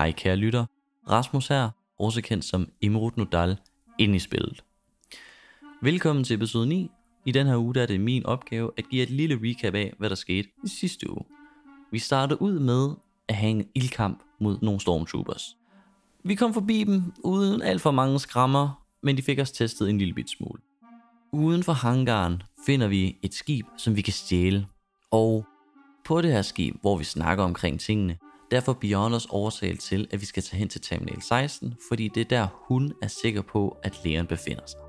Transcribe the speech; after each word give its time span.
Hej 0.00 0.12
kære 0.12 0.36
lytter, 0.36 0.66
Rasmus 1.10 1.48
her, 1.48 1.70
også 1.98 2.22
kendt 2.22 2.44
som 2.44 2.68
Imrud 2.80 3.10
Nodal, 3.16 3.56
ind 3.98 4.16
i 4.16 4.18
spillet. 4.18 4.64
Velkommen 5.82 6.24
til 6.24 6.34
episode 6.34 6.66
9. 6.66 6.90
I 7.26 7.32
den 7.32 7.46
her 7.46 7.56
uge 7.56 7.74
der 7.74 7.82
er 7.82 7.86
det 7.86 8.00
min 8.00 8.26
opgave 8.26 8.70
at 8.76 8.88
give 8.90 9.02
et 9.02 9.10
lille 9.10 9.40
recap 9.42 9.74
af, 9.74 9.92
hvad 9.98 10.10
der 10.10 10.16
skete 10.16 10.48
i 10.64 10.68
sidste 10.68 11.10
uge. 11.10 11.24
Vi 11.92 11.98
startede 11.98 12.42
ud 12.42 12.58
med 12.58 12.90
at 13.28 13.34
have 13.34 13.50
en 13.50 13.68
ildkamp 13.74 14.22
mod 14.40 14.58
nogle 14.62 14.80
stormtroopers. 14.80 15.56
Vi 16.24 16.34
kom 16.34 16.54
forbi 16.54 16.84
dem 16.84 17.12
uden 17.24 17.62
alt 17.62 17.80
for 17.80 17.90
mange 17.90 18.18
skrammer, 18.18 18.86
men 19.02 19.16
de 19.16 19.22
fik 19.22 19.38
os 19.38 19.52
testet 19.52 19.90
en 19.90 19.98
lille 19.98 20.14
bit 20.14 20.30
smule. 20.30 20.60
Uden 21.32 21.62
for 21.62 21.72
hangaren 21.72 22.42
finder 22.66 22.88
vi 22.88 23.16
et 23.22 23.34
skib, 23.34 23.66
som 23.76 23.96
vi 23.96 24.02
kan 24.02 24.12
stjæle. 24.12 24.66
Og 25.10 25.46
på 26.04 26.20
det 26.20 26.32
her 26.32 26.42
skib, 26.42 26.76
hvor 26.80 26.96
vi 26.96 27.04
snakker 27.04 27.44
omkring 27.44 27.80
tingene, 27.80 28.18
Derfor 28.50 28.72
Beyond 28.72 29.14
os 29.14 29.26
overtalt 29.30 29.80
til, 29.80 30.08
at 30.10 30.20
vi 30.20 30.26
skal 30.26 30.42
tage 30.42 30.58
hen 30.58 30.68
til 30.68 30.80
Terminal 30.80 31.22
16, 31.22 31.74
fordi 31.88 32.08
det 32.08 32.20
er 32.20 32.24
der 32.24 32.48
hun 32.68 32.92
er 33.02 33.08
sikker 33.08 33.42
på, 33.42 33.76
at 33.82 34.00
Leon 34.04 34.26
befinder 34.26 34.66
sig. 34.66 34.80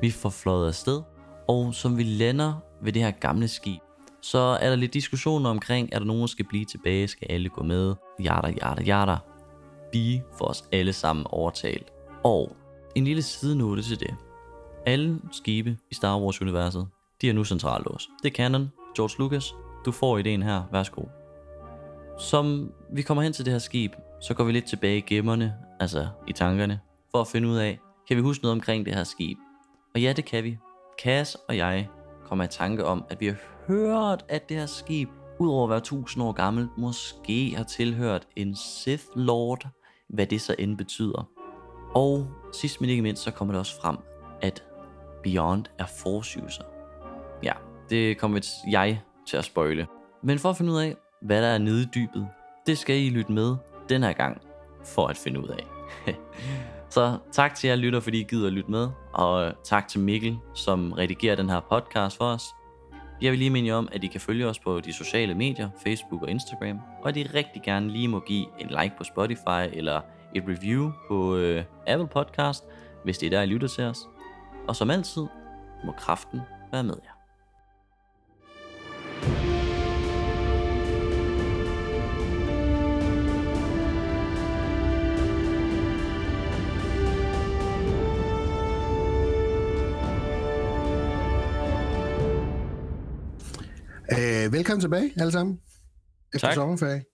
Vi 0.00 0.10
får 0.10 0.30
fløjet 0.30 0.68
afsted, 0.68 1.02
og 1.48 1.74
som 1.74 1.98
vi 1.98 2.02
lander 2.02 2.54
ved 2.82 2.92
det 2.92 3.02
her 3.02 3.10
gamle 3.10 3.48
skib, 3.48 3.80
så 4.22 4.38
er 4.38 4.68
der 4.68 4.76
lidt 4.76 4.94
diskussioner 4.94 5.50
omkring, 5.50 5.88
er 5.92 5.98
der 5.98 6.06
nogen, 6.06 6.20
der 6.20 6.26
skal 6.26 6.44
blive 6.48 6.64
tilbage, 6.64 7.08
skal 7.08 7.26
alle 7.30 7.48
gå 7.48 7.62
med, 7.62 7.94
jada 8.24 8.54
jada 8.62 8.82
jada. 8.82 9.16
Vi 9.92 10.22
får 10.38 10.46
os 10.46 10.64
alle 10.72 10.92
sammen 10.92 11.26
overtalt. 11.28 11.92
Og 12.24 12.56
en 12.94 13.04
lille 13.04 13.22
sidenote 13.22 13.82
til 13.82 14.00
det. 14.00 14.14
Alle 14.86 15.20
skibe 15.32 15.76
i 15.90 15.94
Star 15.94 16.20
Wars-universet, 16.20 16.88
de 17.20 17.28
er 17.28 17.32
nu 17.32 17.44
centrallås. 17.44 18.08
Det 18.22 18.30
er 18.30 18.34
canon. 18.34 18.72
George 18.96 19.18
Lucas, 19.18 19.54
du 19.84 19.92
får 19.92 20.18
ideen 20.18 20.42
her. 20.42 20.62
Værsgo. 20.72 21.19
Som 22.20 22.72
vi 22.92 23.02
kommer 23.02 23.22
hen 23.22 23.32
til 23.32 23.44
det 23.44 23.52
her 23.52 23.58
skib, 23.58 23.92
så 24.20 24.34
går 24.34 24.44
vi 24.44 24.52
lidt 24.52 24.64
tilbage 24.64 24.98
i 24.98 25.00
gemmerne, 25.00 25.54
altså 25.80 26.08
i 26.28 26.32
tankerne, 26.32 26.80
for 27.10 27.20
at 27.20 27.26
finde 27.26 27.48
ud 27.48 27.56
af, 27.56 27.80
kan 28.08 28.16
vi 28.16 28.22
huske 28.22 28.44
noget 28.44 28.52
omkring 28.52 28.86
det 28.86 28.94
her 28.94 29.04
skib? 29.04 29.38
Og 29.94 30.00
ja, 30.00 30.12
det 30.12 30.24
kan 30.24 30.44
vi. 30.44 30.58
Cass 31.02 31.36
og 31.48 31.56
jeg 31.56 31.88
kommer 32.24 32.44
i 32.44 32.48
tanke 32.48 32.84
om, 32.84 33.04
at 33.10 33.20
vi 33.20 33.26
har 33.26 33.36
hørt, 33.66 34.24
at 34.28 34.48
det 34.48 34.56
her 34.56 34.66
skib, 34.66 35.08
udover 35.38 35.64
at 35.64 35.70
være 35.70 35.80
tusind 35.80 36.24
år 36.24 36.32
gammelt, 36.32 36.70
måske 36.78 37.54
har 37.56 37.64
tilhørt 37.64 38.26
en 38.36 38.56
Sith 38.56 39.04
Lord, 39.14 39.68
hvad 40.08 40.26
det 40.26 40.40
så 40.40 40.54
end 40.58 40.78
betyder. 40.78 41.28
Og 41.94 42.26
sidst 42.52 42.80
men 42.80 42.90
ikke 42.90 43.02
mindst, 43.02 43.22
så 43.22 43.30
kommer 43.30 43.54
det 43.54 43.58
også 43.58 43.80
frem, 43.80 43.96
at 44.42 44.64
Beyond 45.22 45.64
er 45.78 45.86
Force 45.86 46.44
user. 46.44 46.64
Ja, 47.42 47.52
det 47.90 48.18
kommer 48.18 48.62
jeg 48.70 49.00
til 49.28 49.36
at 49.36 49.44
spoile. 49.44 49.86
Men 50.22 50.38
for 50.38 50.50
at 50.50 50.56
finde 50.56 50.72
ud 50.72 50.78
af, 50.78 50.96
hvad 51.20 51.42
der 51.42 51.48
er 51.48 51.58
nede 51.58 51.82
i 51.82 51.86
dybet, 51.94 52.28
det 52.66 52.78
skal 52.78 52.96
I 52.96 53.10
lytte 53.10 53.32
med 53.32 53.56
den 53.88 54.02
her 54.02 54.12
gang, 54.12 54.40
for 54.84 55.06
at 55.06 55.16
finde 55.16 55.40
ud 55.40 55.48
af. 55.48 55.66
Så 56.90 57.18
tak 57.32 57.54
til 57.54 57.68
jer 57.68 57.76
lytter, 57.76 58.00
fordi 58.00 58.20
I 58.20 58.24
gider 58.24 58.46
at 58.46 58.52
lytte 58.52 58.70
med, 58.70 58.88
og 59.12 59.52
tak 59.64 59.88
til 59.88 60.00
Mikkel, 60.00 60.38
som 60.54 60.92
redigerer 60.92 61.36
den 61.36 61.50
her 61.50 61.60
podcast 61.60 62.16
for 62.16 62.24
os. 62.24 62.44
Jeg 63.22 63.30
vil 63.30 63.38
lige 63.38 63.50
minde 63.50 63.68
jer 63.68 63.74
om, 63.74 63.88
at 63.92 64.04
I 64.04 64.06
kan 64.06 64.20
følge 64.20 64.46
os 64.46 64.58
på 64.58 64.80
de 64.80 64.92
sociale 64.92 65.34
medier, 65.34 65.70
Facebook 65.84 66.22
og 66.22 66.30
Instagram, 66.30 66.80
og 67.02 67.08
at 67.08 67.16
I 67.16 67.22
rigtig 67.22 67.62
gerne 67.62 67.90
lige 67.90 68.08
må 68.08 68.20
give 68.20 68.46
en 68.58 68.68
like 68.68 68.94
på 68.98 69.04
Spotify 69.04 69.68
eller 69.72 70.00
et 70.34 70.42
review 70.48 70.92
på 71.08 71.36
øh, 71.36 71.64
Apple 71.86 72.08
Podcast, 72.08 72.64
hvis 73.04 73.18
det 73.18 73.26
er 73.26 73.30
der, 73.30 73.42
I 73.42 73.46
lytter 73.46 73.68
til 73.68 73.84
os. 73.84 73.98
Og 74.68 74.76
som 74.76 74.90
altid, 74.90 75.26
må 75.84 75.92
kraften 75.92 76.40
være 76.72 76.84
med 76.84 76.94
jer. 77.04 77.09
Øh, 94.50 94.54
velkommen 94.54 94.80
tilbage, 94.80 95.12
alle 95.16 95.32
sammen. 95.32 95.60
Efter 96.34 96.48
Tak. 96.48 96.54
sommerferie. 96.54 97.04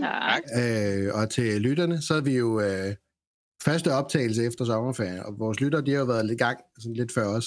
Tak. 0.00 0.42
Øh, 0.60 1.14
og 1.14 1.30
til 1.30 1.60
lytterne, 1.60 2.02
så 2.02 2.14
er 2.14 2.20
vi 2.20 2.36
jo 2.36 2.60
øh, 2.60 2.94
første 3.64 3.92
optagelse 3.92 4.44
efter 4.44 4.64
sommerferie, 4.64 5.26
og 5.26 5.38
vores 5.38 5.60
lyttere, 5.60 5.82
de 5.82 5.90
har 5.90 5.98
jo 5.98 6.04
været 6.04 6.26
lidt 6.26 6.40
i 6.40 6.44
gang, 6.44 6.58
sådan 6.78 6.96
lidt 6.96 7.12
før 7.12 7.26
os. 7.26 7.46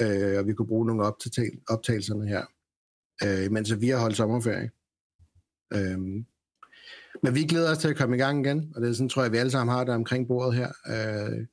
Øh, 0.00 0.38
og 0.38 0.46
vi 0.46 0.52
kunne 0.52 0.68
bruge 0.68 0.86
nogle 0.86 1.02
optagelser 1.02 1.60
optagelserne 1.68 2.28
her, 2.28 2.44
øh, 3.24 3.52
mens 3.52 3.80
vi 3.80 3.88
har 3.88 3.98
holdt 3.98 4.16
sommerferie. 4.16 4.70
Øh, 5.74 5.98
men 7.22 7.34
vi 7.34 7.42
glæder 7.42 7.70
os 7.70 7.78
til 7.78 7.88
at 7.88 7.96
komme 7.96 8.16
i 8.16 8.18
gang 8.18 8.46
igen, 8.46 8.72
og 8.74 8.82
det 8.82 8.88
er 8.88 8.92
sådan, 8.92 9.08
tror 9.08 9.22
jeg, 9.22 9.32
vi 9.32 9.36
alle 9.36 9.50
sammen 9.50 9.74
har 9.74 9.84
det 9.84 9.94
omkring 9.94 10.28
bordet 10.28 10.54
her. 10.54 10.70
Øh, 10.94 11.46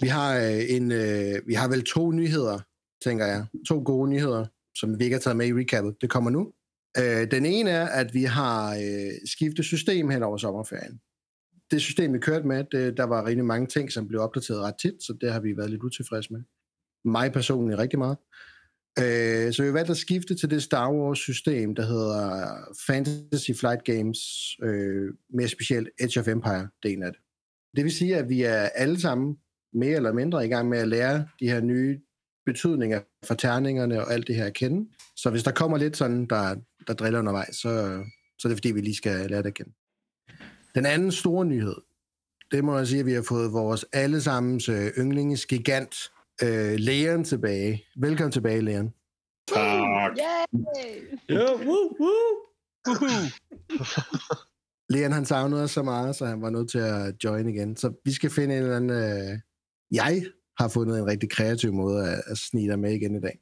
vi 0.00 0.08
har 0.08 0.38
øh, 0.38 0.62
en, 0.76 0.92
øh, 0.92 1.46
vi 1.46 1.54
har 1.54 1.68
vel 1.68 1.84
to 1.84 2.12
nyheder, 2.12 2.58
tænker 3.04 3.26
jeg. 3.26 3.46
To 3.68 3.82
gode 3.84 4.10
nyheder, 4.10 4.46
som 4.78 4.98
vi 4.98 5.04
ikke 5.04 5.14
har 5.14 5.20
taget 5.20 5.36
med 5.36 5.46
i 5.46 5.52
recapet. 5.52 5.94
Det 6.00 6.10
kommer 6.10 6.30
nu. 6.30 6.52
Øh, 6.98 7.30
den 7.30 7.46
ene 7.46 7.70
er, 7.70 7.86
at 7.86 8.14
vi 8.14 8.24
har 8.24 8.74
øh, 8.74 9.12
skiftet 9.24 9.64
system 9.64 10.10
hen 10.10 10.22
over 10.22 10.36
sommerferien. 10.36 11.00
Det 11.70 11.80
system, 11.80 12.14
vi 12.14 12.18
kørte 12.18 12.46
med, 12.46 12.64
det, 12.72 12.96
der 12.96 13.04
var 13.04 13.26
rigtig 13.26 13.44
mange 13.44 13.66
ting, 13.66 13.92
som 13.92 14.08
blev 14.08 14.20
opdateret 14.20 14.60
ret 14.60 14.74
tit, 14.82 15.02
så 15.02 15.16
det 15.20 15.32
har 15.32 15.40
vi 15.40 15.56
været 15.56 15.70
lidt 15.70 15.82
utilfredse 15.82 16.32
med. 16.32 16.42
Mig 17.04 17.32
personligt 17.32 17.78
rigtig 17.78 17.98
meget. 17.98 18.16
Øh, 18.98 19.52
så 19.52 19.62
vi 19.62 19.72
valgte 19.72 19.90
at 19.90 19.96
skifte 19.96 20.34
til 20.34 20.50
det 20.50 20.62
Star 20.62 20.92
Wars-system, 20.92 21.74
der 21.74 21.86
hedder 21.86 22.50
Fantasy 22.86 23.50
Flight 23.60 23.84
Games, 23.84 24.18
øh, 24.62 25.08
mere 25.34 25.48
specielt 25.48 25.88
Edge 26.00 26.20
of 26.20 26.28
Empire-delen 26.28 27.02
af 27.02 27.12
det. 27.12 27.20
Det 27.76 27.84
vil 27.84 27.92
sige, 27.92 28.16
at 28.16 28.28
vi 28.28 28.42
er 28.42 28.68
alle 28.74 29.00
sammen 29.00 29.36
mere 29.74 29.96
eller 29.96 30.12
mindre 30.12 30.46
i 30.46 30.48
gang 30.48 30.68
med 30.68 30.78
at 30.78 30.88
lære 30.88 31.28
de 31.40 31.50
her 31.50 31.60
nye 31.60 32.00
betydninger 32.46 33.00
for 33.24 33.34
terningerne 33.34 34.00
og 34.00 34.12
alt 34.12 34.26
det 34.26 34.36
her 34.36 34.44
at 34.44 34.54
kende. 34.54 34.90
Så 35.16 35.30
hvis 35.30 35.42
der 35.42 35.50
kommer 35.50 35.78
lidt 35.78 35.96
sådan, 35.96 36.26
der, 36.26 36.56
der 36.86 36.94
driller 36.94 37.18
undervejs, 37.18 37.56
så, 37.56 38.04
så 38.38 38.48
er 38.48 38.50
det 38.50 38.58
fordi, 38.58 38.72
vi 38.72 38.80
lige 38.80 38.94
skal 38.94 39.30
lære 39.30 39.42
det 39.42 39.46
at 39.46 39.54
kende. 39.54 39.72
Den 40.74 40.86
anden 40.86 41.12
store 41.12 41.44
nyhed, 41.44 41.76
det 42.50 42.64
må 42.64 42.76
jeg 42.76 42.86
sige, 42.86 43.00
at 43.00 43.06
vi 43.06 43.12
har 43.12 43.24
fået 43.28 43.52
vores 43.52 43.84
allesammens 43.92 44.68
øh, 44.68 44.86
yndlinges 44.98 45.46
gigant, 45.46 45.96
øh, 46.42 46.74
Leon 46.78 47.24
tilbage. 47.24 47.84
Velkommen 47.96 48.32
tilbage, 48.32 48.60
Leon. 48.60 48.92
Tak. 49.48 50.12
Yay! 50.18 51.18
Ja, 51.28 51.54
woo, 51.54 51.96
woo. 52.00 52.46
Leon 54.92 55.12
han 55.12 55.24
savnede 55.24 55.62
os 55.62 55.70
så 55.70 55.82
meget, 55.82 56.16
så 56.16 56.26
han 56.26 56.42
var 56.42 56.50
nødt 56.50 56.70
til 56.70 56.78
at 56.78 57.24
join 57.24 57.48
igen. 57.48 57.76
Så 57.76 57.92
vi 58.04 58.12
skal 58.12 58.30
finde 58.30 58.56
en 58.56 58.62
eller 58.62 58.76
anden... 58.76 58.90
Øh, 58.90 59.38
jeg 59.90 60.24
har 60.58 60.68
fundet 60.68 60.98
en 60.98 61.06
rigtig 61.06 61.30
kreativ 61.30 61.72
måde 61.72 62.08
at, 62.08 62.22
at 62.26 62.38
snige 62.38 62.68
dig 62.68 62.78
med 62.78 62.92
igen 62.92 63.16
i 63.16 63.20
dag. 63.20 63.38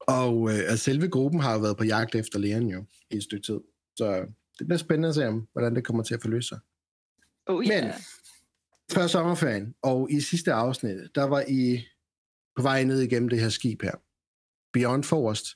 Og 0.00 0.50
øh, 0.50 0.72
at 0.72 0.80
selve 0.80 1.08
gruppen 1.08 1.40
har 1.40 1.54
jo 1.54 1.60
været 1.60 1.76
på 1.76 1.84
jagt 1.84 2.14
efter 2.14 2.38
Leon 2.38 2.66
jo 2.66 2.84
i 3.10 3.16
et 3.16 3.22
stykke 3.22 3.46
tid. 3.46 3.60
Så 3.96 4.26
det 4.58 4.66
bliver 4.66 4.78
spændende 4.78 5.08
at 5.08 5.14
se, 5.14 5.28
om, 5.28 5.48
hvordan 5.52 5.74
det 5.74 5.84
kommer 5.84 6.02
til 6.02 6.14
at 6.14 6.22
forløse 6.22 6.48
sig. 6.48 6.58
Oh, 7.46 7.58
Men 7.58 7.70
yeah. 7.70 7.94
før 8.92 9.06
sommerferien, 9.06 9.74
og 9.82 10.10
i 10.10 10.20
sidste 10.20 10.52
afsnit, 10.52 10.96
der 11.14 11.24
var 11.24 11.44
I 11.48 11.84
på 12.56 12.62
vej 12.62 12.84
ned 12.84 13.00
igennem 13.00 13.28
det 13.28 13.40
her 13.40 13.48
skib 13.48 13.82
her. 13.82 13.94
Beyond 14.72 15.04
Forest, 15.04 15.46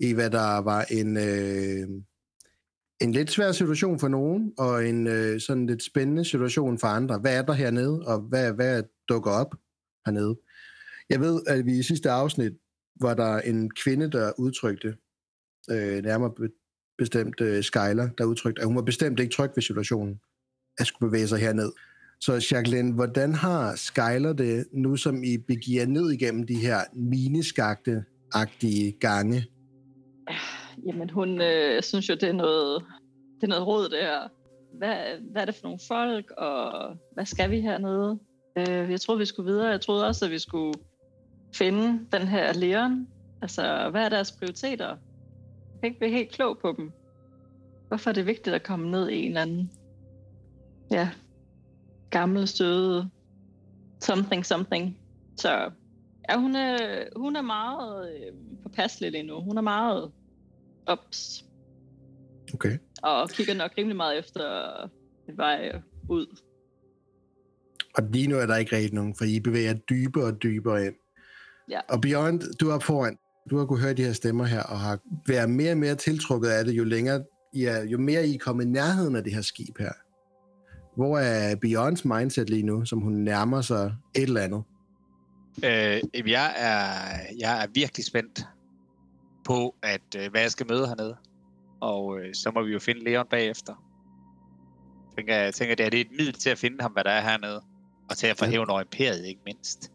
i 0.00 0.12
hvad 0.12 0.30
der 0.30 0.58
var 0.58 0.84
en, 0.90 1.16
øh, 1.16 1.88
en 3.00 3.12
lidt 3.12 3.30
svær 3.30 3.52
situation 3.52 3.98
for 3.98 4.08
nogen, 4.08 4.52
og 4.58 4.88
en 4.88 5.06
øh, 5.06 5.40
sådan 5.40 5.66
lidt 5.66 5.84
spændende 5.84 6.24
situation 6.24 6.78
for 6.78 6.86
andre. 6.86 7.18
Hvad 7.18 7.38
er 7.38 7.42
der 7.42 7.52
hernede, 7.52 8.02
og 8.06 8.20
hvad, 8.20 8.52
hvad 8.52 8.82
dukker 9.08 9.30
op 9.30 9.54
hernede? 10.06 10.36
Jeg 11.10 11.20
ved, 11.20 11.40
at 11.46 11.66
vi 11.66 11.78
i 11.78 11.82
sidste 11.82 12.10
afsnit 12.10 12.52
var 13.00 13.14
der 13.14 13.38
en 13.38 13.70
kvinde, 13.70 14.10
der 14.10 14.32
udtrykte, 14.38 14.96
øh, 15.70 16.02
nærmere 16.02 16.32
bestemt 16.98 17.40
øh, 17.40 17.64
Skyler, 17.64 18.08
der 18.18 18.24
udtrykte, 18.24 18.62
at 18.62 18.66
hun 18.66 18.76
var 18.76 18.82
bestemt 18.82 19.20
ikke 19.20 19.34
tryg 19.34 19.50
ved 19.54 19.62
situationen, 19.62 20.20
at 20.78 20.86
skulle 20.86 21.10
bevæge 21.10 21.28
sig 21.28 21.38
herned. 21.38 21.72
Så 22.20 22.48
Jacqueline, 22.52 22.94
hvordan 22.94 23.34
har 23.34 23.74
Skyler 23.76 24.32
det 24.32 24.66
nu, 24.72 24.96
som 24.96 25.24
I 25.24 25.38
begiver 25.38 25.86
ned 25.86 26.10
igennem 26.10 26.46
de 26.46 26.54
her 26.54 26.78
mineskagte-agtige 26.92 28.98
gange? 29.00 29.46
Ah, 30.26 30.36
jamen, 30.86 31.10
hun 31.10 31.40
øh, 31.40 31.82
synes 31.82 32.08
jo, 32.08 32.14
det 32.14 32.28
er 32.28 32.32
noget, 32.32 32.84
det 33.40 33.42
er 33.42 33.46
noget 33.46 33.66
råd, 33.66 33.88
det 33.88 33.98
her. 33.98 34.28
Hvad, 34.78 34.96
hvad 35.32 35.42
er 35.42 35.46
det 35.46 35.54
for 35.54 35.62
nogle 35.62 35.78
folk, 35.88 36.30
og 36.30 36.96
hvad 37.14 37.26
skal 37.26 37.50
vi 37.50 37.60
hernede? 37.60 38.18
Øh, 38.56 38.90
jeg 38.90 39.00
troede, 39.00 39.18
vi 39.18 39.26
skulle 39.26 39.50
videre. 39.50 39.68
Jeg 39.68 39.80
troede 39.80 40.06
også, 40.06 40.24
at 40.24 40.30
vi 40.30 40.38
skulle 40.38 40.74
finde 41.54 42.06
den 42.12 42.28
her 42.28 42.52
Leon. 42.52 43.08
Altså, 43.42 43.88
hvad 43.90 44.04
er 44.04 44.08
deres 44.08 44.32
prioriteter? 44.32 44.88
Jeg 44.88 45.80
kan 45.80 45.88
ikke 45.88 45.98
blive 45.98 46.12
helt 46.12 46.30
klog 46.30 46.58
på 46.58 46.74
dem. 46.76 46.92
Hvorfor 47.88 48.10
er 48.10 48.14
det 48.14 48.26
vigtigt 48.26 48.54
at 48.54 48.62
komme 48.62 48.90
ned 48.90 49.08
i 49.08 49.16
en 49.16 49.28
eller 49.28 49.42
anden 49.42 49.70
ja, 50.90 51.10
gammel 52.10 52.48
støde 52.48 53.10
something 54.00 54.46
something. 54.46 54.98
Så 55.36 55.70
ja, 56.30 56.36
hun 56.38 56.56
er, 56.56 57.04
hun 57.16 57.36
er 57.36 57.42
meget 57.42 58.14
øh, 58.14 58.32
påpasselig 58.62 59.12
lige 59.12 59.22
nu. 59.22 59.40
Hun 59.40 59.58
er 59.58 59.62
meget 59.62 60.12
ops. 60.86 61.44
Okay. 62.54 62.78
Og 63.02 63.28
kigger 63.28 63.54
nok 63.54 63.70
rimelig 63.78 63.96
meget 63.96 64.18
efter 64.18 64.74
vej 65.36 65.80
ud. 66.08 66.26
Og 67.96 68.02
lige 68.12 68.26
nu 68.26 68.36
er 68.36 68.46
der 68.46 68.56
ikke 68.56 68.76
rigtig 68.76 68.94
nogen, 68.94 69.14
for 69.14 69.24
I 69.24 69.40
bevæger 69.40 69.74
dybere 69.74 70.24
og 70.24 70.42
dybere 70.42 70.86
ind. 70.86 70.94
Ja. 71.70 71.80
Og 71.88 72.00
Beyond, 72.00 72.56
du 72.60 72.70
er 72.70 72.78
foran. 72.78 73.18
Du 73.50 73.58
har 73.58 73.66
kunne 73.66 73.80
høre 73.80 73.92
de 73.92 74.04
her 74.04 74.12
stemmer 74.12 74.44
her, 74.44 74.62
og 74.62 74.80
har 74.80 74.98
været 75.26 75.50
mere 75.50 75.72
og 75.72 75.78
mere 75.78 75.94
tiltrukket 75.94 76.48
af 76.48 76.64
det, 76.64 76.72
jo 76.72 76.84
længere 76.84 77.24
I 77.52 77.64
er, 77.64 77.84
jo 77.84 77.98
mere 77.98 78.26
I 78.26 78.34
er 78.34 78.38
kommet 78.38 78.64
i 78.64 78.68
nærheden 78.68 79.16
af 79.16 79.24
det 79.24 79.34
her 79.34 79.42
skib 79.42 79.78
her. 79.78 79.92
Hvor 80.96 81.18
er 81.18 81.56
Beyonds 81.56 82.04
mindset 82.04 82.50
lige 82.50 82.62
nu, 82.62 82.84
som 82.84 83.00
hun 83.00 83.12
nærmer 83.12 83.60
sig 83.60 83.94
et 84.14 84.22
eller 84.22 84.40
andet? 84.40 84.62
Øh, 85.64 86.30
jeg, 86.30 86.54
er, 86.56 87.18
jeg 87.38 87.62
er 87.62 87.66
virkelig 87.74 88.06
spændt 88.06 88.46
på, 89.44 89.74
at 89.82 90.16
øh, 90.16 90.30
hvad 90.30 90.40
jeg 90.40 90.50
skal 90.50 90.66
møde 90.68 90.86
hernede. 90.88 91.16
Og 91.80 92.18
øh, 92.18 92.34
så 92.34 92.50
må 92.54 92.62
vi 92.62 92.72
jo 92.72 92.78
finde 92.78 93.04
Leon 93.04 93.26
bagefter. 93.30 93.74
Tænker, 95.16 95.36
jeg 95.36 95.54
tænker, 95.54 95.74
det 95.74 95.86
er 95.86 95.90
det 95.90 96.00
et 96.00 96.10
middel 96.10 96.32
til 96.34 96.50
at 96.50 96.58
finde 96.58 96.82
ham, 96.82 96.92
hvad 96.92 97.04
der 97.04 97.10
er 97.10 97.20
hernede. 97.20 97.62
Og 98.10 98.16
til 98.16 98.26
at 98.26 98.40
hævn 98.50 98.70
over 98.70 98.80
imperiet, 98.80 99.26
ikke 99.26 99.40
mindst. 99.44 99.90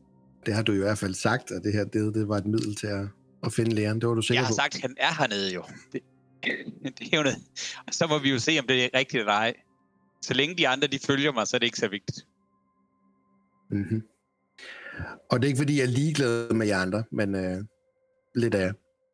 Det 0.46 0.54
har 0.54 0.62
du 0.64 0.74
i 0.74 0.78
hvert 0.78 0.98
fald 0.98 1.14
sagt, 1.14 1.52
at 1.52 1.64
det 1.64 1.74
her 1.74 1.84
det, 1.84 2.16
det 2.16 2.28
var 2.28 2.38
et 2.38 2.46
middel 2.46 2.76
til 2.76 2.88
at, 2.88 3.08
at 3.44 3.54
finde 3.54 3.76
læren. 3.76 4.02
Det 4.02 4.10
var 4.10 4.16
du 4.16 4.22
sikker 4.22 4.42
Jeg 4.42 4.46
har 4.48 4.52
på. 4.52 4.56
sagt, 4.56 4.76
at 4.76 4.82
han 4.82 4.96
er 4.98 5.14
hernede 5.20 5.54
jo. 5.54 5.64
Det, 5.94 6.02
det 7.00 7.14
er 7.14 7.18
jo 7.18 7.24
noget. 7.24 7.38
Og 7.88 7.94
så 7.94 8.08
må 8.08 8.20
vi 8.20 8.30
jo 8.32 8.40
se, 8.40 8.60
om 8.60 8.68
det 8.68 8.84
er 8.86 8.90
rigtigt 8.94 9.20
eller 9.22 9.34
ej. 9.34 9.54
Så 10.22 10.34
længe 10.34 10.58
de 10.58 10.68
andre 10.68 10.88
de 10.88 11.00
følger 11.00 11.32
mig, 11.32 11.48
så 11.48 11.58
er 11.58 11.60
det 11.60 11.66
ikke 11.66 11.78
så 11.78 11.88
vigtigt. 11.88 12.26
Mm-hmm. 13.72 14.04
Og 15.32 15.40
det 15.40 15.46
er 15.46 15.48
ikke, 15.48 15.58
fordi 15.58 15.78
jeg 15.78 15.84
er 15.84 15.88
ligeglad 15.88 16.54
med 16.54 16.68
jer 16.68 16.78
andre, 16.78 17.04
men 17.12 17.36
øh, 17.36 17.64
lidt 18.36 18.56
af. 18.56 18.72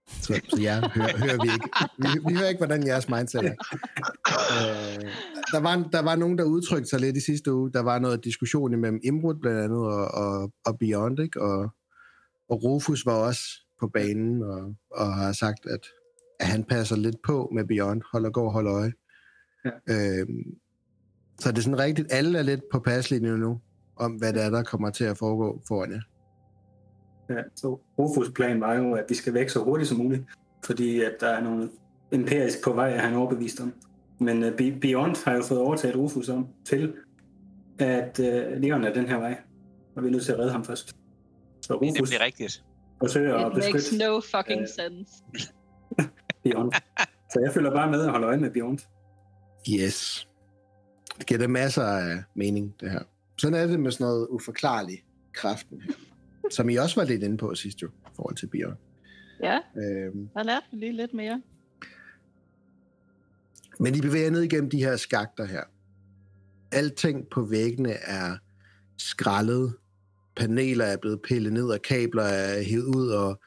Så, 0.08 0.42
så 0.50 0.62
jer 0.62 0.90
hører, 0.90 1.18
hører 1.18 1.38
vi 1.44 1.50
ikke. 1.54 1.70
Vi, 1.98 2.08
vi 2.30 2.38
hører 2.38 2.50
ikke, 2.50 2.60
hvordan 2.60 2.88
jeres 2.88 3.10
mindset 3.10 3.46
er. 3.46 3.56
Øh, 4.56 5.12
der, 5.52 5.60
var, 5.60 5.90
der 5.92 6.02
var 6.02 6.16
nogen, 6.16 6.38
der 6.38 6.44
udtrykte 6.44 6.90
sig 6.90 7.00
lidt 7.00 7.18
i 7.18 7.26
sidste 7.26 7.54
uge. 7.54 7.72
Der 7.74 7.80
var 7.80 8.00
noget 8.00 8.24
diskussion 8.24 8.74
imellem 8.74 9.00
Imrud 9.04 9.36
blandt 9.42 9.60
andet 9.60 9.78
og, 9.78 10.08
og, 10.08 10.52
og 10.66 10.80
Beyond, 10.80 11.20
ikke? 11.20 11.42
Og, 11.42 11.70
og 12.50 12.64
Rufus 12.64 13.06
var 13.06 13.14
også 13.14 13.42
på 13.80 13.88
banen 13.88 14.44
og, 14.44 14.76
og 14.92 15.14
har 15.14 15.32
sagt, 15.32 15.66
at, 15.66 15.88
at 16.40 16.48
han 16.48 16.64
passer 16.64 16.96
lidt 16.96 17.18
på 17.28 17.50
med 17.54 17.66
Beyond, 17.66 18.02
holder 18.12 18.30
går 18.30 18.46
og 18.46 18.54
holder 18.54 18.74
øje. 18.74 18.94
Ja. 19.66 19.72
Øh, 19.88 20.28
så 21.40 21.52
det 21.52 21.58
er 21.58 21.62
sådan 21.62 21.80
rigtigt, 21.80 22.08
alle 22.12 22.40
er 22.40 22.44
lidt 22.44 22.62
på 22.72 22.80
paslinjen 22.80 23.40
nu, 23.40 23.62
om 23.96 24.12
hvad 24.12 24.34
det 24.34 24.44
er, 24.44 24.50
der 24.50 24.64
kommer 24.64 24.90
til 24.90 25.04
at 25.04 25.18
foregå 25.18 25.62
foran 25.68 25.92
jer. 25.92 26.02
Ja, 27.30 27.36
så 27.56 27.80
Rufus 28.00 28.32
plan 28.36 28.62
var 28.62 28.74
jo, 28.74 28.94
at 28.94 29.06
vi 29.10 29.16
skal 29.16 29.34
væk 29.34 29.50
så 29.50 29.64
hurtigt 29.64 29.90
som 29.90 29.98
muligt, 29.98 30.24
fordi 30.66 31.02
at 31.02 31.14
der 31.20 31.28
er 31.28 31.42
noget 31.44 31.72
empirisk 32.12 32.64
på 32.64 32.74
vej, 32.74 32.90
er 32.94 33.00
han 33.00 33.14
overbevist 33.14 33.60
om. 33.60 33.74
Men 34.20 34.44
uh, 34.44 34.52
Be- 34.58 34.78
Beyond 34.82 35.16
har 35.26 35.34
jo 35.36 35.44
fået 35.44 35.60
overtaget 35.60 35.96
Rufus 35.98 36.30
om 36.30 36.48
til, 36.66 36.94
at 37.80 38.20
uh, 38.20 38.62
Leon 38.62 38.84
er 38.84 38.94
den 38.94 39.06
her 39.06 39.18
vej, 39.18 39.38
og 39.96 40.04
vi 40.04 40.08
er 40.08 40.12
nødt 40.12 40.26
til 40.26 40.32
at 40.32 40.40
redde 40.40 40.52
ham 40.52 40.64
først. 40.66 40.88
Så 40.90 40.96
Det 41.62 41.70
er 41.70 41.74
Rufus 41.76 41.94
nemlig 42.12 42.22
rigtigt. 42.22 42.64
forsøger 43.02 43.36
at 43.36 43.52
It 43.52 43.54
makes 43.58 43.72
beskytte 43.74 44.06
no 44.06 44.20
fucking 44.20 44.62
øh, 44.62 44.68
sense. 44.68 45.12
Beyond. 46.44 46.72
Så 47.34 47.40
jeg 47.44 47.54
følger 47.54 47.72
bare 47.72 47.92
med 47.92 48.00
og 48.00 48.12
holder 48.12 48.28
øje 48.28 48.38
med 48.38 48.52
Beyond. 48.52 48.80
Yes. 49.80 50.28
Det 51.18 51.26
giver 51.28 51.38
det 51.38 51.50
masser 51.50 51.84
af 51.84 52.24
mening, 52.36 52.76
det 52.80 52.92
her. 52.92 53.00
Sådan 53.38 53.54
er 53.60 53.68
det 53.68 53.80
med 53.80 53.92
sådan 53.92 54.04
noget 54.06 54.28
uforklarlig 54.30 55.04
kraften 55.34 55.82
her. 55.82 55.94
Som 56.52 56.70
I 56.70 56.76
også 56.76 57.00
var 57.00 57.08
lidt 57.08 57.24
inde 57.24 57.38
på 57.38 57.56
sidst 57.56 57.82
jo, 57.82 57.88
i 57.88 58.10
forhold 58.16 58.36
til 58.36 58.48
Beyond. 58.48 58.78
Ja, 59.44 59.60
Øhm, 59.78 60.30
der 60.34 60.44
lærte 60.44 60.66
lige 60.72 60.92
lidt 60.94 61.14
mere. 61.14 61.42
Men 63.80 63.96
I 63.96 64.02
bevæger 64.02 64.32
ned 64.32 64.42
igennem 64.42 64.70
de 64.70 64.78
her 64.78 64.96
skakter 64.96 65.46
her. 65.46 65.64
Alting 66.72 67.28
på 67.32 67.42
væggene 67.42 67.92
er 67.92 68.38
skrællet. 68.98 69.76
Paneler 70.36 70.86
er 70.86 70.98
blevet 70.98 71.22
pillet 71.22 71.54
ned, 71.54 71.70
og 71.70 71.82
kabler 71.82 72.24
er 72.24 72.64
hævet 72.64 72.96
ud, 72.96 73.10
og 73.10 73.42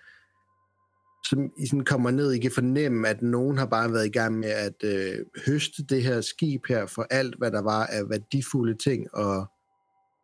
som 1.25 1.51
I 1.59 1.67
sådan 1.67 1.85
kommer 1.85 2.11
ned, 2.11 2.33
I 2.33 2.39
kan 2.39 2.51
fornemme, 2.51 3.09
at 3.09 3.23
nogen 3.23 3.59
har 3.59 3.67
bare 3.67 3.93
været 3.93 4.07
i 4.07 4.11
gang 4.11 4.39
med 4.39 4.49
at 4.49 4.85
øh, 4.85 5.27
høste 5.47 5.85
det 5.85 6.03
her 6.03 6.21
skib 6.21 6.67
her 6.69 6.87
for 6.87 7.07
alt, 7.11 7.35
hvad 7.39 7.51
der 7.51 7.63
var 7.63 7.87
af 7.87 8.11
værdifulde 8.11 8.75
ting 8.75 9.15
og 9.15 9.47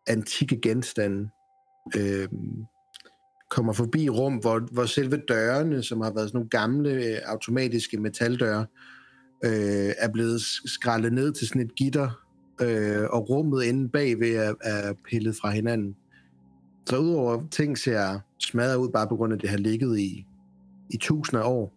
antikke 0.06 0.60
genstande. 0.60 1.30
Øh, 1.96 2.28
kommer 3.50 3.72
forbi 3.72 4.08
rum, 4.08 4.34
hvor, 4.34 4.58
hvor 4.72 4.86
selve 4.86 5.16
dørene, 5.28 5.82
som 5.82 6.00
har 6.00 6.12
været 6.12 6.28
sådan 6.28 6.36
nogle 6.36 6.50
gamle 6.50 6.90
øh, 6.90 7.18
automatiske 7.24 7.96
metaldøre, 7.96 8.66
øh, 9.44 9.92
er 9.98 10.08
blevet 10.12 10.40
skrællet 10.66 11.12
ned 11.12 11.32
til 11.32 11.48
sådan 11.48 11.62
et 11.62 11.74
gitter, 11.74 12.10
øh, 12.60 13.04
og 13.10 13.30
rummet 13.30 13.64
inde 13.64 13.88
bagved 13.88 14.34
er, 14.36 14.54
er 14.62 14.94
pillet 15.10 15.36
fra 15.36 15.50
hinanden. 15.50 15.96
Så 16.86 16.98
udover 16.98 17.42
ting 17.50 17.78
ser 17.78 18.20
smadret 18.38 18.76
ud, 18.76 18.88
bare 18.88 19.08
på 19.08 19.16
grund 19.16 19.32
af, 19.32 19.36
at 19.36 19.42
det 19.42 19.50
har 19.50 19.56
ligget 19.56 19.98
i, 19.98 20.26
i 20.90 20.96
tusinder 20.96 21.44
af 21.44 21.48
år, 21.48 21.72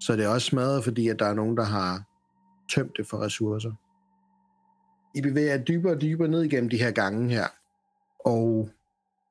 så 0.00 0.12
er 0.12 0.16
det 0.16 0.26
også 0.26 0.46
smadret, 0.46 0.84
fordi 0.84 1.08
at 1.08 1.18
der 1.18 1.26
er 1.26 1.34
nogen, 1.34 1.56
der 1.56 1.64
har 1.64 2.02
tømt 2.74 2.96
det 2.96 3.06
for 3.06 3.18
ressourcer. 3.18 3.72
I 5.14 5.20
bevæger 5.22 5.58
dybere 5.58 5.92
og 5.92 6.00
dybere 6.00 6.28
ned 6.28 6.42
igennem 6.42 6.70
de 6.70 6.78
her 6.78 6.90
gange 6.90 7.30
her, 7.30 7.46
og 8.24 8.70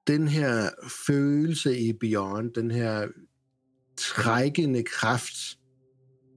den 0.08 0.28
her 0.28 0.70
følelse 1.08 1.80
i 1.80 1.94
Beyond, 1.94 2.54
den 2.54 2.72
her 2.72 3.08
trækkende 3.98 4.84
kraft, 4.84 5.58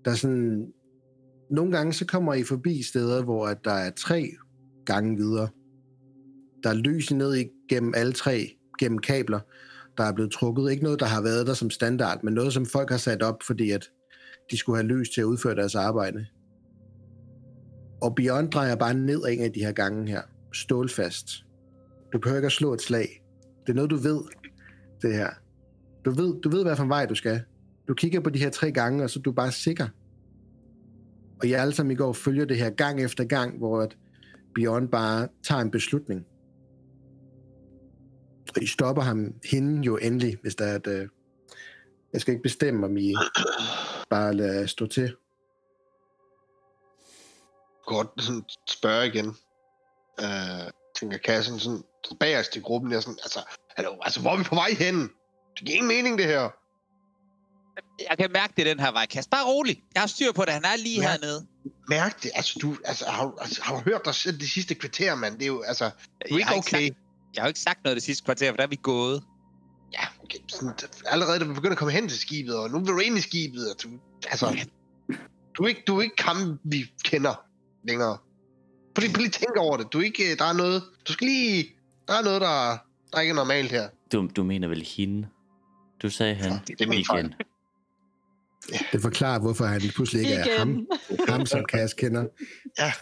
der 0.05 0.15
sådan... 0.15 0.73
Nogle 1.51 1.73
gange 1.73 1.93
så 1.93 2.07
kommer 2.07 2.35
I 2.35 2.43
forbi 2.43 2.83
steder, 2.83 3.25
hvor 3.25 3.47
at 3.47 3.59
der 3.65 3.73
er 3.73 3.91
tre 3.91 4.31
gange 4.87 5.17
videre. 5.17 5.49
Der 6.63 6.71
er 6.71 6.75
lys 6.75 7.11
ned 7.11 7.35
igennem 7.35 7.93
alle 7.97 8.13
tre, 8.13 8.57
gennem 8.79 8.99
kabler, 8.99 9.41
der 9.97 10.05
er 10.05 10.13
blevet 10.13 10.33
trukket. 10.33 10.71
Ikke 10.71 10.85
noget, 10.85 11.01
der 11.01 11.07
har 11.07 11.23
været 11.23 11.47
der 11.47 11.55
som 11.55 11.71
standard, 11.71 12.25
men 12.25 12.35
noget, 12.35 12.53
som 12.53 12.67
folk 12.67 12.91
har 12.91 12.97
sat 12.97 13.23
op, 13.23 13.43
fordi 13.47 13.71
at 13.71 13.91
de 14.51 14.57
skulle 14.57 14.77
have 14.77 14.89
lys 14.89 15.11
til 15.11 15.21
at 15.21 15.25
udføre 15.25 15.55
deres 15.55 15.75
arbejde. 15.75 16.27
Og 18.03 18.15
Beyond 18.15 18.51
drejer 18.51 18.77
bare 18.77 18.95
ned 18.95 19.25
ad 19.27 19.33
en 19.33 19.43
af 19.43 19.53
de 19.53 19.65
her 19.65 19.73
gange 19.73 20.09
her. 20.09 20.23
Stålfast. 20.53 21.27
Du 22.13 22.19
behøver 22.19 22.39
ikke 22.39 22.47
at 22.47 22.53
slå 22.53 22.75
et 22.75 22.81
slag. 22.81 23.23
Det 23.67 23.73
er 23.73 23.75
noget, 23.75 23.91
du 23.91 23.97
ved, 23.97 24.23
det 25.03 25.15
her. 25.15 25.31
Du 26.05 26.11
ved, 26.11 26.41
du 26.41 26.49
ved 26.49 26.63
hvad 26.63 26.77
for 26.77 26.83
en 26.83 26.89
vej 26.89 27.07
du 27.07 27.15
skal. 27.15 27.43
Du 27.89 27.95
kigger 27.95 28.21
på 28.21 28.31
de 28.31 28.39
her 28.39 28.51
tre 28.51 28.73
gange, 28.73 29.05
og 29.05 29.11
så 29.11 29.21
er 29.21 29.23
du 29.23 29.33
bare 29.33 29.53
sikker. 29.53 29.89
Og 31.41 31.51
jeg 31.51 31.61
alle 31.61 31.75
sammen 31.75 31.93
i 31.93 31.95
går 31.95 32.13
følger 32.13 32.45
det 32.45 32.57
her 32.57 32.71
gang 32.71 33.05
efter 33.05 33.25
gang, 33.25 33.59
hvor 33.59 33.81
at 33.81 33.97
Beyond 34.55 34.89
bare 34.89 35.29
tager 35.43 35.61
en 35.61 35.71
beslutning. 35.71 36.27
Og 38.57 38.63
I 38.63 38.67
stopper 38.67 39.03
ham, 39.03 39.35
hende 39.45 39.83
jo 39.83 39.97
endelig, 39.97 40.37
hvis 40.43 40.55
der 40.55 40.65
er 40.65 40.77
et... 40.77 40.87
Øh, 40.87 41.09
jeg 42.13 42.21
skal 42.21 42.33
ikke 42.33 42.43
bestemme, 42.43 42.87
om 42.87 42.97
I 42.97 43.15
bare 44.11 44.35
lader 44.35 44.67
stå 44.67 44.87
til. 44.87 45.15
godt 47.87 48.09
spørge 48.69 49.07
igen. 49.07 49.27
Øh, 50.21 50.71
tænker 51.01 51.19
kassen 51.19 51.61
sådan 51.61 51.83
bagerst 52.21 52.57
i 52.57 52.61
gruppen, 52.61 52.93
jeg 52.93 53.03
sådan, 53.03 53.19
altså, 53.23 53.41
hallo, 53.77 53.97
altså, 54.03 54.21
hvor 54.21 54.31
er 54.33 54.37
vi 54.37 54.43
på 54.43 54.55
vej 54.55 54.71
hen? 54.79 55.01
Det 55.57 55.67
giver 55.67 55.73
ingen 55.77 55.89
mening, 55.89 56.19
det 56.19 56.27
her. 56.27 56.49
Jeg 58.11 58.19
kan 58.19 58.33
mærke 58.33 58.53
det 58.57 58.67
den 58.67 58.81
her 58.81 58.93
vej, 58.93 59.07
Kasper. 59.07 59.37
Bare 59.37 59.47
rolig. 59.47 59.83
Jeg 59.95 60.03
har 60.03 60.07
styr 60.07 60.33
på 60.33 60.45
det. 60.45 60.53
Han 60.53 60.65
er 60.65 60.77
lige 60.77 61.01
Ja. 61.01 61.11
hernede. 61.11 61.47
Mærk 61.89 62.23
det, 62.23 62.31
altså, 62.35 62.59
du, 62.63 62.77
altså, 62.85 63.05
har, 63.07 63.35
altså, 63.41 63.63
har 63.63 63.75
du 63.77 63.81
hørt 63.81 64.05
dig 64.05 64.15
selv 64.15 64.39
det 64.41 64.49
sidste 64.49 64.75
kvarter, 64.75 65.15
mand? 65.15 65.35
Det 65.35 65.43
er 65.43 65.47
jo, 65.47 65.63
altså, 65.63 65.91
du 66.31 66.35
er 66.35 66.39
ikke 66.39 66.51
okay. 66.55 66.89
Sagt, 66.89 66.97
jeg 67.35 67.43
har 67.43 67.47
jo 67.47 67.49
ikke 67.49 67.61
sagt 67.61 67.85
noget 67.85 67.97
det 67.97 68.03
sidste 68.03 68.25
kvarter, 68.25 68.53
for 68.53 68.57
der 68.57 68.63
er 68.63 68.69
vi 68.69 68.79
gået. 68.83 69.23
Ja, 69.93 70.07
okay. 70.23 70.39
Sådan, 70.49 70.75
allerede 71.07 71.41
da 71.41 71.45
vi 71.45 71.55
begynder 71.55 71.73
at 71.73 71.79
komme 71.79 71.93
hen 71.93 72.09
til 72.09 72.19
skibet, 72.19 72.57
og 72.59 72.71
nu 72.71 72.79
er 72.79 72.97
vi 72.97 73.05
inde 73.05 73.19
i 73.19 73.21
skibet, 73.21 73.71
og 73.71 73.83
du, 73.83 73.89
altså, 74.29 74.67
du 75.59 75.63
er 75.63 75.69
ikke, 75.69 75.83
du 75.87 75.99
er 75.99 76.03
ikke 76.03 76.23
ham, 76.23 76.59
vi 76.65 76.85
kender 77.05 77.35
længere. 77.89 78.19
Prøv 78.97 79.01
lige, 79.01 79.13
prøv 79.13 79.19
lige 79.19 79.27
at 79.27 79.33
tænke 79.33 79.61
over 79.61 79.77
det. 79.77 79.93
Du 79.93 80.01
ikke, 80.01 80.33
øh, 80.33 80.39
der 80.39 80.45
er 80.45 80.53
noget, 80.53 80.83
du 81.09 81.13
skal 81.13 81.27
lige, 81.27 81.75
der 82.09 82.15
er 82.15 82.23
noget, 82.23 82.41
der, 82.41 82.79
der 83.13 83.21
ikke 83.21 83.31
er 83.31 83.35
normalt 83.35 83.71
her. 83.71 83.89
Du, 84.13 84.29
du 84.37 84.43
mener 84.45 84.69
vel 84.69 84.83
hende? 84.97 85.29
Du 86.03 86.11
sagde 86.11 86.35
han 86.35 86.53
det 86.67 86.81
er 86.81 86.87
min 86.87 87.05
fejl. 87.05 87.25
igen. 87.25 87.35
Det 88.93 89.03
forklarer, 89.03 89.41
hvorfor 89.41 89.65
han 89.65 89.81
pludselig 89.95 90.21
ikke 90.23 90.35
er 90.35 90.59
ham, 90.59 90.69
Igen. 90.71 91.29
ham 91.29 91.47
som 91.47 91.65
Kas 91.65 91.95
kender. 91.95 92.27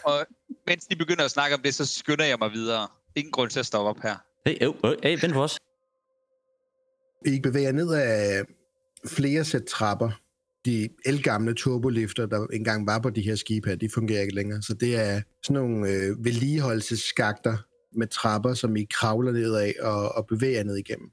Og 0.03 0.25
mens 0.67 0.85
de 0.85 0.95
begynder 0.95 1.25
at 1.25 1.31
snakke 1.31 1.55
om 1.55 1.61
det, 1.61 1.75
så 1.75 1.85
skynder 1.85 2.25
jeg 2.25 2.37
mig 2.39 2.51
videre. 2.51 2.87
Ingen 3.15 3.31
grund 3.31 3.49
til 3.49 3.59
at 3.59 3.65
stoppe 3.65 3.89
op 3.89 3.99
her. 4.03 4.15
Hey, 4.45 4.57
øh, 4.61 4.73
øh, 4.85 4.97
hey, 5.03 5.17
vent 5.21 5.33
på 5.33 5.43
os. 5.43 5.59
I 7.25 7.39
bevæger 7.39 7.71
ned 7.71 7.93
af 7.93 8.43
flere 9.07 9.45
sæt 9.45 9.63
trapper. 9.63 10.11
De 10.65 10.89
elgamle 11.05 11.53
turbolifter, 11.53 12.25
der 12.25 12.47
engang 12.47 12.87
var 12.87 12.99
på 12.99 13.09
de 13.09 13.21
her 13.21 13.35
skibe 13.35 13.69
her, 13.69 13.75
de 13.75 13.89
fungerer 13.93 14.21
ikke 14.21 14.35
længere. 14.35 14.61
Så 14.61 14.73
det 14.73 14.95
er 14.95 15.21
sådan 15.43 15.61
nogle 15.61 15.89
øh, 15.89 16.25
vedligeholdelsesskakter 16.25 17.57
med 17.97 18.07
trapper, 18.07 18.53
som 18.53 18.75
I 18.75 18.83
kravler 18.83 19.31
ned 19.31 19.55
af 19.55 19.73
og, 19.81 20.15
og 20.15 20.27
bevæger 20.27 20.63
ned 20.63 20.77
igennem. 20.77 21.09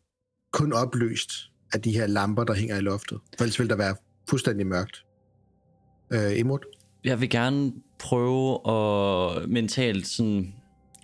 Kun 0.52 0.72
oplyst 0.72 1.30
af 1.72 1.82
de 1.82 1.92
her 1.92 2.06
lamper, 2.06 2.44
der 2.44 2.54
hænger 2.54 2.76
i 2.76 2.80
loftet. 2.80 3.18
For 3.38 3.44
ellers 3.44 3.58
vil 3.58 3.68
der 3.68 3.76
være 3.76 3.96
fuldstændig 4.28 4.66
mørkt. 4.66 5.04
Øh, 6.12 6.38
Imod? 6.38 6.58
jeg 7.04 7.20
vil 7.20 7.30
gerne 7.30 7.72
prøve 7.98 8.70
at 8.70 9.48
mentalt 9.48 10.06
sådan 10.06 10.54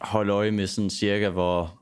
holde 0.01 0.33
øje 0.33 0.51
med 0.51 0.67
sådan 0.67 0.91
cirka, 0.91 1.29
hvor, 1.29 1.81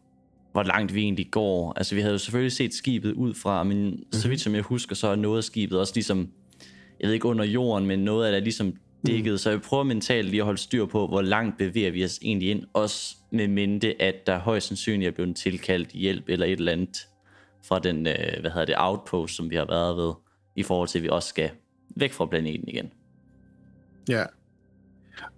hvor 0.53 0.63
langt 0.63 0.95
vi 0.95 1.03
egentlig 1.03 1.31
går. 1.31 1.73
Altså, 1.77 1.95
vi 1.95 2.01
havde 2.01 2.13
jo 2.13 2.19
selvfølgelig 2.19 2.53
set 2.53 2.75
skibet 2.75 3.13
ud 3.13 3.35
fra, 3.35 3.65
men 3.65 3.85
mm-hmm. 3.85 4.13
så 4.13 4.29
vidt 4.29 4.41
som 4.41 4.55
jeg 4.55 4.63
husker, 4.63 4.95
så 4.95 5.09
er 5.09 5.17
noget 5.17 5.39
af 5.39 5.45
skibet 5.45 5.81
også 5.81 5.93
ligesom, 5.95 6.29
jeg 7.01 7.07
ved 7.07 7.15
ikke 7.15 7.29
under 7.29 7.45
jorden, 7.45 7.87
men 7.87 7.99
noget 7.99 8.27
af 8.27 8.33
det 8.33 8.39
er 8.39 8.43
ligesom 8.43 8.75
dækket. 9.07 9.33
Mm. 9.33 9.39
Så 9.39 9.51
jeg 9.51 9.61
prøver 9.61 9.85
mentalt 9.85 10.29
lige 10.29 10.41
at 10.41 10.45
holde 10.45 10.61
styr 10.61 10.87
på, 10.87 11.07
hvor 11.07 11.23
langt 11.23 11.59
bevæger 11.59 11.91
vi 11.91 12.05
os 12.05 12.19
egentlig 12.23 12.51
ind. 12.51 12.65
Også 12.73 13.17
med 13.31 13.49
mente, 13.49 14.03
at 14.03 14.15
der 14.27 14.39
højst 14.39 14.67
sandsynligt 14.67 15.09
er 15.09 15.13
blevet 15.13 15.37
tilkaldt 15.37 15.89
hjælp 15.89 16.25
eller 16.29 16.47
et 16.47 16.53
eller 16.53 16.73
andet 16.73 17.09
fra 17.65 17.79
den, 17.79 18.07
øh, 18.07 18.41
hvad 18.41 18.51
hedder 18.51 18.65
det, 18.65 18.75
outpost, 18.79 19.37
som 19.37 19.51
vi 19.51 19.57
har 19.57 19.67
været 19.69 19.97
ved, 19.97 20.13
i 20.57 20.63
forhold 20.63 20.89
til, 20.89 20.99
at 20.99 21.03
vi 21.03 21.09
også 21.09 21.29
skal 21.29 21.51
væk 21.97 22.13
fra 22.13 22.27
planeten 22.27 22.69
igen. 22.69 22.91
Ja. 24.09 24.25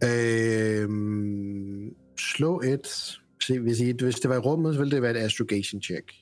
Øhm, 0.04 1.94
slå 2.18 2.60
et. 2.60 3.18
Se, 3.42 3.60
hvis, 3.60 3.80
I, 3.80 3.92
hvis 4.02 4.14
det 4.14 4.28
var 4.30 4.36
i 4.36 4.38
rummet, 4.38 4.74
så 4.74 4.80
ville 4.80 4.90
det 4.90 5.02
være 5.02 5.10
et 5.10 5.24
astrogation 5.24 5.82
check. 5.82 6.12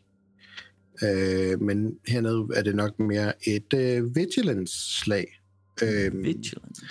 Øh, 1.03 1.63
men 1.63 1.99
hernede 2.09 2.47
er 2.55 2.63
det 2.63 2.77
nok 2.77 2.99
mere 2.99 3.33
et 3.49 3.75
øh, 3.75 4.17
vigilance-slag. 4.17 5.41
Øhm, 5.83 6.25
Vigilance. 6.25 6.87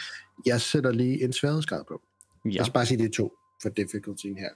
jeg 0.46 0.62
sætter 0.62 0.92
lige 0.92 1.24
en 1.24 1.34
sværhedsgrad 1.34 1.84
på. 1.88 2.02
Ja. 2.46 2.52
Jeg 2.54 2.66
skal 2.66 2.74
bare 2.74 2.86
sige, 2.86 2.98
det 2.98 3.06
er 3.06 3.12
to 3.14 3.34
for 3.62 3.70
difficultyen 3.70 4.38
her. 4.38 4.50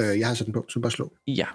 Øh, 0.00 0.18
jeg 0.18 0.28
har 0.28 0.34
sat 0.34 0.46
den 0.46 0.54
på, 0.54 0.64
så 0.68 0.80
bare 0.80 0.90
slå. 0.92 1.12
ja. 1.26 1.46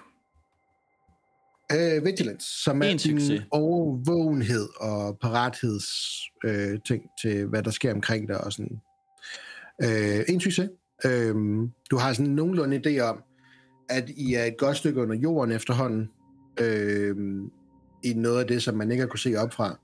Øh, 1.72 2.04
vigilance, 2.04 2.62
som 2.64 2.82
er 2.82 2.86
En 2.86 2.98
din 2.98 3.40
overvågenhed 3.50 4.68
og 4.80 5.18
paratheds 5.18 5.86
øh, 6.44 6.78
ting 6.86 7.02
til, 7.22 7.46
hvad 7.46 7.62
der 7.62 7.70
sker 7.70 7.94
omkring 7.94 8.28
dig 8.28 8.44
og 8.44 8.52
sådan. 8.52 8.80
Øh, 9.82 10.24
en 10.28 10.40
succes. 10.40 10.70
Øh, 11.04 11.34
du 11.90 11.96
har 11.96 12.12
sådan 12.12 12.32
nogenlunde 12.32 12.82
idé 12.86 13.00
om, 13.00 13.22
at 13.88 14.10
I 14.16 14.34
er 14.34 14.44
et 14.44 14.56
godt 14.58 14.76
stykke 14.76 15.00
under 15.00 15.16
jorden 15.16 15.52
efterhånden, 15.54 16.10
øh, 16.60 17.16
i 18.04 18.14
noget 18.14 18.40
af 18.40 18.46
det, 18.46 18.62
som 18.62 18.74
man 18.76 18.90
ikke 18.90 19.00
har 19.00 19.08
kunne 19.08 19.18
se 19.18 19.36
op 19.36 19.52
fra, 19.52 19.78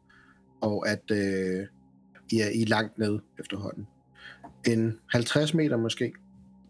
og 0.61 0.88
at 0.88 1.11
øh, 1.11 1.66
I, 2.33 2.40
er, 2.40 2.49
I 2.54 2.64
langt 2.64 2.99
ned 2.99 3.19
efterhånden. 3.38 3.87
En 4.69 4.99
50 5.12 5.54
meter 5.54 5.76
måske, 5.76 6.12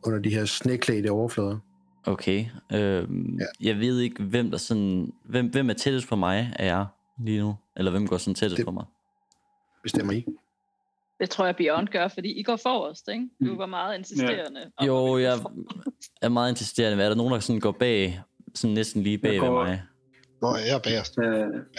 under 0.07 0.19
de 0.19 0.31
her 0.31 0.45
sneklædte 0.45 1.11
overflader. 1.11 1.59
Okay. 2.07 2.45
Øhm, 2.73 3.39
Ja. 3.39 3.45
ja. 3.61 3.69
Jeg 3.69 3.77
ved 3.79 4.01
ikke, 4.01 4.23
hvem 4.23 4.51
der 4.51 4.59
sådan... 4.59 5.13
Hvem, 5.25 5.47
hvem 5.51 5.71
er 5.71 5.75
tættest 5.75 6.09
på 6.09 6.17
mig 6.17 6.53
af 6.59 6.67
jer 6.67 6.87
lige 7.25 7.41
nu? 7.41 7.55
Eller 7.77 7.91
hvem 7.91 8.07
går 8.07 8.17
sådan 8.19 8.35
tættest 8.35 8.57
Det- 8.57 8.65
på 8.67 8.71
mig? 8.73 8.85
Bestemmer 9.83 10.13
I? 10.13 10.25
Det 11.21 11.31
tror 11.31 11.45
jeg, 11.45 11.57
Beyond 11.57 11.89
gør, 11.89 12.09
fordi 12.09 12.33
I 12.41 12.43
går 12.43 12.57
forrest, 12.57 13.09
ikke? 13.13 13.29
Du 13.47 13.53
Mm. 13.53 13.59
var 13.59 13.67
meget 13.67 13.99
insisterende. 13.99 14.61
om, 14.77 14.87
Jo, 14.87 15.19
jeg 15.19 15.39
er 16.23 16.29
meget 16.29 16.51
insisterende. 16.51 17.05
Er 17.05 17.09
der 17.09 17.17
nogen, 17.17 17.33
der 17.33 17.39
sådan 17.41 17.61
går 17.61 17.73
bag, 17.73 18.21
sådan 18.55 18.75
næsten 18.75 19.03
lige 19.03 19.19
bag 19.19 19.33
ved 19.33 19.41
går- 19.41 19.65
mig? 19.65 19.83
Jeg 20.53 20.75
er 20.75 20.79
bagerst. 20.85 21.19
Øh, 21.19 21.25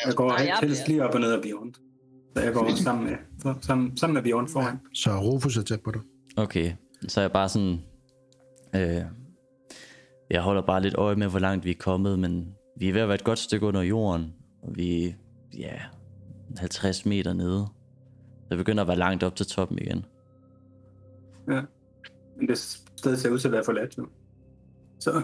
jeg 0.05 0.13
går 0.15 0.27
Nej, 0.27 0.37
jeg 0.47 0.57
er 0.61 0.65
helst 0.65 0.87
lige 0.87 1.03
op 1.03 1.13
og 1.15 1.19
ned 1.21 1.31
af 1.31 1.41
Beyond. 1.41 1.73
Så 2.37 2.43
jeg 2.43 2.53
går 2.53 2.75
sammen 2.75 3.05
med, 3.05 3.15
så- 3.41 3.55
sammen, 3.61 3.97
sammen 3.97 4.13
med 4.13 4.23
Beyond 4.23 4.47
foran. 4.47 4.79
Så 4.93 5.19
Rufus 5.19 5.57
er 5.57 5.63
tæt 5.63 5.81
på 5.81 5.91
dig. 5.91 6.01
Okay, 6.37 6.71
så 7.07 7.19
er 7.19 7.23
jeg 7.23 7.31
bare 7.31 7.49
sådan... 7.49 7.79
Øh, 8.75 9.01
jeg 10.29 10.41
holder 10.41 10.61
bare 10.61 10.81
lidt 10.81 10.95
øje 10.95 11.15
med, 11.15 11.27
hvor 11.27 11.39
langt 11.39 11.65
vi 11.65 11.71
er 11.71 11.75
kommet, 11.79 12.19
men 12.19 12.55
vi 12.77 12.89
er 12.89 12.93
ved 12.93 13.01
at 13.01 13.07
være 13.07 13.15
et 13.15 13.23
godt 13.23 13.39
stykke 13.39 13.65
under 13.65 13.81
jorden. 13.81 14.33
Og 14.63 14.75
vi 14.75 15.05
er, 15.05 15.11
ja, 15.57 15.73
50 16.57 17.05
meter 17.05 17.33
nede. 17.33 17.67
Det 18.49 18.57
begynder 18.57 18.81
at 18.81 18.87
være 18.87 18.97
langt 18.97 19.23
op 19.23 19.35
til 19.35 19.45
toppen 19.45 19.79
igen. 19.81 20.05
Men 22.37 22.47
det 22.49 22.57
sted 22.97 23.17
ser 23.17 23.29
ud 23.29 23.39
til 23.39 23.47
at 23.47 23.51
være 23.51 23.63
forladt 23.65 23.97
nu. 23.97 24.05
Så 24.99 25.21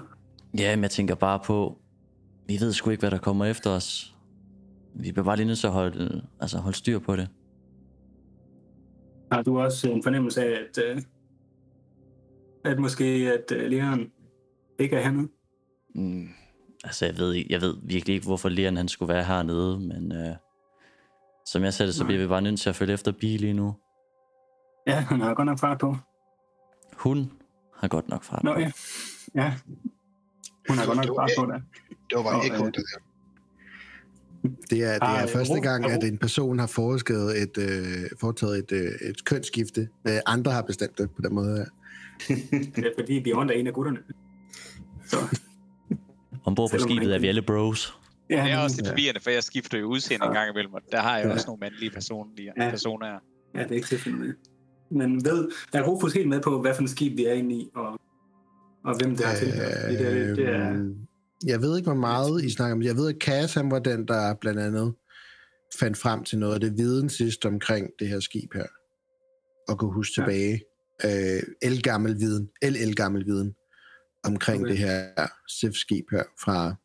Ja, 0.57 0.75
men 0.75 0.83
jeg 0.83 0.91
tænker 0.91 1.15
bare 1.15 1.39
på, 1.45 1.80
vi 2.51 2.59
ved 2.59 2.73
sgu 2.73 2.89
ikke, 2.89 3.01
hvad 3.01 3.11
der 3.11 3.17
kommer 3.17 3.45
efter 3.45 3.69
os. 3.69 4.15
Vi 4.95 5.11
bliver 5.11 5.25
bare 5.25 5.35
lige 5.35 5.47
nødt 5.47 5.59
til 5.59 5.67
at 5.67 5.73
holde, 5.73 6.27
altså 6.39 6.57
holde 6.57 6.77
styr 6.77 6.99
på 6.99 7.15
det. 7.15 7.29
har 9.31 9.41
du 9.41 9.59
også 9.59 9.89
en 9.89 10.03
fornemmelse 10.03 10.43
af, 10.43 10.59
at, 10.61 10.83
øh, 10.83 11.01
at 12.65 12.79
måske 12.79 13.03
at 13.05 13.57
øh, 13.57 13.71
Leon 13.71 14.11
ikke 14.79 14.95
er 14.95 15.01
hernede? 15.03 15.27
Mm, 15.95 16.27
altså, 16.83 17.05
jeg 17.05 17.17
ved, 17.17 17.45
jeg 17.49 17.61
ved 17.61 17.75
virkelig 17.83 18.15
ikke, 18.15 18.27
hvorfor 18.27 18.49
Leon 18.49 18.77
han 18.77 18.87
skulle 18.87 19.13
være 19.13 19.23
hernede, 19.23 19.79
men 19.79 20.11
øh, 20.11 20.35
som 21.45 21.63
jeg 21.63 21.73
ser 21.73 21.85
det, 21.85 21.95
så 21.95 22.05
bliver 22.05 22.21
vi 22.21 22.27
bare 22.27 22.41
nødt 22.41 22.59
til 22.59 22.69
at 22.69 22.75
følge 22.75 22.93
efter 22.93 23.11
Bi 23.11 23.37
lige 23.37 23.53
nu. 23.53 23.75
Ja, 24.87 24.95
han 24.95 25.21
har 25.21 25.33
godt 25.33 25.45
nok 25.45 25.59
fart 25.59 25.79
på. 25.79 25.95
Hun 26.97 27.31
har 27.75 27.87
godt 27.87 28.09
nok 28.09 28.23
fart. 28.23 28.43
Nå 28.43 28.53
på. 28.53 28.59
ja. 28.59 28.71
Ja. 29.35 29.53
Hun 30.69 30.77
har 30.77 30.85
godt 30.85 30.97
nok 30.97 31.17
fart 31.17 31.29
på 31.37 31.45
der. 31.45 31.59
Det 32.11 32.17
var 32.17 32.23
bare 32.23 32.35
øh, 32.37 32.65
det 32.65 32.75
der. 32.75 32.99
Det 34.69 34.83
er, 34.83 34.93
det 34.93 35.19
er 35.19 35.23
øh, 35.23 35.29
første 35.29 35.59
gang, 35.59 35.85
at 35.85 36.03
en 36.03 36.17
person 36.17 36.59
har 36.59 36.67
foretaget 36.67 37.41
et, 37.41 37.57
øh, 37.57 38.09
foretaget 38.19 38.57
et, 38.57 38.71
øh, 38.71 39.09
et 39.09 39.25
kønsskifte. 39.25 39.89
Øh, 40.07 40.13
andre 40.25 40.51
har 40.51 40.61
bestemt 40.61 40.97
det 40.97 41.09
på 41.15 41.21
den 41.21 41.35
måde 41.35 41.57
her. 41.57 41.65
Det 42.75 42.85
er 42.85 42.91
fordi 42.99 43.23
Beyond 43.23 43.49
er 43.49 43.53
en 43.53 43.67
af 43.67 43.73
gutterne. 43.73 43.99
Så, 45.05 45.17
Ombord 46.45 46.71
på 46.71 46.77
skibet 46.79 47.15
er 47.15 47.19
vi 47.19 47.27
alle 47.27 47.41
bros. 47.41 47.93
ja, 48.29 48.43
Det 48.43 48.51
er 48.51 48.57
også 48.57 48.75
lidt 48.77 48.87
forvirrende, 48.87 49.19
for 49.21 49.29
jeg 49.29 49.43
skifter 49.43 49.77
jo 49.79 49.85
udseende 49.85 50.25
en 50.25 50.33
gang 50.33 50.49
imellem, 50.49 50.73
og 50.73 50.81
der 50.91 51.01
har 51.01 51.17
jeg 51.17 51.25
Ja. 51.27 51.33
også 51.33 51.47
nogle 51.47 51.59
mandlige 51.59 51.91
personlige 51.91 52.51
Ja. 52.57 52.69
personer. 52.69 53.07
Ja, 53.55 53.59
det 53.63 53.71
er 53.71 53.75
ikke 53.75 53.87
til 53.87 53.95
at 53.95 54.01
finde 54.01 54.19
med. 54.19 54.33
Men 54.91 55.25
ved, 55.25 55.49
er 55.73 55.81
Rufus 55.83 56.13
helt 56.13 56.29
med 56.29 56.41
på, 56.41 56.61
hvad 56.61 56.75
for 56.75 56.81
en 56.81 56.87
skib 56.87 57.17
vi 57.17 57.25
er 57.25 57.33
inde 57.33 57.55
i, 57.55 57.69
og, 57.75 57.99
og 58.85 58.97
hvem 58.97 59.15
det 59.15 59.25
er 59.27 59.35
til? 59.35 59.53
Fordi 59.83 59.95
det, 59.95 60.37
det 60.37 60.49
er, 60.49 60.93
Jeg 61.45 61.61
ved 61.61 61.77
ikke, 61.77 61.89
hvor 61.89 61.99
meget 61.99 62.43
I 62.43 62.49
snakker 62.49 62.75
om. 62.75 62.81
Jeg 62.81 62.95
ved, 62.95 63.09
at 63.09 63.15
Cass, 63.21 63.53
han 63.53 63.71
var 63.71 63.79
den, 63.79 64.07
der 64.07 64.33
blandt 64.41 64.59
andet 64.59 64.93
fandt 65.79 65.97
frem 65.97 66.23
til 66.23 66.39
noget 66.39 66.53
af 66.53 66.59
det 66.59 66.77
viden 66.77 67.09
sidst 67.09 67.45
omkring 67.45 67.89
det 67.99 68.07
her 68.07 68.19
skib 68.19 68.53
her. 68.53 68.65
Og 69.69 69.79
kunne 69.79 69.93
huske 69.93 70.13
Ja. 70.21 70.25
tilbage. 70.25 70.61
Øh, 71.05 71.43
el-gammel 71.61 72.19
viden. 72.19 72.49
El-el-gammel 72.61 73.25
viden 73.25 73.55
omkring 74.23 74.61
Okay. 74.61 74.69
det 74.71 74.77
her 74.77 75.05
SIF-skib 75.49 76.05
her 76.11 76.23
fra 76.43 76.75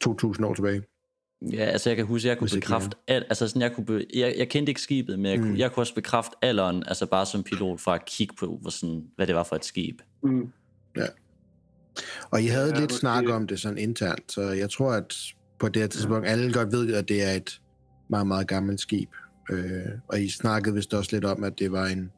2000 0.00 0.46
år 0.46 0.54
tilbage. 0.54 0.82
Ja, 1.52 1.64
altså 1.64 1.90
jeg 1.90 1.96
kan 1.96 2.06
huske, 2.06 2.28
jeg 2.28 2.38
kunne 2.38 2.50
bekræfte 2.54 2.96
alt, 3.08 3.24
altså 3.28 3.48
sådan, 3.48 3.62
jeg, 3.62 3.72
kunne 3.72 3.86
be, 3.86 4.06
jeg, 4.14 4.34
jeg 4.38 4.48
kendte 4.48 4.70
ikke 4.70 4.80
skibet, 4.80 5.18
men 5.18 5.30
jeg, 5.32 5.38
mm. 5.38 5.44
Kunne, 5.44 5.58
jeg 5.58 5.72
kunne 5.72 5.82
også 5.82 5.94
bekræfte 5.94 6.36
alderen, 6.42 6.84
altså 6.86 7.06
bare 7.06 7.26
som 7.26 7.42
pilot, 7.42 7.80
fra 7.80 7.94
at 7.94 8.04
kigge 8.06 8.34
på, 8.38 8.58
hvor 8.60 8.70
sådan, 8.70 9.04
hvad 9.16 9.26
det 9.26 9.34
var 9.34 9.44
for 9.44 9.56
et 9.56 9.64
skib. 9.64 10.00
mm, 10.22 10.52
Og 12.30 12.42
I 12.42 12.46
havde 12.46 12.72
Ja, 12.74 12.80
lidt 12.80 12.92
snak 12.92 13.24
om 13.28 13.46
det 13.46 13.60
sådan 13.60 13.78
internt, 13.78 14.32
så 14.32 14.42
jeg 14.42 14.70
tror, 14.70 14.92
at 14.92 15.14
på 15.58 15.68
det 15.68 15.82
her 15.82 15.88
tidspunkt, 15.88 16.28
alle 16.28 16.52
godt 16.52 16.72
ved, 16.72 16.94
at 16.94 17.08
det 17.08 17.22
er 17.22 17.32
et 17.32 17.60
meget, 18.10 18.26
meget 18.26 18.48
gammelt 18.48 18.80
skib. 18.80 19.08
Øh, 19.50 19.86
og 20.08 20.20
I 20.20 20.30
snakkede 20.30 20.74
vist 20.74 20.94
også 20.94 21.10
lidt 21.12 21.24
om, 21.24 21.44
at 21.44 21.58
det 21.58 21.72
var 21.72 21.86
en, 21.86 22.10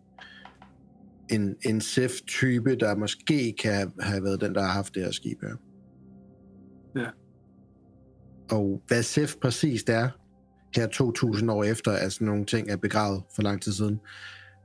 en, 1.30 1.56
en 1.62 1.80
SIF-type, 1.80 2.76
der 2.76 2.97
måske 2.97 3.54
kan 3.62 3.92
have 4.00 4.25
været 4.25 4.40
den, 4.40 4.54
der 4.54 4.62
har 4.62 4.73
haft 4.73 4.95
det 4.95 5.02
her 5.02 5.11
skib 5.11 5.42
her. 5.42 5.56
Ja. 6.97 7.06
Og 8.50 8.83
hvad 8.87 9.02
SIF 9.02 9.35
præcist 9.42 9.88
er, 9.88 10.09
her 10.76 10.87
2000 10.87 11.50
år 11.50 11.64
efter, 11.64 11.92
at 11.92 12.12
sådan 12.12 12.26
nogle 12.26 12.45
ting 12.45 12.71
er 12.71 12.76
begravet 12.76 13.23
for 13.35 13.42
lang 13.42 13.62
tid 13.62 13.73
siden, 13.73 14.00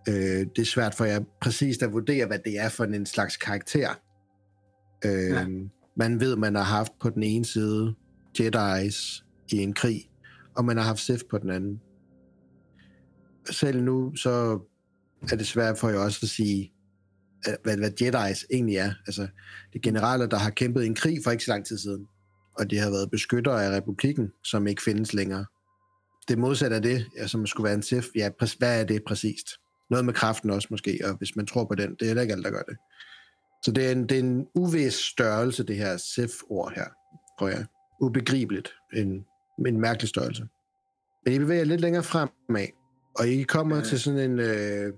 øh, 0.07 0.45
det 0.55 0.59
er 0.59 0.65
svært 0.65 0.95
for 0.95 1.05
jer 1.05 1.19
præcist 1.41 1.83
at 1.83 1.93
vurdere, 1.93 2.25
hvad 2.25 2.39
det 2.45 2.59
er 2.59 2.69
for 2.69 2.83
en 2.83 3.05
slags 3.05 3.37
karakter. 3.37 3.89
Øh, 5.05 5.11
Ja. 5.11 5.41
Øhm, 5.41 5.69
man 5.95 6.19
ved, 6.19 6.35
man 6.35 6.55
har 6.55 6.63
haft 6.63 6.91
på 6.99 7.09
den 7.09 7.23
ene 7.23 7.45
side 7.45 7.95
Jedi's 8.39 9.23
i 9.51 9.57
en 9.57 9.73
krig, 9.73 10.09
og 10.55 10.65
man 10.65 10.77
har 10.77 10.83
haft 10.83 10.99
Sith 10.99 11.23
på 11.29 11.37
den 11.37 11.49
anden. 11.49 11.81
Selv 13.49 13.83
nu, 13.83 14.15
så 14.15 14.59
er 15.31 15.35
det 15.35 15.47
svært 15.47 15.77
for 15.77 15.89
jer 15.89 15.99
også 15.99 16.19
at 16.23 16.29
sige, 16.29 16.73
hvad, 17.63 17.77
hvad 17.77 18.01
Jedi's 18.01 18.45
egentlig 18.53 18.75
er. 18.77 18.93
Altså, 19.07 19.21
det 19.73 19.75
er 19.75 19.79
generaler, 19.79 20.25
der 20.25 20.37
har 20.37 20.49
kæmpet 20.49 20.83
i 20.83 20.85
en 20.85 20.95
krig 20.95 21.19
for 21.23 21.31
ikke 21.31 21.43
så 21.43 21.51
lang 21.51 21.65
tid 21.65 21.77
siden, 21.77 22.07
og 22.59 22.69
de 22.69 22.77
har 22.77 22.89
været 22.89 23.11
beskyttere 23.11 23.65
af 23.65 23.77
republikken, 23.77 24.31
som 24.43 24.67
ikke 24.67 24.81
findes 24.81 25.13
længere. 25.13 25.45
Det 26.27 26.37
modsatte 26.37 26.75
af 26.75 26.81
det, 26.81 27.05
som 27.27 27.47
skulle 27.47 27.65
være 27.65 27.73
en 27.73 27.83
Sith, 27.83 28.07
ja, 28.15 28.29
hvad 28.57 28.81
er 28.81 28.83
det 28.83 29.03
præcist? 29.07 29.47
Noget 29.89 30.05
med 30.05 30.13
kraften 30.13 30.49
også 30.49 30.67
måske, 30.71 30.99
og 31.03 31.17
hvis 31.17 31.35
man 31.35 31.45
tror 31.45 31.65
på 31.65 31.75
den, 31.75 31.91
det 31.91 32.01
er 32.01 32.05
heller 32.05 32.21
ikke 32.21 32.33
alt, 32.33 32.45
der 32.45 32.51
gør 32.51 32.61
det. 32.61 32.77
Så 33.63 33.71
det 33.71 33.87
er 33.87 33.91
en, 33.91 34.09
det 34.09 34.11
er 34.11 34.19
en 34.19 34.47
uvis 34.55 34.93
størrelse, 34.93 35.63
det 35.63 35.75
her 35.75 35.97
Sith-ord 35.97 36.73
her, 36.75 36.85
tror 37.39 37.47
jeg. 37.47 37.65
Ubegribeligt. 38.01 38.69
En, 38.93 39.25
en 39.67 39.79
mærkelig 39.79 40.09
størrelse. 40.09 40.47
Men 41.25 41.33
I 41.33 41.39
bevæger 41.39 41.63
lidt 41.63 41.81
længere 41.81 42.03
fremad, 42.03 42.67
og 43.15 43.27
I 43.27 43.43
kommer 43.43 43.75
Ja. 43.77 43.83
til 43.83 43.99
sådan 43.99 44.31
en... 44.31 44.39
Øh, 44.39 44.93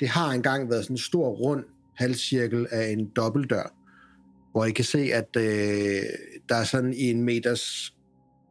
det 0.00 0.08
har 0.08 0.30
engang 0.30 0.70
været 0.70 0.84
sådan 0.84 0.94
en 0.94 0.98
stor 0.98 1.28
rund 1.28 1.64
halvcirkel 1.96 2.66
af 2.70 2.88
en 2.88 3.10
dobbeltdør, 3.16 3.74
hvor 4.52 4.64
I 4.64 4.70
kan 4.70 4.84
se, 4.84 4.98
at 4.98 5.36
øh, 5.36 6.02
der 6.48 6.54
er 6.56 6.64
sådan 6.64 6.92
i 6.94 7.10
en 7.10 7.22
meters 7.22 7.94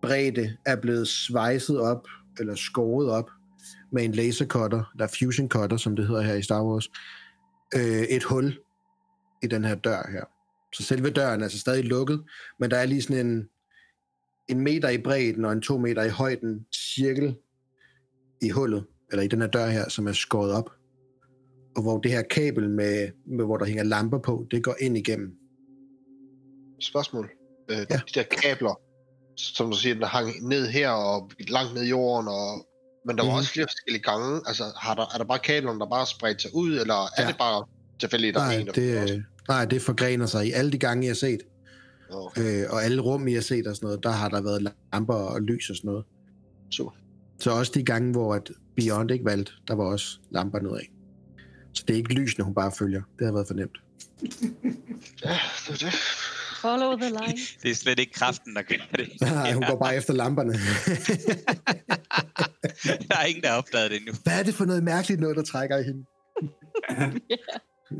bredde 0.02 0.58
er 0.66 0.76
blevet 0.76 1.08
svejset 1.08 1.80
op, 1.80 2.08
eller 2.40 2.56
skåret 2.56 3.10
op, 3.10 3.30
med 3.92 4.04
en 4.04 4.12
laser 4.12 4.46
cutter, 4.46 4.92
eller 4.94 5.08
fusion 5.20 5.50
cutter, 5.50 5.78
som 5.78 5.96
det 5.96 6.08
hedder 6.08 6.22
her 6.22 6.34
i 6.34 6.42
Star 6.42 6.64
Wars, 6.64 6.90
øh, 7.76 8.02
et 8.02 8.24
hul 8.24 8.58
i 9.46 9.48
den 9.48 9.66
her 9.66 9.76
dør 9.76 10.10
her. 10.12 10.24
Så 10.74 10.84
selve 10.84 11.10
døren 11.10 11.40
er 11.40 11.44
altså 11.46 11.60
stadig 11.60 11.84
lukket, 11.84 12.24
men 12.60 12.72
der 12.72 12.78
er 12.78 12.86
lige 12.86 13.02
sådan 13.02 13.28
en, 13.28 13.50
en 14.48 14.60
meter 14.60 14.90
i 14.90 14.98
bredden 14.98 15.46
og 15.46 15.52
en 15.52 15.62
to 15.62 15.78
meter 15.78 16.04
i 16.04 16.10
højden 16.10 16.66
cirkel 16.96 17.36
i 18.42 18.50
hullet, 18.50 18.86
eller 19.12 19.24
i 19.24 19.28
den 19.28 19.42
her 19.42 19.48
dør 19.48 19.68
her, 19.68 19.90
som 19.90 20.08
er 20.08 20.12
skåret 20.14 20.52
op. 20.52 20.70
Og 21.76 21.82
hvor 21.82 22.00
det 22.00 22.12
her 22.12 22.22
kabel, 22.22 22.70
med, 22.70 23.10
med 23.28 23.46
hvor 23.46 23.58
der 23.58 23.66
hænger 23.66 23.84
lamper 23.84 24.20
på, 24.20 24.48
det 24.52 24.64
går 24.64 24.76
ind 24.82 24.98
igennem. 24.98 25.32
Spørgsmål. 26.82 27.30
Øh, 27.72 27.78
Ja. 27.78 27.84
De 27.96 28.02
der 28.14 28.24
kabler, 28.24 28.80
som 29.38 29.72
du 29.72 29.78
siger, 29.78 29.96
der 29.96 30.06
hang 30.06 30.48
ned 30.48 30.68
her 30.68 30.90
og 30.90 31.32
langt 31.48 31.74
ned 31.74 31.84
i 31.84 31.90
jorden, 31.90 32.28
og... 32.28 32.68
men 33.06 33.18
der 33.18 33.24
var 33.24 33.32
Mhm. 33.32 33.38
også 33.38 33.52
flere 33.52 33.68
forskellige 33.70 34.04
gange. 34.04 34.42
Altså, 34.48 34.64
har 34.82 34.96
der, 34.96 35.06
er 35.14 35.18
der 35.18 35.26
bare 35.26 35.40
kablerne, 35.40 35.80
der 35.80 35.90
bare 35.90 36.06
spredt 36.08 36.42
sig 36.42 36.52
ud, 36.56 36.72
eller 36.80 36.96
er 37.18 37.22
Ja. 37.22 37.28
det 37.28 37.38
bare 37.38 37.66
tilfældigt, 38.00 38.36
der 38.36 38.42
er 38.42 38.46
Nej, 38.46 38.56
en, 38.60 38.66
der 38.68 38.74
det, 38.74 39.26
nej, 39.48 39.66
det 39.66 39.82
forgrener 39.82 40.26
sig 40.26 40.48
i 40.48 40.52
alle 40.52 40.72
de 40.72 40.78
gange, 40.78 41.04
I 41.04 41.08
har 41.08 41.16
set. 41.16 41.40
Nå, 42.10 42.32
Øh, 42.38 42.64
og 42.70 42.84
alle 42.84 43.02
rum, 43.02 43.28
I 43.28 43.34
har 43.34 43.42
set 43.42 43.68
og 43.68 43.76
sådan 43.76 43.88
noget, 43.88 44.04
der 44.04 44.12
har 44.12 44.30
der 44.30 44.42
været 44.42 44.74
lamper 44.94 45.14
og 45.14 45.42
lys 45.42 45.70
og 45.70 45.76
sådan 45.76 45.88
noget. 45.88 46.06
super. 46.72 46.92
Så 47.40 47.52
også 47.52 47.72
de 47.76 47.84
gange, 47.84 48.12
hvor 48.12 48.36
at 48.36 48.52
Beyond 48.76 49.12
ikke 49.12 49.26
valgte, 49.26 49.52
der 49.68 49.76
var 49.76 49.84
også 49.84 50.20
lamper 50.32 50.60
nedad. 50.60 50.80
Så 51.74 51.84
det 51.88 51.94
er 51.94 51.98
ikke 51.98 52.14
lysene, 52.14 52.46
hun 52.46 52.54
bare 52.54 52.72
følger. 52.80 53.02
Det 53.20 53.26
har 53.28 53.34
været 53.34 53.48
fornemt. 53.48 53.78
Ja, 55.24 55.38
det 55.68 55.84
er 55.84 55.86
det. 55.86 55.94
Follow 56.62 56.98
the 56.98 57.10
line. 57.10 57.38
Det 57.64 57.72
er 57.72 57.76
slet 57.76 58.00
ikke 58.00 58.14
kraften, 58.14 58.56
der 58.56 58.62
gør 58.62 58.76
det. 58.98 59.10
Nej, 59.22 59.54
hun 59.54 59.64
går 59.70 59.78
bare 59.80 59.96
efter 59.96 60.14
lamperne. 60.14 60.54
Der 63.10 63.16
er 63.22 63.26
ingen, 63.26 63.44
der 63.44 63.50
har 63.50 63.58
opdaget 63.58 63.92
det 63.92 63.98
endnu. 63.98 64.14
Hvad 64.24 64.40
er 64.40 64.44
det 64.44 64.54
for 64.54 64.66
noget 64.66 64.84
mærkeligt 64.84 65.22
noget, 65.22 65.38
der 65.38 65.44
trækker 65.44 65.78
i 65.78 65.84
hende? 65.84 66.06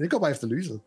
Det 0.02 0.10
går 0.12 0.20
bare 0.20 0.32
efter 0.32 0.48
lyset. 0.48 0.80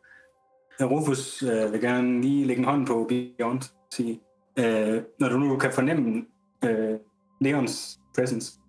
Rufus 0.81 1.43
øh, 1.43 1.73
vil 1.73 1.81
gerne 1.81 2.21
lige 2.21 2.45
lægge 2.45 2.61
en 2.61 2.69
hånd 2.69 2.87
på 2.87 3.07
Beyond. 3.09 3.63
Sige, 3.93 4.21
øh, 4.59 5.03
når 5.21 5.29
du 5.29 5.39
nu 5.39 5.57
kan 5.57 5.73
fornemme 5.73 6.25
øh, 6.65 6.99
Leons 7.41 8.01
presence, 8.15 8.61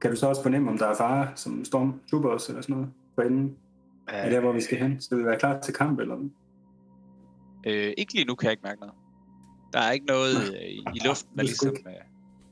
kan 0.00 0.10
du 0.10 0.16
så 0.16 0.28
også 0.28 0.42
fornemme, 0.42 0.70
om 0.70 0.78
der 0.78 0.86
er 0.86 0.94
fare 0.94 1.32
som 1.34 1.64
stormtroopers 1.64 2.48
eller 2.48 2.62
sådan 2.62 2.76
noget 2.76 2.92
for 3.14 3.22
enden? 3.22 3.56
Er 4.08 4.30
det, 4.30 4.40
hvor 4.40 4.52
vi 4.52 4.60
skal 4.60 4.78
hen? 4.78 5.00
Så 5.00 5.16
vi 5.16 5.24
være 5.24 5.38
klar 5.38 5.60
til 5.60 5.74
kamp, 5.74 6.00
eller 6.00 6.16
hvad? 6.16 6.30
Øh, 7.66 7.92
ikke 7.98 8.14
lige 8.14 8.24
nu 8.24 8.34
kan 8.34 8.46
jeg 8.46 8.52
ikke 8.52 8.62
mærke 8.62 8.80
noget. 8.80 8.94
Der 9.72 9.78
er 9.80 9.92
ikke 9.92 10.06
noget 10.06 10.36
øh, 10.54 10.68
i, 10.68 10.78
i 10.94 11.00
luften, 11.06 11.32
der 11.34 11.42
er 11.42 11.42
ligesom 11.42 11.76
øh, 11.86 11.92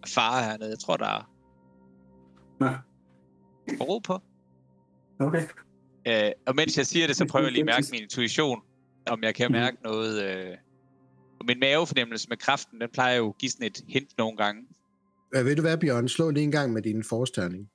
er 0.03 0.09
fare 0.09 0.45
hernede. 0.45 0.71
Jeg 0.71 0.79
tror, 0.79 0.97
der 0.97 1.07
er 1.07 1.31
Nå, 2.61 2.69
ro 3.81 3.99
på. 3.99 4.19
okay. 5.21 5.43
Øh, 6.09 6.33
og 6.47 6.57
mens 6.57 6.79
jeg 6.79 6.87
siger 6.87 7.07
det, 7.07 7.17
så 7.17 7.27
prøver 7.31 7.45
jeg 7.47 7.53
lige 7.53 7.63
at 7.63 7.67
mærke 7.67 7.87
min 7.93 8.03
intuition, 8.03 8.61
om 9.07 9.23
jeg 9.23 9.35
kan 9.35 9.53
mærke 9.53 9.77
noget. 9.83 10.23
Øh, 10.25 10.57
min 11.47 11.61
mavefornemmelse 11.61 12.29
med 12.29 12.37
kraften, 12.37 12.81
den 12.81 12.91
plejer 12.93 13.17
jo 13.17 13.29
at 13.29 13.39
give 13.39 13.51
sådan 13.51 13.67
et 13.67 13.85
hint 13.89 14.19
nogle 14.19 14.37
gange. 14.37 14.69
Øh, 15.35 15.45
ved 15.45 15.57
du 15.57 15.63
hvad, 15.63 15.79
Bjørn? 15.79 16.09
Slå 16.09 16.31
lige 16.31 16.45
en 16.45 16.51
gang 16.51 16.73
med 16.73 16.83
din 16.83 17.05
forstørning. 17.05 17.71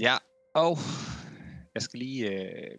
Ja, 0.00 0.16
og 0.54 0.78
jeg 1.74 1.82
skal 1.82 1.98
lige... 1.98 2.30
Øh... 2.30 2.78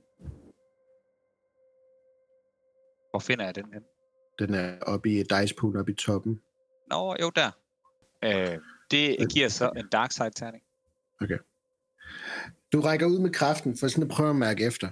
Hvor 3.12 3.20
finder 3.20 3.46
jeg 3.46 3.56
den 3.56 3.74
hen? 3.74 3.84
Den 4.40 4.54
er 4.54 4.80
oppe 4.82 5.10
i 5.10 5.24
dice 5.24 5.56
pool 5.56 5.78
oppe 5.78 5.92
i 5.92 5.96
toppen. 5.96 6.42
Nå, 6.92 7.16
jo 7.22 7.32
der. 7.36 7.52
Øh, 8.24 8.58
det 8.92 9.32
giver 9.34 9.50
så 9.50 9.72
en 9.78 9.88
dark 9.92 10.12
side 10.12 10.30
terning. 10.30 10.64
Du 12.74 12.82
rækker 12.82 13.06
ud 13.06 13.20
med 13.20 13.30
kraften 13.30 13.78
for 13.78 13.88
sådan 13.88 14.04
at 14.04 14.10
prøve 14.10 14.30
at 14.30 14.36
mærke 14.36 14.66
efter. 14.66 14.90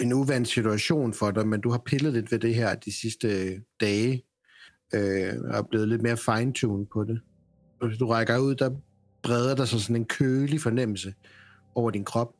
En 0.00 0.12
uvandt 0.12 0.48
situation 0.48 1.12
for 1.12 1.30
dig, 1.30 1.48
men 1.48 1.60
du 1.60 1.70
har 1.70 1.78
pillet 1.78 2.12
lidt 2.12 2.32
ved 2.32 2.38
det 2.38 2.54
her 2.54 2.74
de 2.74 2.92
sidste 2.92 3.28
øh, 3.28 3.60
dage, 3.80 4.22
øh, 4.94 5.34
og 5.44 5.58
er 5.58 5.62
blevet 5.62 5.88
lidt 5.88 6.02
mere 6.02 6.16
fine-tuned 6.16 6.86
på 6.92 7.04
det. 7.04 7.20
Og 7.80 7.88
hvis 7.88 7.98
du 7.98 8.06
rækker 8.06 8.38
ud, 8.38 8.54
der 8.54 8.70
breder 9.22 9.54
der 9.54 9.64
sig 9.64 9.80
sådan 9.80 9.96
en 9.96 10.04
kølig 10.04 10.60
fornemmelse 10.60 11.14
over 11.74 11.90
din 11.90 12.04
krop. 12.04 12.34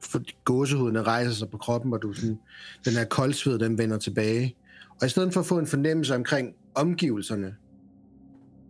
For 0.00 0.44
gåsehudene 0.44 1.02
rejser 1.02 1.32
sig 1.32 1.50
på 1.50 1.58
kroppen, 1.58 1.92
og 1.92 2.02
du 2.02 2.12
sådan, 2.12 2.38
den 2.84 2.92
her 2.92 3.04
koldsved, 3.04 3.58
den 3.58 3.78
vender 3.78 3.98
tilbage. 3.98 4.56
Og 5.00 5.06
i 5.06 5.10
stedet 5.10 5.32
for 5.32 5.40
at 5.40 5.46
få 5.46 5.58
en 5.58 5.66
fornemmelse 5.66 6.14
omkring 6.14 6.54
omgivelserne, 6.74 7.54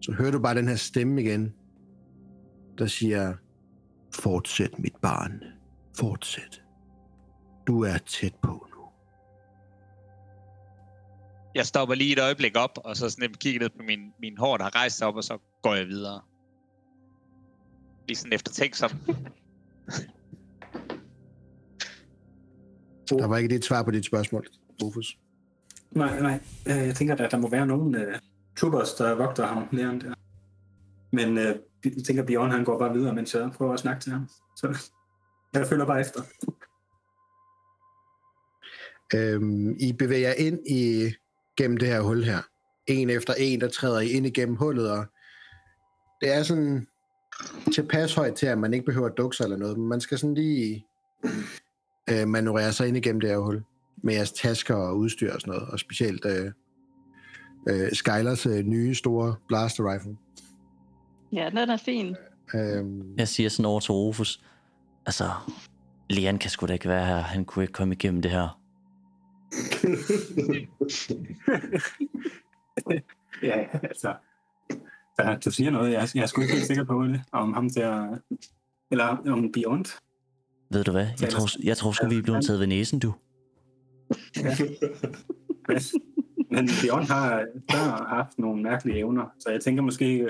så 0.02 0.12
hører 0.12 0.30
du 0.30 0.38
bare 0.38 0.54
den 0.54 0.68
her 0.68 0.76
stemme 0.76 1.22
igen, 1.22 1.52
der 2.78 2.86
siger, 2.86 3.34
Fortsæt, 4.14 4.78
mit 4.78 4.96
barn. 5.02 5.42
Fortsæt. 5.98 6.61
Du 7.66 7.84
er 7.84 7.98
tæt 7.98 8.34
på 8.42 8.66
nu. 8.76 8.82
Jeg 11.54 11.66
stopper 11.66 11.94
lige 11.94 12.12
et 12.12 12.18
øjeblik 12.22 12.56
op, 12.56 12.78
og 12.84 12.96
så 12.96 13.10
sådan 13.10 13.34
kigger 13.34 13.60
ned 13.60 13.70
på 13.70 13.82
min, 13.82 14.12
min 14.20 14.38
hår, 14.38 14.56
der 14.56 14.64
har 14.64 14.74
rejst 14.74 14.98
sig 14.98 15.06
op, 15.06 15.16
og 15.16 15.24
så 15.24 15.38
går 15.62 15.74
jeg 15.74 15.86
videre. 15.86 16.20
Lige 18.08 18.16
sådan 18.16 18.32
eftertænksom. 18.32 18.90
Der 23.08 23.26
var 23.26 23.36
ikke 23.36 23.54
dit 23.54 23.64
svar 23.64 23.82
på 23.82 23.90
dit 23.90 24.04
spørgsmål, 24.04 24.46
Rufus. 24.82 25.18
Nej, 25.90 26.20
nej. 26.20 26.40
Øh, 26.66 26.76
Jeg 26.76 26.94
tænker, 26.94 27.14
at 27.16 27.30
der 27.30 27.38
må 27.38 27.48
være 27.50 27.66
nogen 27.66 27.94
uh, 27.96 28.02
troopers, 28.56 28.94
der 28.94 29.14
vogter 29.14 29.46
ham, 29.46 29.68
Leon 29.72 30.00
der. 30.00 30.14
Men 31.12 31.28
uh, 31.28 31.44
jeg 31.84 32.04
tænker, 32.06 32.26
Bjørn 32.26 32.50
han 32.50 32.64
går 32.64 32.78
bare 32.78 32.92
videre, 32.92 33.14
mens 33.14 33.34
jeg 33.34 33.50
prøver 33.56 33.72
at 33.72 33.80
snakke 33.80 34.02
til 34.02 34.12
ham. 34.12 34.28
Så 34.56 34.90
jeg 35.54 35.66
følger 35.66 35.86
bare 35.86 36.00
efter. 36.00 36.22
Øhm, 39.14 39.76
I 39.80 39.92
bevæger 39.92 40.28
jer 40.28 40.34
ind 40.34 40.58
i, 40.66 41.10
gennem 41.56 41.76
det 41.76 41.88
her 41.88 42.00
hul 42.00 42.24
her. 42.24 42.38
En 42.86 43.10
efter 43.10 43.34
en, 43.38 43.60
der 43.60 43.68
træder 43.68 44.00
I 44.00 44.08
ind 44.08 44.26
igennem 44.26 44.56
hullet, 44.56 44.90
og 44.90 45.06
det 46.20 46.34
er 46.34 46.42
sådan 46.42 46.86
tilpas 47.74 48.14
højt 48.14 48.34
til, 48.34 48.46
at 48.46 48.58
man 48.58 48.74
ikke 48.74 48.86
behøver 48.86 49.08
at 49.08 49.16
dukke 49.16 49.36
sig 49.36 49.44
eller 49.44 49.56
noget, 49.56 49.78
men 49.78 49.88
man 49.88 50.00
skal 50.00 50.18
sådan 50.18 50.34
lige 50.34 50.86
øh, 52.10 52.28
manøvrere 52.28 52.72
sig 52.72 52.88
ind 52.88 52.96
igennem 52.96 53.20
det 53.20 53.30
her 53.30 53.38
hul 53.38 53.62
med 54.02 54.14
jeres 54.14 54.32
tasker 54.32 54.74
og 54.74 54.98
udstyr 54.98 55.32
og 55.32 55.40
sådan 55.40 55.52
noget, 55.54 55.68
og 55.68 55.78
specielt 55.78 56.24
øh, 56.24 56.52
øh, 57.68 57.92
Skylers 57.92 58.46
øh, 58.46 58.64
nye 58.64 58.94
store 58.94 59.34
blaster 59.48 59.92
rifle. 59.92 60.16
Ja, 61.32 61.50
den 61.50 61.70
er 61.70 61.76
fin. 61.76 62.16
Øhm, 62.54 63.14
Jeg 63.18 63.28
siger 63.28 63.48
sådan 63.48 63.64
over 63.66 63.80
til 63.80 63.92
Rufus, 63.92 64.44
altså, 65.06 65.30
Leon 66.10 66.38
kan 66.38 66.50
sgu 66.50 66.66
da 66.66 66.72
ikke 66.72 66.88
være 66.88 67.06
her. 67.06 67.16
Han 67.16 67.44
kunne 67.44 67.62
ikke 67.62 67.72
komme 67.72 67.94
igennem 67.94 68.22
det 68.22 68.30
her. 68.30 68.61
Ja, 73.42 73.66
altså. 73.82 74.14
Ja, 75.18 75.36
du 75.44 75.50
siger 75.50 75.70
noget, 75.70 75.92
jeg, 75.92 76.08
jeg 76.14 76.22
er 76.22 76.26
sgu 76.26 76.40
ikke 76.40 76.54
helt 76.54 76.66
sikker 76.66 76.84
på 76.84 77.04
det, 77.04 77.22
om 77.32 77.52
ham 77.52 77.70
der, 77.70 78.18
eller 78.90 79.06
om 79.06 79.52
Beyond. 79.52 79.84
Ved 80.70 80.84
du 80.84 80.90
hvad? 80.90 81.06
Jeg 81.20 81.28
tror, 81.28 81.64
jeg 81.64 81.76
tror 81.76 81.92
sgu, 81.92 82.08
vi 82.08 82.18
er 82.18 82.22
blevet 82.22 82.44
taget 82.44 82.60
ved 82.60 82.66
næsen, 82.66 82.98
du. 82.98 83.14
Men 86.50 86.68
Bjørn 86.82 87.04
har 87.04 87.46
før 87.70 88.06
haft 88.08 88.38
nogle 88.38 88.62
mærkelige 88.62 88.98
evner, 88.98 89.24
så 89.38 89.50
jeg 89.50 89.60
tænker 89.60 89.82
måske, 89.82 90.28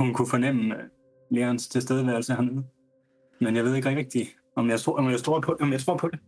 hun 0.00 0.14
kunne 0.14 0.28
fornemme 0.28 0.76
øh, 0.76 0.82
Leons 1.30 1.68
tilstedeværelse 1.68 2.34
hernede. 2.34 2.64
Men 3.40 3.56
jeg 3.56 3.64
ved 3.64 3.74
ikke 3.74 3.88
rigtigt, 3.88 4.28
om 4.56 4.70
jeg, 4.70 4.80
tror, 4.80 4.98
om 4.98 5.10
jeg, 5.10 5.20
tror, 5.20 5.40
på, 5.40 5.56
om 5.60 5.72
jeg 5.72 5.80
tror 5.80 5.96
på 5.96 6.08
det. 6.08 6.18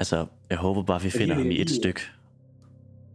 Altså, 0.00 0.26
jeg 0.50 0.58
håber 0.58 0.82
bare, 0.82 1.02
vi 1.02 1.10
finder 1.10 1.34
ham 1.34 1.50
i 1.50 1.60
et 1.60 1.70
stykke. 1.70 2.00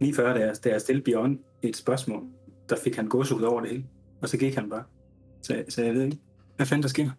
Lige 0.00 0.14
før, 0.14 0.34
da 0.34 0.40
jeg, 0.40 0.54
da 0.64 0.68
jeg 0.68 0.80
stillede 0.80 1.04
Bjørn 1.04 1.38
et 1.62 1.76
spørgsmål, 1.76 2.22
der 2.68 2.76
fik 2.84 2.96
han 2.96 3.08
gås 3.08 3.32
ud 3.32 3.42
over 3.42 3.60
det 3.60 3.70
hele. 3.70 3.84
Og 4.22 4.28
så 4.28 4.36
gik 4.36 4.54
han 4.54 4.70
bare. 4.70 4.84
Så, 5.42 5.64
så 5.68 5.82
jeg 5.82 5.94
ved 5.94 6.04
ikke, 6.04 6.18
hvad 6.56 6.66
fanden 6.66 6.82
der 6.82 6.88
sker. 6.88 7.10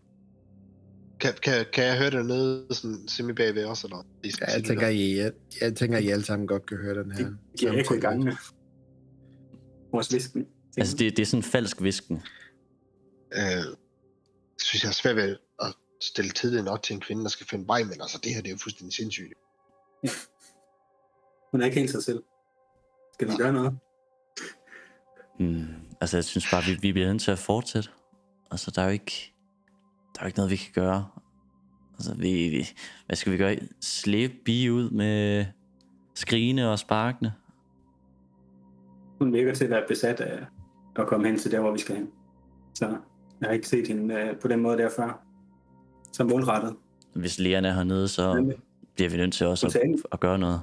Kan, 1.20 1.34
kan, 1.44 1.66
kan 1.74 1.84
jeg 1.84 1.98
høre 1.98 2.12
det 2.12 2.26
nede 2.26 2.68
sådan 2.72 3.08
semi 3.08 3.34
bagved 3.34 3.66
også, 3.66 3.88
eller? 3.88 4.06
I, 4.24 4.32
ja, 4.42 4.54
jeg, 4.54 4.64
tænker, 4.64 4.88
I, 4.88 5.18
jeg, 5.18 5.32
jeg 5.62 5.76
tænker, 5.76 5.98
I 5.98 6.08
alle 6.08 6.26
sammen 6.26 6.48
godt 6.48 6.66
kan 6.66 6.78
høre 6.78 7.04
den 7.04 7.12
her. 7.12 7.26
Det 7.26 7.38
giver 7.60 7.72
ekko 7.72 7.94
i 7.94 8.00
gangene. 8.00 8.38
Vores 9.92 10.14
visken. 10.14 10.48
Altså, 10.78 10.98
det, 10.98 11.18
det 11.18 11.22
er 11.22 11.26
sådan 11.26 11.40
en 11.40 11.44
falsk 11.44 11.82
visken. 11.82 12.22
Øh, 13.34 13.64
synes 14.62 14.84
jeg 14.84 14.90
er 14.90 14.94
svært 14.94 15.16
ved 15.16 15.36
at 15.62 15.74
stille 16.02 16.32
tidligt 16.32 16.66
nok 16.66 16.84
til 16.84 16.94
en 16.94 17.00
kvinde, 17.00 17.24
der 17.24 17.30
skal 17.30 17.48
finde 17.48 17.68
vej, 17.68 17.84
men 17.84 18.02
altså 18.02 18.20
det 18.24 18.34
her, 18.34 18.42
det 18.42 18.48
er 18.48 18.54
jo 18.54 18.58
fuldstændig 18.58 18.94
sindssygt. 18.94 19.34
Hun 21.52 21.62
er 21.62 21.66
ikke 21.66 21.80
helt 21.80 21.92
sig 21.92 22.04
selv. 22.04 22.24
Skal 23.14 23.28
vi 23.28 23.34
gøre 23.38 23.54
noget? 23.54 23.78
Hmm. 25.40 25.66
Altså, 26.02 26.18
jeg 26.18 26.24
synes 26.24 26.52
bare, 26.52 26.64
vi, 26.64 26.78
vi 26.82 26.92
bliver 26.92 27.08
nødt 27.08 27.22
til 27.22 27.32
at 27.32 27.40
fortsætte. 27.40 27.90
Altså, 28.52 28.72
der 28.76 28.82
er 28.82 28.86
jo 28.86 28.92
ikke, 28.92 29.34
der 30.16 30.20
er 30.20 30.26
jo 30.26 30.28
ikke 30.28 30.38
noget, 30.38 30.52
vi 30.52 30.56
kan 30.56 30.72
gøre. 30.74 31.08
Altså, 31.94 32.16
vi, 32.16 32.50
vi, 32.50 32.68
hvad 33.06 33.16
skal 33.16 33.32
vi 33.32 33.38
gøre? 33.38 33.58
Slæbe 33.82 34.34
bi 34.46 34.70
ud 34.70 34.90
med 34.90 35.46
skrigende 36.16 36.72
og 36.72 36.80
sparkende? 36.80 37.34
Hun 39.20 39.34
virker 39.34 39.54
til 39.54 39.64
at 39.64 39.70
være 39.70 39.86
besat 39.88 40.20
af 40.20 40.46
at 40.96 41.08
komme 41.08 41.28
hen 41.28 41.38
til 41.38 41.52
der, 41.52 41.60
hvor 41.60 41.72
vi 41.72 41.80
skal 41.80 41.96
hen. 41.96 42.10
Så 42.74 42.86
jeg 43.42 43.48
har 43.48 43.54
ikke 43.54 43.68
set 43.68 43.88
hende 43.88 44.16
øh, 44.16 44.40
på 44.40 44.48
den 44.48 44.60
måde 44.60 44.78
der 44.78 44.90
før. 44.90 45.22
så 46.12 46.24
målrettet. 46.24 46.76
Hvis 47.16 47.40
lægeren 47.40 47.66
er 47.66 47.74
hernede, 47.74 48.08
så. 48.08 48.54
Bliver 48.98 49.10
vi 49.10 49.18
nødt 49.18 49.34
til 49.34 49.48
også 49.48 49.66
Hun 49.66 49.72
sagde, 49.72 49.94
at, 49.94 50.00
at 50.12 50.20
gøre 50.20 50.40
noget. 50.40 50.62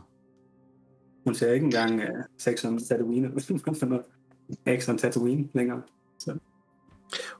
hun 1.24 1.34
ser 1.34 1.52
ikke 1.52 1.64
engang 1.64 1.94
uh, 1.94 2.00
Sex 2.38 2.64
on 2.64 2.78
Tatooine, 2.78 3.26
eller 3.28 3.40
sådan 3.40 3.88
noget. 3.88 4.04
X 4.80 4.88
on 4.88 4.98
Tatooine 4.98 5.48
længere. 5.54 5.82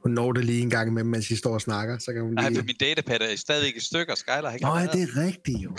Hun 0.02 0.12
når 0.12 0.33
det 0.33 0.44
lige 0.44 0.62
en 0.62 0.70
gang 0.70 0.92
med, 0.92 1.04
mens 1.04 1.30
I 1.30 1.37
står 1.37 1.54
og 1.54 1.61
snakker, 1.61 1.98
så 1.98 2.12
kan 2.12 2.22
hun 2.22 2.35
Nej, 2.35 2.48
lige... 2.48 2.59
for 2.59 2.64
min 2.64 2.76
datapad 2.80 3.20
er 3.20 3.37
stadig 3.37 3.76
i 3.76 3.80
stykker. 3.80 4.14
Skyler 4.14 4.42
har 4.42 4.52
ikke 4.52 4.64
Nå, 4.66 4.76
ja, 4.76 4.87
det 4.87 5.02
er 5.02 5.22
rigtigt 5.26 5.59
jo. 5.59 5.76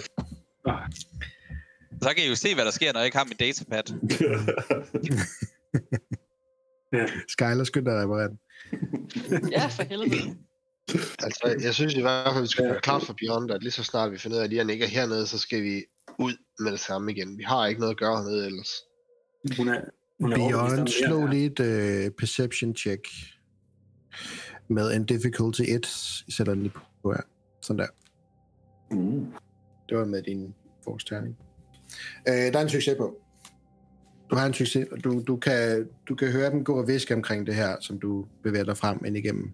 Så 2.01 2.09
kan 2.15 2.25
I 2.25 2.29
jo 2.29 2.35
se, 2.35 2.53
hvad 2.55 2.65
der 2.65 2.71
sker, 2.71 2.93
når 2.93 2.99
jeg 2.99 3.05
ikke 3.05 3.17
har 3.17 3.25
min 3.25 3.37
datapad. 3.37 3.83
Skyler 7.27 7.63
skynder 7.63 7.91
dig 7.91 8.01
at 8.01 8.03
reparere 8.03 8.29
den. 8.29 8.39
Ja, 9.51 9.67
for 9.67 9.83
helvede. 9.83 10.35
Altså, 10.93 11.55
jeg 11.63 11.73
synes 11.73 11.93
i 11.93 12.01
hvert 12.01 12.33
fald, 12.33 12.43
vi 12.43 12.47
skal 12.47 12.65
være 12.65 12.81
klart 12.81 13.03
for 13.03 13.13
Beyond, 13.13 13.51
at 13.51 13.63
lige 13.63 13.71
så 13.71 13.83
snart 13.83 14.11
vi 14.11 14.17
finder 14.17 14.37
ud 14.37 14.39
af, 14.39 14.43
at 14.43 14.49
Lian 14.49 14.69
ikke 14.69 14.85
er 14.85 14.89
hernede, 14.89 15.27
så 15.27 15.37
skal 15.37 15.63
vi 15.63 15.83
ud 16.19 16.33
med 16.59 16.71
det 16.71 16.79
samme 16.79 17.11
igen. 17.11 17.37
Vi 17.37 17.43
har 17.43 17.67
ikke 17.67 17.79
noget 17.79 17.91
at 17.91 17.97
gøre 17.97 18.17
hernede 18.17 18.45
ellers. 18.45 18.69
Hun 19.57 19.67
er, 19.67 19.81
hun 20.19 20.33
er 20.33 20.37
Beyond, 20.37 20.87
slå 20.87 21.27
lige 21.27 21.45
et 21.45 21.59
uh, 21.59 22.11
perception 22.17 22.75
check. 22.75 23.07
Med 24.67 24.95
en 24.95 25.05
difficulty 25.05 25.61
1. 25.61 25.87
I 26.27 26.31
sætter 26.31 26.53
den 26.53 26.63
lige 26.63 26.73
på 27.03 27.11
her. 27.11 27.21
Sådan 27.61 27.79
der. 27.79 27.87
Mm. 28.95 29.25
Det 29.89 29.97
var 29.97 30.05
med 30.05 30.23
din 30.23 30.53
forsterning. 30.83 31.37
Uh, 32.29 32.33
der 32.33 32.57
er 32.57 32.61
en 32.61 32.69
succes 32.69 32.95
på. 32.97 33.21
Du 34.29 34.35
har 34.35 34.45
en 34.45 34.53
succes, 34.53 34.87
og 34.91 35.03
du, 35.03 35.23
du, 35.27 35.35
kan, 35.35 35.89
du 36.09 36.15
kan 36.15 36.31
høre 36.31 36.51
dem 36.51 36.63
gå 36.63 36.79
og 36.81 36.87
viske 36.87 37.15
omkring 37.15 37.47
det 37.47 37.55
her, 37.55 37.75
som 37.81 37.99
du 37.99 38.25
bevæger 38.43 38.65
dig 38.65 38.77
frem 38.77 39.05
ind 39.05 39.17
igennem 39.17 39.51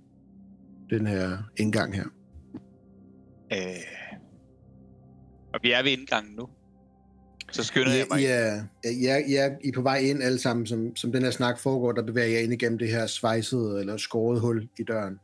den 0.92 1.08
her 1.08 1.38
indgang 1.58 1.96
her. 1.96 2.06
Øh. 3.54 3.60
Og 5.54 5.60
vi 5.64 5.72
er 5.72 5.84
ved 5.84 5.92
indgangen 5.92 6.36
nu. 6.36 6.50
Så 7.52 7.64
skynder 7.64 7.94
jeg 7.94 8.06
mig. 8.12 8.22
Ja, 8.22 8.56
ja, 8.84 8.92
ja, 9.02 9.20
ja, 9.30 9.50
I 9.64 9.68
er 9.68 9.72
på 9.76 9.82
vej 9.82 9.98
ind 9.98 10.24
alle 10.24 10.40
sammen, 10.40 10.68
som, 10.68 10.96
som 10.96 11.12
den 11.12 11.24
her 11.24 11.32
snak 11.32 11.60
foregår, 11.60 11.92
der 11.92 12.04
bevæger 12.04 12.28
jeg 12.28 12.44
ind 12.44 12.54
igennem 12.54 12.80
det 12.80 12.90
her 12.90 13.08
svejsede 13.08 13.80
eller 13.80 13.98
skåret 13.98 14.42
hul 14.42 14.70
i 14.80 14.84
døren. 14.84 15.20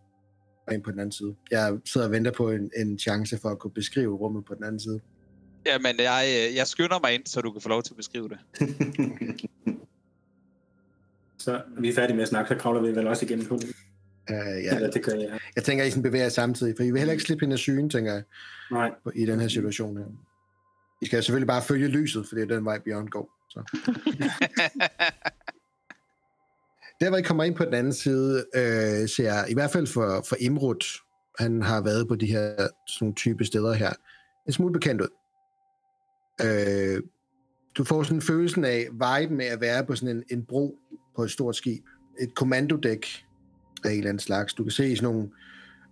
Og 0.67 0.73
ind 0.73 0.84
på 0.84 0.91
den 0.91 0.99
anden 0.99 1.12
side. 1.12 1.36
Jeg 1.51 1.77
sidder 1.86 2.08
og 2.08 2.12
venter 2.12 2.32
på 2.32 2.51
en, 2.51 2.71
en 2.77 2.99
chance 2.99 3.38
for 3.38 3.49
at 3.49 3.60
kunne 3.60 3.71
beskrive 3.71 4.15
rummet 4.15 4.45
på 4.45 4.56
den 4.56 4.63
anden 4.63 4.80
side. 4.80 4.99
Jamen, 5.65 5.99
jeg, 5.99 6.25
øh, 6.27 6.56
jeg 6.56 6.67
skynder 6.67 6.99
mig 7.03 7.13
ind, 7.13 7.25
så 7.25 7.41
du 7.41 7.51
kan 7.51 7.62
få 7.62 7.69
lov 7.69 7.84
til 7.84 7.93
at 7.93 7.97
beskrive 7.97 8.30
det. 8.30 8.38
så 11.45 11.62
vi 11.80 11.89
er 11.89 11.93
færdige 11.93 12.15
med 12.15 12.23
at 12.23 12.30
snakke, 12.30 12.49
så 12.49 12.56
kravler 12.56 12.82
vi 12.82 12.95
vel 12.95 13.08
også 13.08 13.25
igennem 13.25 13.45
på 13.45 13.56
det. 13.56 13.75
Uh, 14.29 14.35
Ja. 14.35 14.43
ja. 14.49 14.75
Eller 14.75 14.91
det 14.91 15.03
gør 15.05 15.11
jeg. 15.13 15.39
Jeg 15.55 15.63
tænker, 15.63 15.83
I 15.85 15.89
sådan 15.89 16.03
bevæger 16.03 16.23
jer 16.25 16.29
samtidig, 16.29 16.73
for 16.77 16.83
I 16.83 16.91
vil 16.91 16.97
heller 16.99 17.11
ikke 17.11 17.23
slippe 17.23 17.41
hende 17.43 17.53
af 17.53 17.59
syne, 17.59 17.89
tænker 17.89 18.13
jeg, 18.13 18.23
Nej. 18.71 18.91
på- 19.03 19.11
i 19.15 19.25
den 19.25 19.39
her 19.39 19.47
situation 19.47 19.97
her. 19.97 20.05
I 21.01 21.05
skal 21.05 21.23
selvfølgelig 21.23 21.47
bare 21.47 21.61
følge 21.61 21.87
lyset, 21.87 22.25
for 22.29 22.35
det 22.35 22.51
er 22.51 22.55
den 22.55 22.65
vej 22.65 22.79
Beyond 22.79 23.09
går. 23.09 23.29
Så. 23.49 23.59
Der, 27.01 27.09
hvor 27.09 27.17
I 27.17 27.21
kommer 27.21 27.43
ind 27.43 27.55
på 27.55 27.65
den 27.65 27.73
anden 27.73 27.93
side, 27.93 28.45
øh, 28.55 29.09
ser 29.09 29.23
jeg, 29.23 29.45
i 29.49 29.53
hvert 29.53 29.71
fald 29.71 29.87
for, 29.87 30.23
for 30.29 30.35
Imrud, 30.39 30.99
han 31.39 31.61
har 31.61 31.81
været 31.81 32.07
på 32.07 32.15
de 32.15 32.25
her 32.25 32.49
sådan 32.55 32.69
nogle 33.01 33.15
type 33.15 33.45
steder 33.45 33.73
her, 33.73 33.93
en 34.47 34.53
smule 34.53 34.73
bekendt 34.73 35.01
ud. 35.01 35.07
Øh, 36.45 37.03
du 37.77 37.83
får 37.83 38.03
sådan 38.03 38.17
en 38.17 38.21
følelsen 38.21 38.65
af 38.65 38.87
vibe 38.91 39.33
med 39.33 39.45
at 39.45 39.61
være 39.61 39.85
på 39.85 39.95
sådan 39.95 40.15
en, 40.17 40.23
en 40.31 40.45
bro 40.45 40.75
på 41.15 41.23
et 41.23 41.31
stort 41.31 41.55
skib. 41.55 41.83
Et 42.19 42.35
kommandodæk 42.35 43.05
af 43.88 43.91
en 43.91 43.97
eller 43.97 44.10
anden 44.10 44.19
slags. 44.19 44.54
Du 44.54 44.63
kan 44.63 44.71
se 44.71 44.95
sådan 44.95 45.13
nogle 45.13 45.30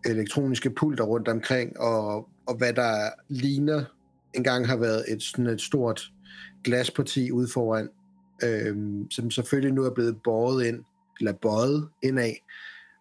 elektroniske 0.05 0.69
pulter 0.69 1.03
rundt 1.03 1.27
omkring, 1.27 1.79
og, 1.79 2.29
og 2.45 2.55
hvad 2.57 2.73
der 2.73 3.09
ligner 3.29 3.83
engang 4.33 4.67
har 4.67 4.77
været 4.77 5.05
et, 5.07 5.23
sådan 5.23 5.47
et 5.47 5.61
stort 5.61 6.11
glasparti 6.63 7.31
ude 7.31 7.47
foran, 7.53 7.89
øhm, 8.43 9.11
som 9.11 9.31
selvfølgelig 9.31 9.73
nu 9.73 9.83
er 9.83 9.93
blevet 9.93 10.17
båret 10.23 10.65
ind, 10.65 10.83
eller 11.19 11.33
bøjet 11.33 11.89
indad, 12.03 12.33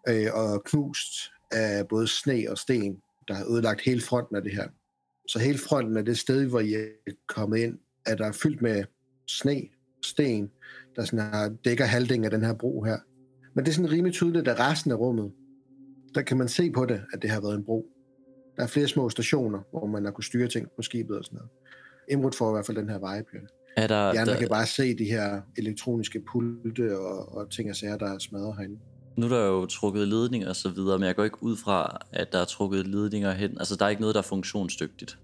øh, 0.09 0.27
og 0.33 0.65
knust 0.65 1.33
af 1.53 1.89
både 1.89 2.09
sne 2.09 2.47
og 2.49 2.59
sten, 2.59 2.97
der 3.29 3.35
har 3.35 3.45
ødelagt 3.51 3.81
hele 3.81 4.01
fronten 4.01 4.37
af 4.37 4.43
det 4.43 4.53
her. 4.53 4.69
Så 5.29 5.39
hele 5.39 5.59
fronten 5.59 5.97
af 5.97 6.05
det 6.05 6.19
sted, 6.19 6.47
hvor 6.47 6.61
I 6.61 6.75
er 6.75 7.13
kommet 7.29 7.59
ind, 7.59 7.79
er 8.07 8.15
der 8.15 8.33
fyldt 8.33 8.63
med 8.63 8.85
sne, 9.29 9.63
sten, 10.03 10.51
der 10.97 11.05
sådan 11.05 11.19
har, 11.19 11.49
dækker 11.65 11.85
halvdelen 11.85 12.25
af 12.25 12.31
den 12.31 12.45
her 12.45 12.55
bro 12.55 12.83
her. 12.83 12.99
Men 13.55 13.65
det 13.65 13.71
er 13.71 13.75
sådan 13.75 13.91
rimelig 13.91 14.13
tydeligt, 14.13 14.49
at 14.49 14.61
resten 14.61 14.91
af 14.91 14.97
rummet, 14.97 15.33
der 16.15 16.23
kan 16.23 16.37
man 16.37 16.49
se 16.49 16.71
på 16.71 16.87
det, 16.87 17.01
at 17.13 17.23
det 17.23 17.31
har 17.31 17.41
været 17.41 17.55
en 17.55 17.65
bro. 17.65 17.87
Der 18.57 18.63
er 18.63 18.67
flere 18.67 18.89
små 18.89 19.09
stationer, 19.09 19.59
hvor 19.71 19.87
man 19.87 20.05
har 20.05 20.13
kunnet 20.13 20.27
styre 20.27 20.49
ting 20.49 20.69
på 20.77 20.83
skibet 20.83 21.19
og 21.19 21.25
sådan 21.25 21.37
noget. 21.37 21.51
Imrud 22.11 22.33
får 22.33 22.51
i 22.51 22.53
hvert 22.53 22.67
fald 22.67 22.77
den 22.77 22.89
her. 22.89 22.99
Ja. 23.15 23.23
Er 23.77 23.87
der, 23.87 24.13
De 24.13 24.21
andre 24.21 24.33
der, 24.33 24.39
kan 24.39 24.49
bare 24.49 24.67
se 24.67 24.99
de 24.99 25.05
her 25.05 25.41
elektroniske 25.59 26.23
pulte 26.33 26.99
og, 26.99 27.37
og 27.37 27.51
ting 27.51 27.71
og 27.71 27.77
sager, 27.77 27.97
der 27.97 28.07
er 28.07 28.19
smadret 28.19 28.57
herinde. 28.57 28.79
nu 29.17 29.27
er 29.27 29.31
der 29.31 29.47
jo 29.47 29.67
trukket 29.67 30.09
ledninger 30.09 30.49
og 30.49 30.57
så 30.57 30.69
videre, 30.69 30.99
men 30.99 31.07
jeg 31.07 31.17
går 31.17 31.25
ikke 31.25 31.43
ud 31.43 31.57
fra, 31.57 32.07
at 32.13 32.33
der 32.33 32.39
er 32.39 32.45
trukket 32.45 32.87
ledninger 32.87 33.33
hen. 33.33 33.59
Altså, 33.59 33.77
der 33.77 33.85
er 33.85 33.89
ikke 33.89 34.01
noget, 34.01 34.15
der 34.15 34.21
er 34.21 34.25
funktionsdygtigt. 34.25 35.19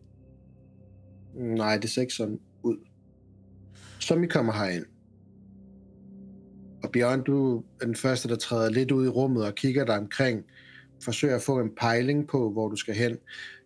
Nej, 1.34 1.78
det 1.78 1.90
ser 1.90 2.00
ikke 2.00 2.14
sådan 2.14 2.38
ud. 2.62 2.76
Som 3.98 4.24
I 4.24 4.26
kommer 4.26 4.52
herind. 4.52 4.84
Og 6.82 6.92
Bjørn, 6.92 7.22
du 7.22 7.62
er 7.80 7.84
den 7.84 7.96
første, 7.96 8.28
der 8.28 8.36
træder 8.36 8.70
lidt 8.70 8.90
ud 8.90 9.06
i 9.06 9.08
rummet 9.08 9.44
og 9.44 9.54
kigger 9.54 9.84
dig 9.84 9.98
omkring. 9.98 10.44
Forsøger 11.04 11.36
at 11.36 11.42
få 11.42 11.60
en 11.60 11.74
pejling 11.74 12.28
på, 12.28 12.50
hvor 12.50 12.68
du 12.68 12.76
skal 12.76 12.94
hen. 12.94 13.18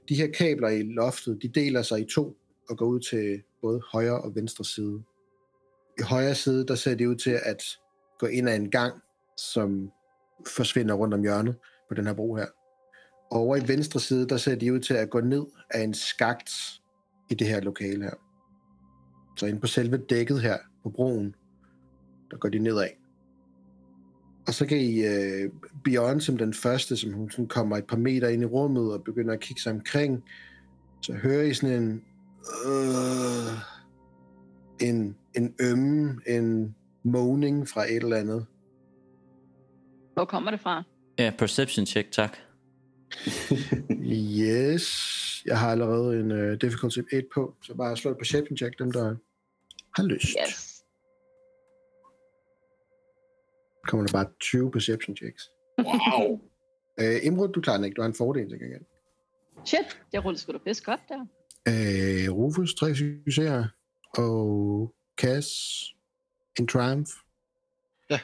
De 0.08 0.14
her 0.14 0.26
kabler 0.26 0.68
i 0.68 0.82
loftet, 0.82 1.38
de 1.42 1.48
deler 1.48 1.82
sig 1.82 2.00
i 2.00 2.06
to 2.14 2.36
og 2.68 2.78
går 2.78 2.86
ud 2.86 3.00
til 3.00 3.42
både 3.62 3.80
højre 3.92 4.20
og 4.20 4.34
venstre 4.34 4.64
side. 4.64 5.02
I 5.98 6.02
højre 6.02 6.34
side, 6.34 6.66
der 6.66 6.74
ser 6.74 6.94
det 6.94 7.06
ud 7.06 7.16
til 7.16 7.38
at 7.42 7.62
gå 8.18 8.26
ind 8.26 8.48
ad 8.48 8.56
en 8.56 8.70
gang, 8.70 8.94
som 9.36 9.90
forsvinder 10.46 10.94
rundt 10.94 11.14
om 11.14 11.22
hjørnet 11.22 11.56
på 11.88 11.94
den 11.94 12.06
her 12.06 12.14
bro 12.14 12.34
her. 12.34 12.46
Og 13.30 13.40
over 13.40 13.56
i 13.56 13.68
venstre 13.68 14.00
side, 14.00 14.28
der 14.28 14.36
ser 14.36 14.54
de 14.54 14.72
ud 14.72 14.80
til 14.80 14.94
at 14.94 15.10
gå 15.10 15.20
ned 15.20 15.44
af 15.70 15.80
en 15.80 15.94
skagt 15.94 16.50
i 17.30 17.34
det 17.34 17.46
her 17.46 17.60
lokale 17.60 18.04
her. 18.04 18.14
Så 19.36 19.46
inde 19.46 19.60
på 19.60 19.66
selve 19.66 19.96
dækket 19.96 20.42
her 20.42 20.58
på 20.82 20.90
broen, 20.90 21.34
der 22.30 22.36
går 22.36 22.48
de 22.48 22.58
nedad. 22.58 23.03
Og 24.46 24.54
så 24.54 24.66
kan 24.66 24.78
I 24.78 25.00
uh, 25.00 25.50
Bjørn 25.84 26.20
som 26.20 26.38
den 26.38 26.54
første, 26.54 26.96
som 26.96 27.12
hun 27.12 27.30
sådan 27.30 27.46
kommer 27.46 27.76
et 27.76 27.86
par 27.86 27.96
meter 27.96 28.28
ind 28.28 28.42
i 28.42 28.46
rummet 28.46 28.92
og 28.92 29.04
begynder 29.04 29.34
at 29.34 29.40
kigge 29.40 29.62
sig 29.62 29.72
omkring, 29.72 30.24
så 31.02 31.12
hører 31.12 31.42
I 31.42 31.54
sådan 31.54 31.82
en 31.82 32.02
øh, 32.66 33.58
en, 34.80 35.16
en 35.36 35.54
ømme, 35.60 36.20
en 36.26 36.74
moaning 37.02 37.68
fra 37.68 37.84
et 37.84 37.96
eller 37.96 38.16
andet. 38.16 38.46
Hvor 40.14 40.24
kommer 40.24 40.50
det 40.50 40.60
fra? 40.60 40.82
Ja, 41.18 41.32
perception 41.38 41.86
check, 41.86 42.10
tak. 42.10 42.36
Yes, 44.40 45.42
jeg 45.46 45.58
har 45.58 45.70
allerede 45.70 46.20
en 46.20 46.30
uh, 46.30 46.54
difficulty 46.60 46.98
1 47.12 47.26
på, 47.34 47.54
så 47.62 47.74
bare 47.74 47.96
slå 47.96 48.10
et 48.10 48.18
perception 48.18 48.56
check, 48.56 48.78
dem 48.78 48.92
der 48.92 49.16
har 49.96 50.02
lyst. 50.02 50.28
Yes. 50.46 50.73
Kommer 53.86 54.06
der 54.06 54.12
bare 54.12 54.26
20 54.40 54.70
perception 54.70 55.16
checks. 55.16 55.42
Wow. 55.78 56.40
Uh, 57.02 57.26
Imrud, 57.26 57.48
du 57.48 57.60
klarer 57.60 57.76
den 57.76 57.84
ikke, 57.84 57.94
du 57.94 58.00
har 58.02 58.08
en 58.08 58.14
fordel 58.14 58.48
til 58.48 58.58
gengæld. 58.58 58.82
Shit, 59.64 60.00
jeg 60.12 60.24
rullede 60.24 60.40
sgu 60.42 60.52
da 60.52 60.58
pisse 60.58 60.84
godt 60.84 61.00
der. 61.08 61.20
Uh, 61.68 62.36
Rufus, 62.38 62.74
tre 62.74 62.94
succeser, 62.94 63.64
og 64.18 64.94
Cass, 65.20 65.48
en 66.58 66.66
triumph. 66.66 67.10
Ja. 68.10 68.20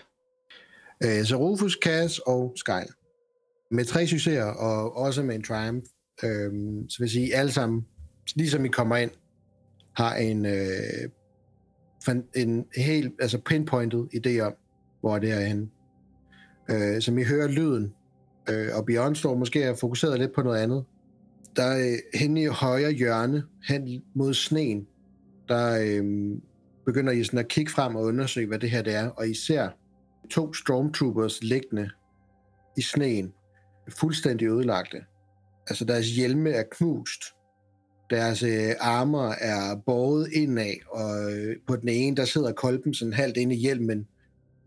Uh, 1.05 1.25
så 1.27 1.37
Rufus, 1.37 1.79
Cass 1.83 2.19
og 2.19 2.53
Sky. 2.57 2.85
Med 3.71 3.85
tre 3.85 4.07
succeser, 4.07 4.45
og 4.45 4.97
også 4.97 5.23
med 5.23 5.35
en 5.35 5.43
triumph, 5.45 5.87
uh, 6.23 6.85
så 6.89 6.97
vil 6.99 7.11
sige, 7.11 7.35
alle 7.35 7.53
sammen, 7.53 7.87
ligesom 8.37 8.65
I 8.65 8.69
kommer 8.69 8.97
ind, 8.97 9.11
har 9.97 10.15
en, 10.15 10.47
fan- 12.05 12.29
en 12.37 12.67
helt, 12.77 13.15
altså 13.21 13.39
pinpointed 13.39 14.07
idé 14.15 14.41
om, 14.41 14.55
hvor 15.01 15.19
det 15.19 15.33
er 15.33 15.41
henne. 15.41 15.69
Øh, 16.71 17.03
som 17.03 17.19
I 17.19 17.25
hører 17.25 17.49
lyden, 17.49 17.95
øh, 18.51 18.69
og 18.75 18.87
Bjørn 18.87 19.15
står 19.15 19.35
måske 19.35 19.71
og 19.71 19.79
fokuseret 19.79 20.19
lidt 20.19 20.35
på 20.35 20.43
noget 20.43 20.59
andet, 20.59 20.85
der 21.57 21.63
er 21.63 21.93
øh, 21.93 22.21
henne 22.21 22.43
i 22.43 22.47
højre 22.47 22.93
hjørne, 22.93 23.43
hen 23.69 24.03
mod 24.15 24.35
sneen, 24.35 24.87
der 25.49 25.81
øh, 25.83 26.05
begynder 26.87 27.13
I 27.13 27.25
sådan 27.25 27.39
at 27.39 27.49
kigge 27.49 27.73
frem 27.73 27.97
og 27.97 28.03
undersøge, 28.03 28.47
hvad 28.47 28.59
det 28.59 28.71
her 28.71 28.83
det 28.83 28.95
er, 28.95 29.09
og 29.09 29.29
I 29.29 29.35
ser 29.35 29.69
to 30.31 30.55
stormtroopers 30.55 31.43
liggende 31.43 31.91
i 32.77 32.83
sneen, 32.83 33.33
fuldstændig 33.89 34.49
ødelagte. 34.49 34.99
Altså 35.69 35.85
deres 35.85 36.11
hjelme 36.11 36.51
er 36.51 36.65
knust, 36.71 37.23
deres 38.11 38.43
øh, 38.43 38.71
armer 38.81 39.35
er 39.41 39.77
båret 39.87 40.29
indad, 40.33 40.75
og 40.91 41.33
øh, 41.33 41.57
på 41.67 41.77
den 41.77 41.89
ene, 41.89 42.17
der 42.17 42.25
sidder 42.25 42.53
kolben 42.53 42.95
sådan 42.95 43.13
halvt 43.13 43.37
inde 43.37 43.55
i 43.55 43.59
hjelmen. 43.59 44.07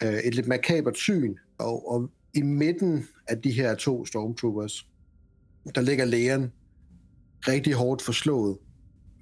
Øh, 0.03 0.13
et 0.13 0.35
lidt 0.35 0.47
makabert 0.47 0.97
syn, 0.97 1.35
og, 1.57 1.91
og 1.91 2.09
i 2.33 2.41
midten 2.41 3.07
af 3.27 3.41
de 3.41 3.51
her 3.51 3.75
to 3.75 4.05
stormtroopers, 4.05 4.87
der 5.75 5.81
ligger 5.81 6.05
lægeren 6.05 6.51
rigtig 7.47 7.73
hårdt 7.73 8.01
forslået, 8.01 8.57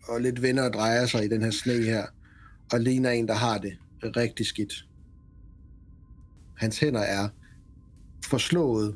og 0.08 0.22
lidt 0.22 0.42
vender 0.42 0.64
og 0.64 0.74
drejer 0.74 1.06
sig 1.06 1.26
i 1.26 1.28
den 1.28 1.42
her 1.42 1.52
sne 1.52 1.84
her, 1.84 2.06
og 2.74 2.80
ligner 2.80 3.10
en, 3.10 3.28
der 3.28 3.34
har 3.34 3.58
det 3.58 3.78
rigtig 4.04 4.46
skidt. 4.46 4.74
Hans 6.58 6.80
hænder 6.80 7.00
er 7.00 7.30
forslået 8.26 8.96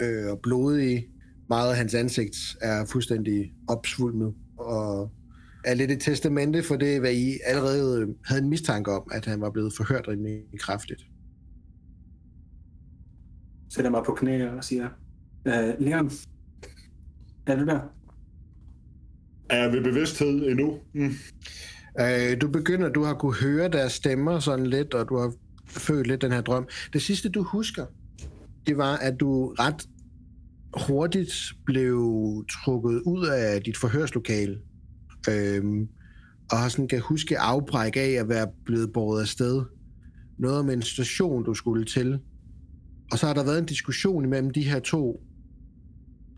øh, 0.00 0.30
og 0.30 0.40
blodige. 0.42 1.08
Meget 1.48 1.70
af 1.70 1.76
hans 1.76 1.94
ansigt 1.94 2.36
er 2.60 2.84
fuldstændig 2.84 3.52
opsvulmet, 3.68 4.34
og 4.58 5.10
er 5.64 5.74
lidt 5.74 5.90
et 5.90 6.00
testamente 6.00 6.62
for 6.62 6.76
det, 6.76 7.00
hvad 7.00 7.12
I 7.12 7.38
allerede 7.44 8.14
havde 8.24 8.42
en 8.42 8.48
mistanke 8.48 8.92
om, 8.92 9.10
at 9.12 9.26
han 9.26 9.40
var 9.40 9.50
blevet 9.50 9.72
forhørt 9.76 10.08
rimelig 10.08 10.60
kraftigt. 10.60 11.06
Sætter 13.76 13.90
mig 13.90 14.02
på 14.06 14.14
knæ 14.14 14.48
og 14.48 14.64
siger, 14.64 14.88
øh, 15.46 15.74
Leon, 15.78 16.10
er 17.46 17.56
du 17.56 17.66
der? 17.66 17.80
Er 19.50 19.62
jeg 19.62 19.72
ved 19.72 19.82
bevidsthed 19.82 20.48
endnu? 20.48 20.78
Mm. 20.94 21.12
Øh, 22.00 22.40
du 22.40 22.48
begynder, 22.48 22.88
du 22.88 23.02
har 23.02 23.14
kunne 23.14 23.34
høre 23.34 23.68
deres 23.68 23.92
stemmer 23.92 24.38
sådan 24.38 24.66
lidt, 24.66 24.94
og 24.94 25.08
du 25.08 25.18
har 25.18 25.32
følt 25.66 26.06
lidt 26.06 26.22
den 26.22 26.32
her 26.32 26.40
drøm. 26.40 26.68
Det 26.92 27.02
sidste, 27.02 27.28
du 27.28 27.42
husker, 27.42 27.86
det 28.66 28.76
var, 28.76 28.96
at 28.96 29.20
du 29.20 29.54
ret 29.58 29.88
hurtigt 30.86 31.34
blev 31.66 31.98
trukket 32.50 33.02
ud 33.06 33.26
af 33.26 33.62
dit 33.62 33.76
forhørslokale. 33.76 34.58
Øhm, 35.30 35.88
og 36.50 36.58
har 36.58 36.68
sådan 36.68 36.88
kan 36.88 37.00
huske 37.00 37.38
afbræk 37.38 37.96
af 37.96 38.16
at 38.20 38.28
være 38.28 38.46
blevet 38.64 38.92
båret 38.92 39.20
afsted. 39.20 39.62
Noget 40.38 40.58
om 40.58 40.70
en 40.70 40.82
station, 40.82 41.44
du 41.44 41.54
skulle 41.54 41.84
til. 41.84 42.20
Og 43.12 43.18
så 43.18 43.26
har 43.26 43.34
der 43.34 43.44
været 43.44 43.58
en 43.58 43.66
diskussion 43.66 44.24
imellem 44.24 44.50
de 44.50 44.62
her 44.62 44.80
to, 44.80 45.22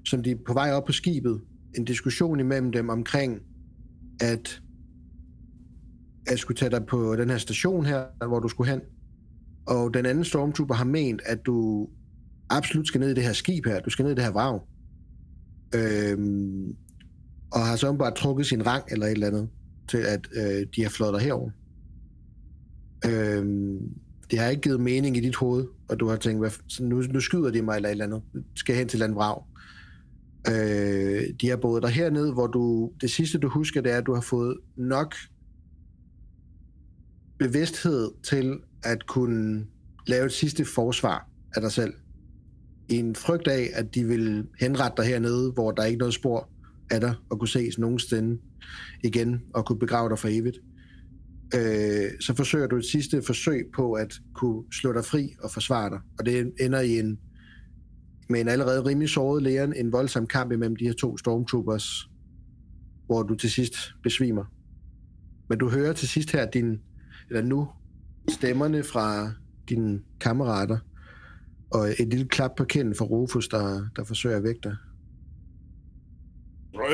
som 0.04 0.22
de 0.22 0.31
er 0.31 0.37
på 0.46 0.52
vej 0.52 0.72
op 0.72 0.85
på 0.85 0.92
skibet. 0.92 1.40
En 1.76 1.85
diskussion 1.85 2.40
imellem 2.40 2.72
dem 2.72 2.88
omkring, 2.88 3.42
at 4.20 4.62
jeg 6.31 6.38
skulle 6.38 6.59
tage 6.59 6.70
dig 6.70 6.87
på 6.87 7.16
den 7.16 7.31
her 7.31 7.38
station 7.38 7.87
her, 7.87 8.26
hvor 8.26 8.40
du 8.40 8.48
skulle 8.48 8.70
hen. 8.70 8.81
Og 9.66 9.94
den 9.94 10.07
anden 10.07 10.24
stormtrooper 10.24 10.74
har 10.74 10.85
ment, 10.85 11.20
at 11.24 11.46
du 11.46 11.88
absolut 12.50 12.87
skal 12.87 13.00
ned 13.00 13.11
i 13.11 13.14
det 13.14 13.22
her 13.22 13.33
skib 13.33 13.66
her. 13.66 13.81
Du 13.81 13.90
skal 13.90 14.02
ned 14.02 14.12
i 14.12 14.14
det 14.14 14.24
her 14.24 14.31
vrag. 14.31 14.61
Øhm, 15.74 16.76
og 17.50 17.66
har 17.66 17.76
så 17.76 17.92
bare 17.92 18.14
trukket 18.14 18.46
sin 18.46 18.66
rang 18.66 18.85
eller 18.90 19.07
et 19.07 19.12
eller 19.12 19.26
andet, 19.26 19.48
til 19.88 19.98
at 19.98 20.28
øh, 20.33 20.66
de 20.76 20.83
har 20.83 20.90
flået 20.90 21.14
dig 21.14 21.20
herover. 21.20 21.50
Øhm, 23.07 23.94
det 24.31 24.38
har 24.38 24.49
ikke 24.49 24.62
givet 24.62 24.81
mening 24.81 25.17
i 25.17 25.21
dit 25.21 25.37
hoved, 25.37 25.67
og 25.88 26.01
du 26.01 26.09
har 26.09 26.17
tænkt, 26.17 26.41
hvad, 26.41 26.51
nu, 26.81 27.03
nu 27.03 27.21
skyder 27.21 27.51
de 27.51 27.62
mig 27.62 27.77
eller 27.77 27.88
et 27.88 27.93
eller 27.93 28.05
andet. 28.05 28.23
Skal 28.55 28.77
hen 28.77 28.88
til 28.88 28.99
landvrag. 28.99 29.43
Øh, 30.49 31.23
de 31.41 31.49
har 31.49 31.57
boet 31.57 31.83
dig 31.83 31.91
hernede, 31.91 32.33
hvor 32.33 32.47
du, 32.47 32.93
det 33.01 33.11
sidste 33.11 33.38
du 33.38 33.49
husker, 33.49 33.81
det 33.81 33.93
er, 33.93 33.99
at 33.99 34.07
du 34.07 34.14
har 34.14 34.21
fået 34.21 34.57
nok 34.77 35.14
bevidsthed 37.38 38.11
til 38.23 38.59
at 38.83 39.07
kunne 39.07 39.67
lave 40.07 40.27
et 40.27 40.33
sidste 40.33 40.64
forsvar 40.64 41.29
af 41.55 41.61
dig 41.61 41.73
selv. 41.73 41.95
I 42.88 42.97
en 42.97 43.14
frygt 43.14 43.49
af, 43.49 43.71
at 43.75 43.95
de 43.95 44.05
vil 44.05 44.47
henrette 44.61 45.03
dig 45.03 45.11
hernede, 45.11 45.53
hvor 45.53 45.71
der 45.71 45.83
er 45.83 45.87
ikke 45.87 45.99
noget 45.99 46.14
spor 46.14 46.51
af 46.91 47.01
dig, 47.01 47.14
og 47.31 47.38
kunne 47.38 47.49
ses 47.49 47.79
nogensinde 47.79 48.41
igen, 49.05 49.43
og 49.55 49.67
kunne 49.67 49.79
begrave 49.79 50.09
dig 50.09 50.19
for 50.19 50.29
evigt. 50.29 50.57
Øh, 51.54 52.11
så 52.20 52.34
forsøger 52.37 52.66
du 52.66 52.76
et 52.76 52.84
sidste 52.84 53.22
forsøg 53.22 53.66
på 53.74 53.92
at 53.92 54.14
kunne 54.34 54.64
slå 54.72 54.92
dig 54.92 55.04
fri 55.04 55.34
og 55.42 55.50
forsvare 55.50 55.90
dig. 55.90 56.00
Og 56.18 56.26
det 56.26 56.52
ender 56.61 56.80
i 56.80 56.98
en 56.98 57.18
med 58.30 58.40
en 58.40 58.48
allerede 58.48 58.84
rimelig 58.84 59.08
såret 59.08 59.42
læren, 59.42 59.74
en 59.76 59.92
voldsom 59.92 60.26
kamp 60.26 60.52
imellem 60.52 60.76
de 60.76 60.84
her 60.84 60.92
to 60.92 61.16
stormtroopers, 61.16 62.08
hvor 63.06 63.22
du 63.22 63.34
til 63.34 63.50
sidst 63.50 63.74
besvimer. 64.02 64.44
Men 65.48 65.58
du 65.58 65.70
hører 65.70 65.92
til 65.92 66.08
sidst 66.08 66.32
her 66.32 66.50
din, 66.50 66.80
eller 67.28 67.42
nu, 67.42 67.68
stemmerne 68.30 68.82
fra 68.82 69.32
dine 69.68 70.00
kammerater, 70.20 70.78
og 71.70 71.88
et 71.88 72.08
lille 72.08 72.28
klap 72.28 72.50
på 72.56 72.64
kinden 72.64 72.94
fra 72.94 73.04
Rufus, 73.04 73.48
der, 73.48 73.88
der 73.96 74.04
forsøger 74.04 74.37
at 74.37 74.42
vække 74.42 74.61
dig. 74.62 74.76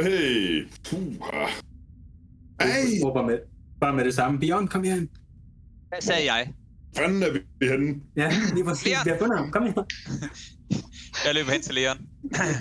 Hey, 0.02 0.66
puha. 0.84 1.46
Jeg 2.60 2.84
råber 3.04 3.26
med, 3.26 3.38
bare 3.80 3.92
med 3.96 4.04
det 4.04 4.14
samme. 4.14 4.40
Bjørn, 4.40 4.68
kom 4.68 4.84
her. 4.84 4.96
Hvad 5.88 6.00
sagde 6.00 6.32
jeg? 6.32 6.52
Fanden 6.96 7.22
er 7.22 7.32
vi 7.32 7.68
henne? 7.68 7.94
Ja, 8.16 8.32
lige 8.54 8.64
præcis. 8.64 8.86
Leon. 8.86 9.04
Vi 9.04 9.10
har 9.10 9.18
fundet 9.18 9.38
ham. 9.38 9.50
Kom 9.50 9.62
her. 9.62 9.72
Jeg 11.26 11.34
løber 11.34 11.52
hen 11.52 11.62
til 11.62 11.74
Leon. 11.74 11.98
Hey, 12.36 12.54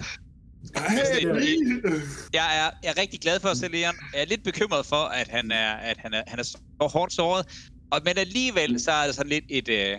Jeg 2.34 2.48
er, 2.60 2.70
jeg 2.84 2.90
er 2.90 3.02
rigtig 3.02 3.20
glad 3.20 3.40
for 3.40 3.50
at 3.50 3.58
se 3.58 3.68
Leon. 3.68 3.96
Jeg 4.14 4.22
er 4.22 4.26
lidt 4.26 4.44
bekymret 4.44 4.86
for, 4.86 4.96
at 4.96 5.28
han 5.28 5.52
er, 5.52 5.74
at 5.74 5.98
han 5.98 6.14
er, 6.14 6.22
han 6.28 6.40
er 6.40 6.44
så 6.44 6.58
hårdt 6.80 7.14
såret. 7.14 7.46
Og, 7.92 8.02
men 8.06 8.18
alligevel, 8.18 8.80
så 8.80 8.92
er 8.92 9.06
det 9.06 9.16
sådan 9.16 9.30
lidt 9.30 9.46
et, 9.50 9.70
øh, 9.70 9.98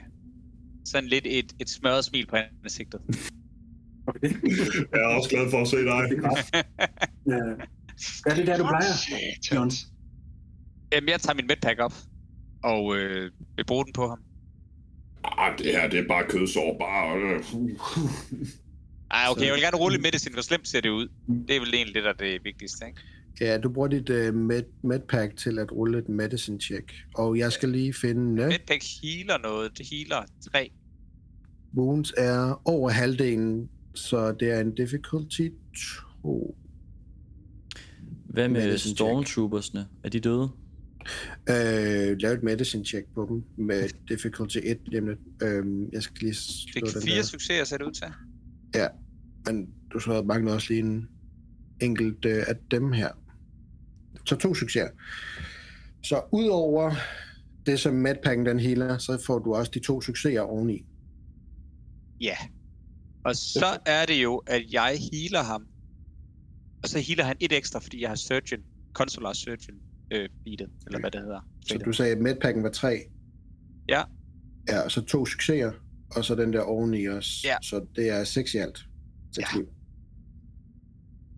sådan 0.85 1.09
lidt 1.09 1.27
et, 1.27 1.53
et 1.61 1.71
smørret 1.71 2.05
smil 2.05 2.27
på 2.27 2.37
ansigtet. 2.65 3.01
Okay. 4.07 4.29
jeg 4.93 5.01
er 5.01 5.07
også 5.07 5.31
glad 5.31 5.51
for 5.51 5.61
at 5.63 5.69
se 5.69 5.77
dig. 5.77 6.03
Ja. 7.27 7.41
Er 8.27 8.35
det 8.35 8.47
der, 8.47 8.57
du 8.57 8.65
plejer, 8.65 8.93
Jons? 9.55 9.75
Jamen, 10.95 11.09
jeg 11.09 11.21
tager 11.21 11.35
min 11.35 11.47
medpack 11.47 11.79
op, 11.81 11.95
og 12.63 12.97
øh, 12.97 13.31
vil 13.57 13.65
bruge 13.67 13.85
den 13.85 13.93
på 13.93 14.09
ham. 14.09 14.19
Ah, 15.25 15.59
det 15.59 15.67
her, 15.67 15.89
det 15.89 15.99
er 15.99 16.09
bare 16.09 16.25
kødsår. 16.29 16.77
Bare... 16.81 17.19
øh, 17.19 17.45
Ej, 19.11 19.25
okay, 19.31 19.41
Så- 19.41 19.45
jeg 19.45 19.55
vil 19.55 19.63
gerne 19.63 19.77
rulle 19.77 19.99
medicin, 19.99 20.33
hvor 20.33 20.43
slemt 20.43 20.69
ser 20.69 20.81
det 20.81 20.89
ud. 20.89 21.09
Det 21.49 21.57
er 21.57 21.61
vel 21.61 21.75
egentlig 21.75 21.95
det, 21.95 22.05
der 22.05 22.09
er 22.11 22.15
det 22.15 22.45
vigtigste, 22.45 22.87
ikke? 22.87 23.01
Ja, 23.41 23.59
du 23.59 23.69
bruger 23.73 23.89
dit 23.89 24.11
uh, 24.11 24.35
med, 24.35 24.63
medpack 24.83 25.37
til 25.37 25.59
at 25.59 25.73
rulle 25.73 25.99
et 25.99 26.09
medicine 26.09 26.61
check. 26.61 26.93
Og 27.15 27.39
jeg 27.39 27.53
skal 27.53 27.69
lige 27.69 27.95
finde... 27.95 28.43
Uh, 28.43 28.49
Medpack 28.49 28.83
healer 29.03 29.39
noget. 29.39 29.79
Det 29.79 29.87
healer 29.91 30.27
3. 30.53 30.71
wounds 31.77 32.13
er 32.17 32.63
over 32.65 32.91
halvdelen, 32.91 33.69
så 33.95 34.33
det 34.33 34.51
er 34.51 34.61
en 34.61 34.75
difficulty 34.75 35.49
2. 36.23 36.57
Hvad 38.27 38.49
med 38.49 38.61
Medicine 38.61 38.79
check. 38.79 38.97
stormtroopersne? 38.97 39.87
Er 40.05 40.09
de 40.09 40.21
døde? 40.21 40.51
Øh, 41.51 42.17
lav 42.19 42.33
et 42.33 42.43
medicine 42.43 42.85
check 42.85 43.07
på 43.15 43.27
dem 43.29 43.67
med 43.67 43.89
difficulty 44.09 44.59
1 44.63 44.79
lige 44.87 45.01
om 45.01 45.07
lidt. 45.09 45.19
Øhm, 45.43 45.89
jeg 45.93 46.03
skal 46.03 46.17
lige 46.21 46.37
Fik 46.75 46.83
slå 46.87 47.01
den 47.01 47.09
fire 47.09 47.17
der. 47.17 47.23
succeser, 47.23 47.65
ser 47.65 47.77
det 47.77 47.85
ud 47.85 47.93
til. 47.93 48.07
Men 49.47 49.69
du 49.93 49.99
så 49.99 50.23
mangler 50.23 50.53
også 50.53 50.67
lige 50.73 50.81
en 50.81 51.09
enkelt 51.81 52.25
øh, 52.25 52.45
af 52.49 52.55
dem 52.71 52.93
her. 52.93 53.09
Så 54.27 54.37
to 54.37 54.55
succeser. 54.55 54.89
Så 56.03 56.23
udover 56.33 56.95
det, 57.67 57.81
som 57.81 57.95
medpacken 57.95 58.47
den 58.47 58.59
healer, 58.61 58.99
så 58.99 59.23
får 59.27 59.39
du 59.39 59.55
også 59.55 59.71
de 59.75 59.81
to 59.81 60.01
succeser 60.01 60.41
oveni. 60.41 60.85
Ja. 62.21 62.37
Og 63.25 63.37
så 63.37 63.79
er 63.87 64.07
det 64.07 64.23
jo, 64.23 64.37
at 64.37 64.63
jeg 64.73 64.99
healer 65.13 65.43
ham. 65.43 65.67
Og 66.83 66.89
så 66.89 66.99
healer 66.99 67.25
han 67.25 67.37
et 67.41 67.53
ekstra, 67.53 67.79
fordi 67.79 68.01
jeg 68.03 68.11
har 68.11 68.17
surgeon, 68.17 68.61
consular 68.93 69.33
surgeon 69.33 69.79
øh, 70.11 70.29
beatet, 70.45 70.71
eller 70.87 71.01
hvad 71.01 71.11
det 71.11 71.21
hedder. 71.21 71.49
Så 71.67 71.79
du 71.79 71.93
sagde, 71.93 72.13
at 72.13 72.19
medpacken 72.21 72.63
var 72.63 72.71
tre. 72.71 73.01
Ja. 73.89 74.03
Ja, 74.69 74.81
og 74.81 74.91
så 74.91 75.01
to 75.05 75.27
succeser, 75.27 75.73
og 76.17 76.25
så 76.25 76.35
den 76.35 76.53
der 76.53 76.61
oveni 76.61 77.05
også. 77.05 77.31
Ja. 77.45 77.57
Så 77.63 77.87
det 77.97 78.09
er 78.11 78.25
seks 78.25 78.55
i 78.55 78.57
alt. 78.59 78.79
Seks 79.33 79.55
Ja. 79.55 79.59
liv. 79.59 79.69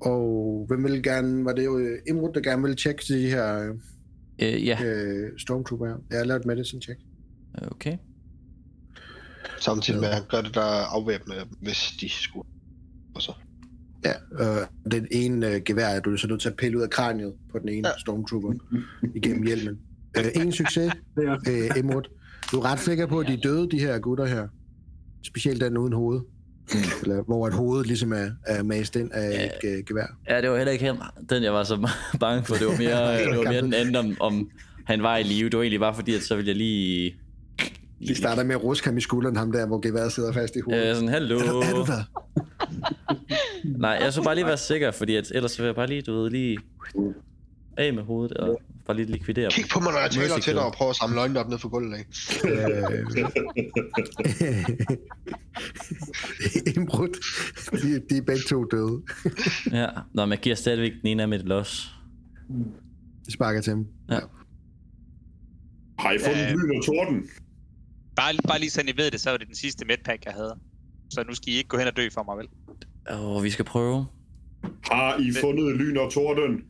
Og 0.00 0.64
hvem 0.68 0.85
vil 0.85 1.02
gerne, 1.02 1.44
var 1.44 1.52
det 1.52 1.64
jo 1.64 1.79
øh, 1.79 1.98
Imrud, 2.09 2.33
der 2.35 2.40
gerne 2.40 2.62
ville 2.62 2.76
tjekke 2.76 3.02
de 3.09 3.29
her 3.31 3.74
Øh, 4.42 4.66
ja, 4.66 4.85
øh, 4.85 5.38
Stormtrooper 5.38 5.87
her? 5.87 5.96
Jeg 6.11 6.18
har 6.18 6.24
lavet 6.24 6.40
et 6.40 6.46
medicine 6.46 6.83
check. 6.83 7.00
okay. 7.70 7.96
Samtidig 9.61 10.00
med, 10.00 10.09
at 10.09 10.14
han 10.14 10.24
gør 10.29 10.40
det, 10.40 10.55
der 10.55 10.61
afvæbner 10.62 11.35
dem, 11.38 11.48
hvis 11.61 11.94
de 12.00 12.09
skulle. 12.09 12.48
Og 13.14 13.22
så. 13.22 13.33
Ja, 14.04 14.12
øh, 14.61 14.66
den 14.90 15.06
ene 15.11 15.54
øh, 15.54 15.61
gevær 15.64 15.87
er 15.87 16.00
du 16.00 16.16
så 16.16 16.28
nødt 16.28 16.40
til 16.40 16.48
at 16.48 16.56
pille 16.56 16.78
ud 16.78 16.82
af 16.82 16.90
kraniet 16.90 17.32
på 17.52 17.59
den 17.59 17.68
ene 17.68 17.88
Ja. 17.88 17.92
ja. 17.94 17.98
Stormtrooper 18.00 18.52
igennem 19.14 19.42
hjelmen. 19.46 19.78
Øh, 20.18 20.24
en 20.35 20.52
succes, 20.52 20.92
øh, 21.48 21.70
Imrud. 21.76 22.02
Du 22.52 22.61
er 22.61 22.64
ret 22.64 22.80
sikker 22.80 23.06
på, 23.06 23.18
at 23.18 23.26
de 23.26 23.32
er 23.32 23.37
døde, 23.42 23.68
de 23.70 23.78
her 23.78 23.98
gutter 23.98 24.24
her. 24.26 24.48
Specielt 25.26 25.61
den 25.61 25.78
uden 25.78 25.92
hoved. 25.92 26.20
Eller, 27.02 27.22
hvor 27.22 27.46
et 27.48 27.54
hoved 27.54 27.85
ligesom 27.85 28.12
er, 28.12 28.30
er 28.46 28.62
mast 28.62 28.96
ind 28.96 29.11
af 29.12 29.30
Ja. 29.30 29.44
et 29.46 29.78
øh, 29.78 29.85
gevær. 29.85 30.16
Ja, 30.30 30.40
det 30.40 30.50
var 30.50 30.56
heller 30.56 30.72
ikke 30.72 30.85
helt 30.85 30.98
den, 31.30 31.42
jeg 31.42 31.52
var 31.52 31.64
så 31.64 31.88
bange 32.20 32.44
for. 32.44 32.54
Det 32.54 32.66
var 32.66 32.76
mere, 32.78 33.18
det 33.30 33.38
var 33.38 33.50
mere 33.52 33.62
den 33.62 33.74
anden, 33.74 33.96
om, 33.96 34.16
om 34.20 34.50
han 34.87 35.02
var 35.02 35.16
i 35.16 35.22
live. 35.22 35.48
Det 35.50 35.56
var 35.56 35.62
egentlig 35.62 35.80
bare 35.80 35.94
fordi, 35.94 36.14
at 36.14 36.22
så 36.22 36.37
ville 36.37 36.48
jeg 36.48 36.56
lige... 36.56 37.14
De 38.09 38.14
starter 38.14 38.44
med 38.44 38.54
at 38.54 38.64
ruske 38.64 38.87
ham 38.88 38.96
i 38.96 39.00
skulderen, 39.00 39.37
ham 39.37 39.52
der, 39.52 39.66
hvor 39.66 39.80
geværet 39.80 40.12
sidder 40.12 40.32
fast 40.32 40.56
i 40.56 40.61
hovedet. 40.61 40.88
Øh, 40.88 40.94
sådan, 40.94 41.09
hallo. 41.09 41.38
er, 41.38 41.42
du, 41.52 41.59
er 41.59 41.72
du 41.74 41.85
der? 41.87 42.02
Nej, 43.79 43.90
jeg 43.90 44.12
så 44.12 44.22
bare 44.22 44.35
lige 44.35 44.46
være 44.46 44.57
sikker, 44.59 44.90
fordi 44.90 45.16
at 45.16 45.33
ellers 45.35 45.52
så 45.52 45.59
vil 45.62 45.66
jeg 45.66 45.74
bare 45.74 45.87
lige, 45.87 46.02
du 46.02 46.12
ved, 46.22 46.31
lige 46.31 46.59
af 47.76 47.92
med 47.94 48.02
hovedet 48.02 48.37
og 48.37 48.61
Bare 48.87 48.96
lige 48.96 49.07
likvidere 49.12 49.50
Kig 49.50 49.64
på 49.72 49.81
mig, 49.81 49.92
når 49.92 50.00
jeg 50.00 50.11
taler 50.11 50.38
til 50.38 50.55
dig 50.55 50.62
og 50.64 50.72
prøver 50.72 50.90
at 50.90 50.96
samle 50.96 51.14
løgnene 51.16 51.40
op 51.40 51.48
ned 51.48 51.59
for 51.59 51.68
gulvet. 51.68 51.98
Ikke? 51.98 52.11
Indbrudt. 56.76 57.16
De, 57.72 58.00
de 58.11 58.16
er 58.16 58.22
begge 58.22 58.42
to 58.48 58.64
døde. 58.64 59.02
Ja, 59.72 59.87
Nå, 60.14 60.24
men 60.24 60.31
jeg 60.31 60.38
giver 60.38 60.57
stadigvæk 60.57 60.92
den 61.02 61.07
ene 61.09 61.22
af 61.22 61.29
med 61.29 61.40
et 61.40 61.44
los. 61.46 61.94
De 63.26 63.33
sparker 63.33 63.61
til 63.61 63.70
ham. 63.70 63.87
Ja. 64.11 64.18
Har 65.98 66.12
I 66.12 66.18
fundet 66.18 66.40
Ja. 66.40 66.52
lyn 66.52 66.76
og 66.79 66.85
torden? 66.87 67.22
Bare, 68.16 68.35
bare 68.48 68.59
lige 68.59 68.70
sådan, 68.70 68.88
I 68.88 68.96
ved 68.96 69.11
det, 69.11 69.20
så 69.20 69.31
var 69.31 69.37
det 69.37 69.46
den 69.46 69.57
sidste 69.57 69.85
medpack, 69.85 70.24
jeg 70.24 70.33
havde. 70.35 70.55
Så 71.11 71.24
nu 71.29 71.35
skal 71.35 71.48
I 71.52 71.57
ikke 71.57 71.68
gå 71.68 71.79
hen 71.79 71.87
og 71.87 71.96
dø 71.96 72.09
for 72.14 72.22
mig, 72.22 72.37
vel? 72.38 72.48
Åh, 73.12 73.42
vi 73.44 73.50
skal 73.50 73.64
prøve. 73.64 74.06
Har 74.92 75.16
I 75.20 75.32
fundet 75.40 75.76
lyn 75.76 75.96
og 75.96 76.12
torden? 76.12 76.64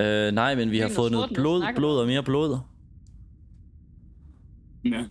Øh, 0.00 0.32
nej, 0.32 0.54
men 0.54 0.70
vi 0.70 0.78
har 0.78 0.88
og 0.88 0.92
fået 0.94 1.12
noget 1.12 1.30
blod, 1.34 1.74
blod 1.76 1.98
og 2.00 2.06
mere 2.06 2.22
blod. 2.22 2.58
Ja. 4.84 5.04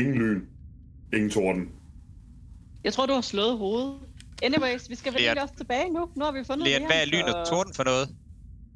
Ingen 0.00 0.14
lyn. 0.14 0.42
Ingen 1.12 1.30
torden. 1.30 1.68
Jeg 2.84 2.92
tror, 2.92 3.06
du 3.06 3.12
har 3.12 3.20
slået 3.20 3.58
hovedet. 3.58 3.94
Anyways, 4.42 4.90
vi 4.90 4.94
skal 4.94 5.12
vel 5.12 5.20
ikke 5.20 5.42
også 5.42 5.54
tilbage 5.56 5.90
nu? 5.92 6.08
Nu 6.16 6.24
har 6.24 6.32
vi 6.32 6.38
fundet 6.46 6.68
Leon, 6.68 6.86
hvad 6.86 6.96
er 7.02 7.06
lyn 7.06 7.34
og 7.34 7.46
torden 7.46 7.74
for 7.74 7.84
noget? 7.84 8.08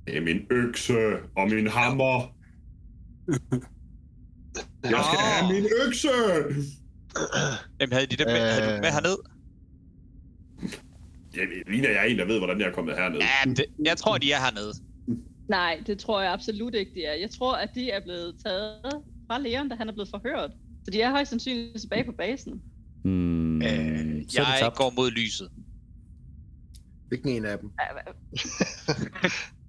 Det 0.06 0.16
er 0.16 0.20
min 0.20 0.40
økse 0.50 0.98
og 1.36 1.48
min 1.48 1.66
hammer. 1.66 2.34
Jeg 4.84 5.00
skal 5.04 5.18
Nå. 5.18 5.24
have 5.32 5.52
min 5.52 5.66
økse! 5.86 6.08
Jamen, 7.80 7.92
havde 7.92 8.06
de 8.06 8.16
dem 8.16 8.26
med, 8.26 8.40
havde 8.52 8.66
du 8.66 8.80
med 8.80 8.88
Øh. 8.88 8.92
herned? 8.92 9.16
Jeg 11.36 11.46
ligner 11.70 11.88
jeg 11.90 11.98
er 11.98 12.04
en, 12.04 12.18
der 12.18 12.24
ved, 12.24 12.38
hvordan 12.38 12.60
jeg 12.60 12.66
er 12.68 12.72
kommet 12.72 12.96
herned. 12.96 13.18
Ja, 13.20 13.50
det, 13.50 13.64
jeg 13.84 13.96
tror, 13.96 14.18
de 14.18 14.32
er 14.32 14.38
hernede. 14.38 14.72
Nej, 15.48 15.82
det 15.86 15.98
tror 15.98 16.20
jeg 16.22 16.32
absolut 16.32 16.74
ikke, 16.74 16.92
de 16.94 17.04
er. 17.04 17.14
Jeg 17.14 17.30
tror, 17.30 17.54
at 17.56 17.70
de 17.74 17.90
er 17.90 18.00
blevet 18.00 18.34
taget 18.46 19.02
fra 19.26 19.38
Leon, 19.38 19.68
da 19.68 19.74
han 19.76 19.88
er 19.88 19.92
blevet 19.92 20.08
forhørt. 20.10 20.50
Så 20.84 20.90
de 20.90 21.00
er 21.02 21.10
højst 21.10 21.30
sandsynligt 21.30 21.80
tilbage 21.80 22.04
på 22.04 22.12
basen. 22.12 22.62
Hmm, 23.04 23.62
Øh, 23.62 24.36
jeg 24.36 24.72
går 24.74 24.92
mod 24.96 25.10
lyset. 25.10 25.48
Hvilken 27.08 27.28
en 27.30 27.44
af 27.44 27.58
dem? 27.58 27.70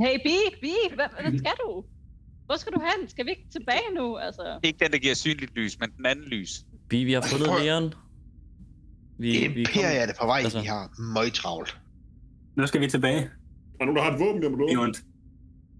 Hey, 0.01 0.17
Bi, 0.25 0.35
Bi, 0.61 0.73
hvad, 0.95 1.05
hvad 1.21 1.37
skal 1.39 1.51
du? 1.65 1.83
Hvor 2.45 2.55
skal 2.57 2.73
du 2.73 2.79
hen? 2.79 3.09
Skal 3.09 3.25
vi 3.25 3.29
ikke 3.29 3.45
tilbage 3.51 3.93
nu? 3.95 4.17
Altså, 4.17 4.59
Ikke 4.63 4.79
den, 4.79 4.91
der 4.91 4.97
giver 4.97 5.13
synligt 5.15 5.55
lys, 5.55 5.79
men 5.79 5.89
den 5.97 6.05
anden 6.05 6.25
lys. 6.25 6.65
Vi, 6.89 7.03
vi 7.03 7.13
har 7.13 7.21
fundet 7.21 7.63
Leon. 7.63 7.93
Vi, 9.19 9.47
vi 9.47 9.59
Imperie 9.59 9.97
er 9.97 10.05
det 10.05 10.15
på 10.21 10.25
vej, 10.25 10.39
altså- 10.43 10.59
de 10.59 10.67
har 10.67 10.91
møgtravlt. 11.13 11.77
Nu 12.57 12.67
skal 12.67 12.81
vi 12.81 12.87
tilbage. 12.87 13.19
Er 13.21 13.27
der 13.79 13.85
nogen, 13.85 13.95
der 13.95 14.03
har 14.03 14.11
et 14.13 14.19
våben, 14.19 14.41
der 14.41 14.49
må 14.49 14.57
Det 14.57 14.71
er 14.71 14.75
låne? 14.75 14.93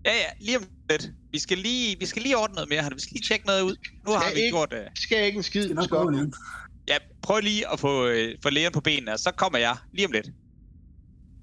Ja, 0.06 0.12
ja, 0.12 0.30
lige 0.46 0.58
om 0.58 0.64
lidt. 0.90 1.12
Vi 1.32 1.40
skal 1.40 1.58
lige, 1.58 1.96
vi 2.00 2.06
skal 2.06 2.22
lige 2.22 2.38
ordne 2.38 2.54
noget 2.56 2.70
mere 2.70 2.82
her. 2.82 2.90
Vi 2.94 3.00
skal 3.00 3.14
lige 3.14 3.24
tjekke 3.30 3.46
noget 3.46 3.62
ud. 3.62 3.76
Nu 4.08 4.12
har 4.12 4.22
Skal 4.22 4.36
vi 4.36 4.42
ikke- 4.42 4.56
gjort... 4.58 4.74
Uh, 4.74 4.80
Skal 4.96 5.16
jeg 5.18 5.26
ikke 5.28 5.38
en 5.38 5.44
skid? 5.44 5.64
Skal 5.70 5.88
gå, 5.88 6.10
Leon. 6.10 6.34
ja, 6.90 6.98
prøv 7.22 7.40
lige 7.40 7.72
at 7.74 7.80
få, 7.80 8.06
uh, 8.08 8.12
få 8.44 8.50
lægen 8.50 8.72
på 8.72 8.82
benene, 8.82 9.14
og 9.14 9.20
så 9.20 9.32
kommer 9.32 9.60
jeg 9.60 9.76
lige 9.94 10.06
om 10.06 10.12
lidt. 10.12 10.28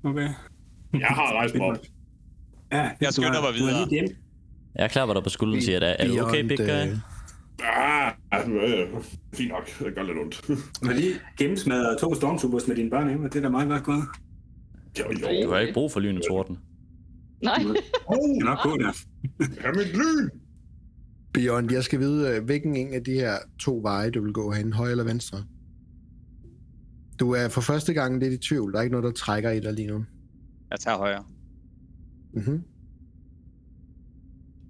Okay. 0.04 0.28
Jeg 0.92 1.06
har 1.08 1.32
rejst 1.38 1.54
mig 1.54 1.66
op. 1.66 1.76
Ja, 2.72 2.90
Jeg 3.00 3.12
skynder 3.12 3.40
mig 3.42 3.54
videre. 3.54 4.08
Jeg 4.74 4.90
klapper 4.90 5.14
dig 5.14 5.22
på 5.22 5.28
skulderen 5.28 5.58
og 5.58 5.62
siger, 5.62 5.80
er, 5.80 5.96
er 5.98 6.08
du 6.08 6.20
okay, 6.20 6.42
big 6.48 6.58
guy? 6.58 6.96
Øh, 7.60 7.66
Ah, 7.68 8.12
ja, 8.32 8.84
fint 9.34 9.48
nok. 9.48 9.68
Det 9.78 9.94
gør 9.94 10.02
lidt 10.02 10.18
ondt. 10.18 10.44
Du 10.82 10.86
har 10.86 10.94
lige 10.94 11.14
gennemsmadret 11.38 11.98
to 12.00 12.14
stormtroopers 12.14 12.68
med 12.68 12.76
dine 12.76 12.90
børn 12.90 13.08
hjemme, 13.08 13.26
og 13.26 13.32
det 13.32 13.38
er 13.38 13.42
da 13.42 13.48
meget 13.48 13.68
godt 13.68 13.84
gået. 13.84 14.04
Jo, 14.98 15.04
jo. 15.12 15.46
Du 15.46 15.50
har 15.52 15.58
ikke 15.58 15.74
brug 15.74 15.92
for 15.92 16.00
lyn 16.00 16.16
og 16.16 16.22
torden. 16.28 16.58
nej. 17.42 17.64
Oh, 18.06 18.16
Det 18.28 18.40
er 18.40 18.44
nok 18.44 18.58
gå 18.62 18.76
der. 18.76 18.92
have 19.62 19.74
mit 19.74 19.92
lyn! 19.96 20.28
Beyond, 21.34 21.72
jeg 21.72 21.84
skal 21.84 21.98
vide, 22.00 22.36
øh, 22.36 22.44
hvilken 22.44 22.76
en 22.76 22.94
af 22.94 23.04
de 23.04 23.12
her 23.12 23.34
to 23.60 23.80
veje, 23.82 24.10
du 24.10 24.22
vil 24.22 24.32
gå 24.32 24.50
hen, 24.52 24.72
højre 24.72 24.90
eller 24.90 25.04
venstre. 25.04 25.44
Du 27.20 27.30
er 27.30 27.48
for 27.48 27.60
første 27.60 27.94
gang 27.94 28.18
lidt 28.20 28.32
i 28.32 28.48
tvivl. 28.48 28.72
Der 28.72 28.78
er 28.78 28.82
ikke 28.82 28.92
noget, 28.92 29.04
der 29.04 29.10
trækker 29.20 29.50
i 29.50 29.60
dig 29.60 29.72
lige 29.72 29.88
nu. 29.88 30.04
Jeg 30.70 30.80
tager 30.80 30.96
højre. 30.96 31.24
Mm-hmm. 32.34 32.62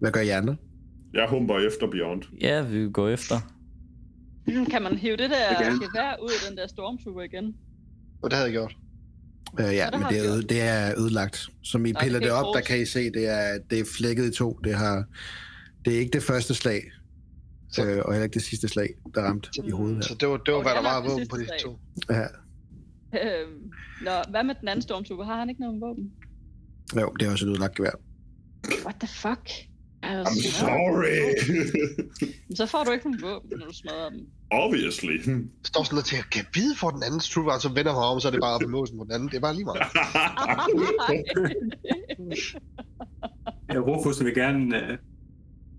Hvad 0.00 0.12
gør 0.12 0.20
I 0.20 0.28
andre? 0.28 0.56
Jeg 1.14 1.28
humper 1.28 1.58
efter 1.58 1.86
Beyond. 1.86 2.22
Ja, 2.40 2.62
vi 2.62 2.90
går 2.90 3.08
efter. 3.08 3.34
Hmm, 4.46 4.66
Kan 4.66 4.82
man 4.82 4.96
hive 4.96 5.16
det 5.16 5.30
der 5.30 5.62
kan. 5.62 5.72
gevær 5.72 6.16
ud 6.22 6.28
af 6.30 6.48
den 6.48 6.56
der 6.58 6.66
stormtrooper 6.66 7.22
igen? 7.22 7.54
Og 8.22 8.30
det 8.30 8.36
havde 8.36 8.46
jeg 8.46 8.52
gjort. 8.52 8.76
Øh, 9.60 9.64
ja, 9.74 9.88
det 9.92 10.00
men 10.00 10.08
det 10.08 10.18
er, 10.18 10.32
øde, 10.34 10.42
det 10.42 10.60
er 10.60 10.94
ødelagt. 10.98 11.48
Som 11.62 11.86
I 11.86 11.92
Nå, 11.92 12.00
piller 12.00 12.20
det 12.20 12.30
op, 12.30 12.54
der 12.54 12.60
kan 12.60 12.80
I 12.80 12.84
se, 12.84 13.10
det 13.10 13.28
er, 13.28 13.58
det 13.70 13.80
er 13.80 13.84
flækket 13.96 14.24
i 14.34 14.36
to. 14.36 14.58
Det, 14.64 14.74
har, 14.74 15.04
det 15.84 15.94
er 15.94 15.98
ikke 15.98 16.10
det 16.12 16.22
første 16.22 16.54
slag, 16.54 16.82
Så- 17.70 17.84
øh, 17.84 18.02
og 18.04 18.12
heller 18.12 18.24
ikke 18.24 18.34
det 18.34 18.42
sidste 18.42 18.68
slag, 18.68 18.88
der 19.14 19.22
ramte 19.22 19.50
i 19.64 19.70
hovedet 19.70 19.96
her. 19.96 20.02
Så 20.02 20.14
det 20.20 20.28
var, 20.28 20.36
det 20.36 20.52
var 20.52 20.58
Og 20.58 20.62
hvad 20.62 20.72
der 20.72 20.78
er 20.78 20.82
var 20.82 20.96
af 20.96 21.02
det 21.02 21.10
våben 21.12 21.28
på 21.28 21.36
de 21.36 21.46
to. 21.62 21.78
Ja. 22.10 22.22
Øhm, 23.14 23.70
Nå, 24.04 24.10
hvad 24.30 24.44
med 24.44 24.54
den 24.60 24.68
anden 24.68 24.82
stormtrooper? 24.82 25.24
Har 25.24 25.36
han 25.38 25.48
ikke 25.48 25.60
noget 25.60 25.80
våben? 25.80 26.12
Jo, 27.00 27.08
det 27.20 27.26
er 27.26 27.30
også 27.32 27.44
et 27.46 27.48
ødelagt 27.50 27.74
gevær. 27.76 27.90
What 28.84 28.96
the 29.00 29.08
fuck? 29.08 29.50
I'm 30.04 30.06
Altså, 30.08 30.52
sorry. 30.52 31.16
så 32.54 32.66
får 32.66 32.84
du 32.84 32.90
ikke 32.92 33.04
nogen 33.04 33.22
våben, 33.22 33.58
når 33.58 33.66
du 33.66 33.72
smadrer 33.72 34.10
dem. 34.10 34.26
Obviously. 34.50 35.26
Jeg 35.26 35.40
står 35.64 35.82
sådan 35.82 35.94
noget 35.94 36.04
til, 36.06 36.16
at 36.16 36.30
kan 36.30 36.38
jeg 36.44 36.62
vide 36.62 36.76
for 36.76 36.90
den 36.90 37.02
anden 37.02 37.20
trooper, 37.20 37.58
så 37.58 37.68
vender 37.68 37.92
mig 37.92 38.02
om, 38.02 38.20
så 38.20 38.28
er 38.28 38.32
det 38.32 38.40
bare 38.40 38.54
op 38.54 38.62
i 38.62 38.66
måsen 38.66 38.98
på 38.98 39.04
den 39.04 39.12
anden. 39.12 39.28
Det 39.28 39.36
er 39.36 39.40
bare 39.40 39.54
lige 39.54 39.64
meget. 39.64 39.82
Ja, 43.72 43.78
Rufus 43.78 44.24
vil 44.24 44.34
gerne 44.34 44.90
øh, 44.90 44.98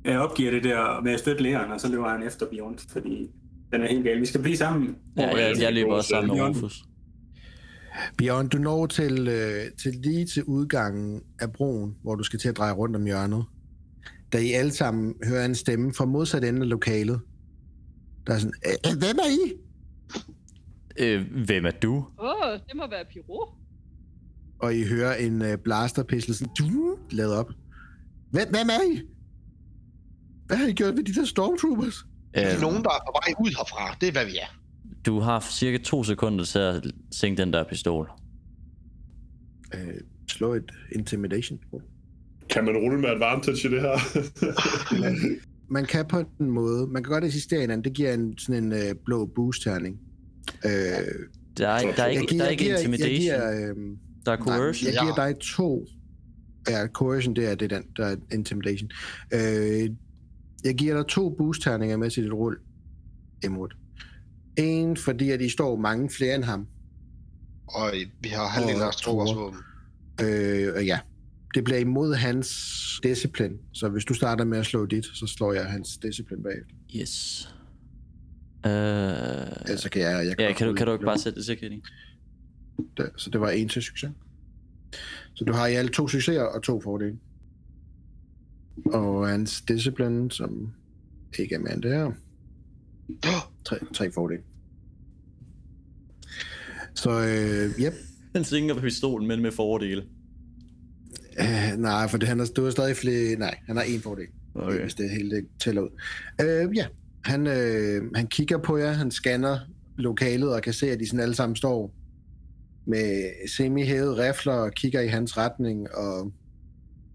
øh, 0.05 0.15
opgive 0.17 0.51
det 0.51 0.63
der 0.63 1.01
med 1.01 1.11
at 1.13 1.19
støtte 1.19 1.43
læreren, 1.43 1.71
og 1.71 1.79
så 1.81 1.87
løber 1.87 2.09
han 2.09 2.23
efter 2.27 2.45
Beyond, 2.51 2.77
fordi 2.91 3.29
den 3.73 3.81
er 3.81 3.87
helt 3.87 4.03
gal. 4.03 4.21
Vi 4.21 4.25
skal 4.25 4.41
blive 4.41 4.57
sammen. 4.57 4.95
Ja, 5.17 5.35
jeg, 5.35 5.55
jeg 5.61 5.73
løber 5.73 5.93
også 5.93 6.09
sammen 6.09 6.37
med. 6.37 6.45
Rufus. 6.49 6.83
Bjørn, 8.17 8.47
du 8.47 8.57
når 8.57 8.85
til, 8.85 9.27
øh, 9.27 9.61
til 9.83 9.93
lige 10.03 10.25
til 10.25 10.43
udgangen 10.43 11.21
af 11.39 11.51
broen, 11.53 11.95
hvor 12.01 12.15
du 12.15 12.23
skal 12.23 12.39
til 12.39 12.49
at 12.49 12.57
dreje 12.57 12.73
rundt 12.73 12.95
om 12.95 13.05
hjørnet. 13.05 13.45
Da 14.33 14.37
I 14.37 14.51
alle 14.51 14.71
sammen 14.71 15.13
hører 15.27 15.45
en 15.45 15.55
stemme 15.55 15.93
fra 15.93 16.05
modsat 16.05 16.43
ende 16.43 16.61
af 16.61 16.69
lokalet. 16.69 17.19
Der 18.27 18.33
er 18.33 18.37
sådan, 18.37 18.53
"Øh, 18.65 18.97
hvem 18.99 19.17
er 19.17 19.29
I? 19.47 19.53
Øh, 20.99 21.45
hvem 21.45 21.65
er 21.65 21.71
du? 21.71 21.95
Åh, 21.95 22.05
oh, 22.19 22.53
det 22.67 22.75
må 22.75 22.89
være 22.89 23.05
Pyro. 23.13 23.49
Og 24.59 24.75
I 24.75 24.83
hører 24.85 25.15
en 25.15 25.41
øh, 25.41 25.57
blasterpistol 25.57 26.35
sådan, 26.35 26.53
du, 26.59 26.97
lavet 27.11 27.33
op. 27.33 27.49
Hvem, 28.31 28.49
hvem 28.49 28.67
er 28.69 28.93
I? 28.93 29.01
Hvad 30.45 30.57
har 30.57 30.67
I 30.67 30.73
gjort 30.73 30.95
ved 30.97 31.03
de 31.03 31.13
der 31.13 31.25
stormtroopers? 31.25 32.05
Der 32.33 32.41
er 32.41 32.55
Øh, 32.55 32.61
nogen, 32.61 32.83
der 32.83 32.89
er 32.89 32.99
på 33.07 33.19
vej 33.23 33.33
ud 33.45 33.49
herfra. 33.49 33.95
Det 34.01 34.07
er, 34.07 34.11
hvad 34.11 34.25
vi 34.25 34.37
er. 34.41 34.59
du 35.05 35.19
har 35.19 35.39
cirka 35.51 35.77
to 35.77 36.03
sekunder 36.03 36.45
til 36.45 36.59
at 36.59 36.83
sænke 37.11 37.41
den 37.41 37.53
der 37.53 37.63
pistol. 37.69 38.09
Øh, 39.75 39.93
slå 40.31 40.53
et 40.53 40.71
intimidation. 40.95 41.59
Kan 42.49 42.65
man 42.65 42.77
rulle 42.77 42.99
med 42.99 43.09
advantage 43.09 43.67
i 43.67 43.71
det 43.71 43.81
her? 43.81 43.97
Man 45.69 45.85
kan 45.85 46.05
på 46.07 46.23
en 46.39 46.51
måde, 46.51 46.87
man 46.87 47.03
kan 47.03 47.11
godt 47.11 47.23
assistere 47.23 47.61
hinanden, 47.61 47.83
det 47.83 47.93
giver 47.93 48.13
en 48.13 48.37
sådan 48.37 48.63
en 48.63 48.71
øh, 48.73 48.95
blå 49.05 49.25
boost-terning. 49.25 49.99
Øh, 50.65 50.71
Der 51.57 51.67
er, 51.67 51.79
ikke- 51.79 51.93
der 51.97 52.03
er 52.03 52.07
ikke, 52.07 52.25
giver, 52.27 52.41
der 52.41 52.45
er 52.47 52.49
ikke 52.51 52.63
giver, 52.63 52.77
intimidation. 52.77 53.11
Jeg 53.11 53.19
giver, 53.19 53.69
øh, 53.69 53.75
Der 54.25 54.31
er 54.31 54.37
Nej, 54.37 54.45
coercion. 54.57 54.93
jeg 54.93 54.99
giver 55.01 55.23
Ja. 55.23 55.27
dig 55.29 55.39
to. 55.39 55.85
Ja, 56.69 56.87
coercion, 56.87 57.35
det 57.35 57.51
er, 57.51 57.55
det 57.55 57.71
er 57.71 57.79
den, 57.79 57.87
der 57.97 58.05
er 58.05 58.15
intimidation. 58.33 58.89
Øh, 59.33 59.89
jeg 60.63 60.75
giver 60.77 60.95
dig 60.97 61.05
to 61.07 61.29
boost-terninger 61.29 61.97
med 61.97 62.09
til 62.09 62.23
dit 62.23 62.33
rull, 62.33 62.57
Emrud. 63.43 63.69
En, 64.57 64.97
fordi 64.97 65.29
at 65.29 65.41
I 65.41 65.49
står 65.49 65.75
mange 65.75 66.09
flere 66.09 66.35
end 66.35 66.43
ham. 66.43 66.67
Og 67.67 67.91
vi 68.21 68.29
har 68.29 68.47
halvdelen 68.47 68.81
af 68.81 68.91
tror. 68.93 69.35
våben. 69.35 69.59
Øh, 70.21 70.87
ja, 70.87 70.99
det 71.53 71.63
bliver 71.63 71.79
imod 71.79 72.13
hans 72.13 72.49
disciplin. 73.03 73.59
Så 73.71 73.89
hvis 73.89 74.05
du 74.05 74.13
starter 74.13 74.45
med 74.45 74.57
at 74.57 74.65
slå 74.65 74.85
dit, 74.85 75.05
så 75.05 75.27
slår 75.27 75.53
jeg 75.53 75.65
hans 75.65 75.97
disciplin 75.97 76.43
bagefter. 76.43 76.75
Yes. 76.95 77.47
Øh, 78.65 78.71
Ellers 78.71 79.81
så 79.81 79.89
kan 79.91 80.01
jeg... 80.01 80.27
jeg 80.27 80.39
ja, 80.39 80.45
godt 80.45 80.57
kan 80.57 80.67
du, 80.67 80.73
kan 80.73 80.87
du 80.87 80.93
ikke 80.93 81.05
bare 81.05 81.17
sætte 81.17 81.37
det 81.37 81.45
sikkert 81.45 81.71
i? 81.71 81.81
Der, 82.97 83.07
så 83.17 83.29
det 83.29 83.41
var 83.41 83.49
en 83.49 83.69
til 83.69 83.81
succes. 83.81 84.11
Så 85.33 85.45
du 85.45 85.53
har 85.53 85.67
i 85.67 85.73
alt 85.73 85.93
to 85.93 86.07
succeser 86.07 86.41
og 86.41 86.63
to 86.63 86.81
fordele. 86.81 87.17
Og 88.85 89.27
hans 89.27 89.61
discipline, 89.61 90.31
som 90.31 90.73
ikke 91.39 91.55
er 91.55 91.59
mere 91.59 91.73
end 91.73 91.81
det 91.81 91.91
her, 91.91 92.11
tre, 93.65 93.77
tre 93.93 94.11
fordele. 94.11 94.41
Så, 96.95 97.09
øh, 97.09 97.85
yep. 97.85 97.93
Den 98.35 98.43
svinger 98.43 98.73
på 98.73 98.81
pistolen, 98.81 99.27
men 99.27 99.41
med 99.41 99.51
fordele. 99.51 100.03
Øh, 101.39 101.77
nej, 101.77 102.07
for 102.07 102.17
det, 102.17 102.27
han 102.27 102.39
har, 102.39 102.45
du 102.55 102.63
har 102.63 102.71
stadig 102.71 102.95
flere... 102.97 103.35
Nej, 103.35 103.55
han 103.67 103.75
har 103.75 103.83
en 103.83 104.01
fordel. 104.01 104.25
Okay. 104.55 104.81
Hvis 104.81 104.93
det 104.93 105.09
hele 105.09 105.35
det 105.35 105.45
tæller 105.59 105.81
ud. 105.81 105.89
Øh, 106.41 106.77
ja, 106.77 106.85
han, 107.25 107.47
øh, 107.47 108.01
han 108.15 108.27
kigger 108.27 108.57
på 108.57 108.77
jer, 108.77 108.91
han 108.91 109.11
scanner 109.11 109.59
lokalet 109.97 110.53
og 110.55 110.61
kan 110.61 110.73
se, 110.73 110.91
at 110.91 110.99
de 110.99 111.07
sådan 111.07 111.19
alle 111.19 111.35
sammen 111.35 111.55
står 111.55 111.93
med 112.87 113.31
semi-hævede 113.49 114.29
rifler 114.29 114.53
og 114.53 114.71
kigger 114.71 115.01
i 115.01 115.07
hans 115.07 115.37
retning, 115.37 115.87
og 115.95 116.31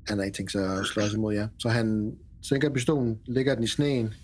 han 0.09 0.19
har 0.19 0.25
ikke 0.25 0.37
tænkt 0.37 0.53
sig 0.53 0.79
at 0.79 0.87
slås 0.87 1.15
imod 1.15 1.35
jer. 1.35 1.49
Så 1.59 1.69
han 1.69 2.13
sænker 2.43 2.71
pistolen, 2.71 3.19
lægger 3.27 3.55
den 3.55 3.65
i 3.65 3.67
sneen, 3.67 4.15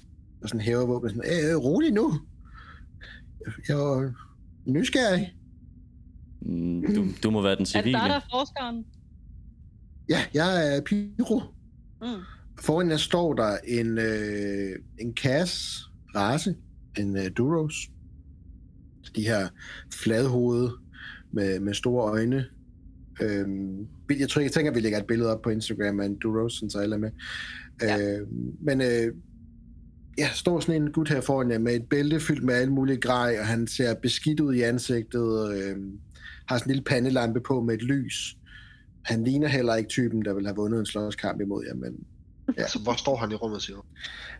og 0.42 0.48
sådan 0.48 0.60
hæver 0.60 0.86
våbnet 0.86 1.12
sådan, 1.12 1.50
øh, 1.50 1.56
rolig 1.56 1.92
nu. 1.92 2.12
Jeg 3.68 3.74
er 3.76 4.12
nysgerrig. 4.66 5.34
Mm, 6.42 6.94
Du, 6.94 7.04
du 7.22 7.30
må 7.30 7.42
være 7.42 7.52
den 7.56 7.60
Er 7.60 7.64
det 7.64 7.68
civile. 7.68 7.98
dig, 7.98 8.08
der 8.08 8.14
er 8.16 8.20
forskeren? 8.30 8.84
Ja, 10.08 10.24
jeg 10.34 10.76
er 10.76 10.80
Pyro. 10.80 11.40
Mm. 12.02 12.08
Foran 12.60 12.90
jer 12.90 12.96
står 12.96 13.34
der 13.34 13.56
en, 13.64 13.98
øh, 13.98 14.78
en 15.00 15.14
kasse 15.14 15.84
race, 16.14 16.54
en 16.98 17.16
øh, 17.16 17.30
Duros. 17.36 17.74
De 19.16 19.22
her 19.22 19.48
fladhovede 19.92 20.72
med, 21.32 21.60
med 21.60 21.74
store 21.74 22.10
øjne. 22.10 22.46
Øhm, 23.22 23.86
jeg 24.18 24.28
tror, 24.28 24.42
jeg 24.42 24.52
tænker, 24.52 24.70
at 24.70 24.76
vi 24.76 24.80
lægger 24.80 24.98
et 24.98 25.06
billede 25.06 25.32
op 25.32 25.42
på 25.42 25.50
Instagram 25.50 26.00
af 26.00 26.06
en 26.06 26.16
Duros, 26.16 26.64
så 26.68 26.78
alle 26.78 26.94
er 26.94 26.98
med. 26.98 27.10
Ja. 27.82 28.18
Øh, 28.18 28.26
men 28.60 28.80
øh, 28.80 29.14
ja, 30.18 30.28
står 30.34 30.60
sådan 30.60 30.82
en 30.82 30.92
gut 30.92 31.08
her 31.08 31.20
foran 31.20 31.50
jer 31.50 31.58
med 31.58 31.74
et 31.74 31.88
bælte 31.90 32.20
fyldt 32.20 32.44
med 32.44 32.54
alle 32.54 32.72
mulige 32.72 33.00
grej, 33.00 33.36
og 33.40 33.46
han 33.46 33.66
ser 33.66 33.94
beskidt 33.94 34.40
ud 34.40 34.54
i 34.54 34.60
ansigtet, 34.60 35.54
øh, 35.54 35.76
har 36.46 36.58
sådan 36.58 36.70
en 36.70 36.74
lille 36.74 36.84
pandelampe 36.84 37.40
på 37.40 37.60
med 37.60 37.74
et 37.74 37.82
lys. 37.82 38.36
Han 39.04 39.24
ligner 39.24 39.48
heller 39.48 39.74
ikke 39.74 39.88
typen, 39.88 40.24
der 40.24 40.34
vil 40.34 40.46
have 40.46 40.56
vundet 40.56 40.80
en 40.80 40.86
slåskamp 40.86 41.40
imod 41.40 41.64
jer, 41.66 41.74
men 41.74 42.06
Ja. 42.56 42.62
Altså, 42.62 42.78
hvor 42.78 42.92
står 42.92 43.16
han 43.16 43.32
i 43.32 43.34
rummet, 43.34 43.62
siger 43.62 43.76
du? 43.76 43.82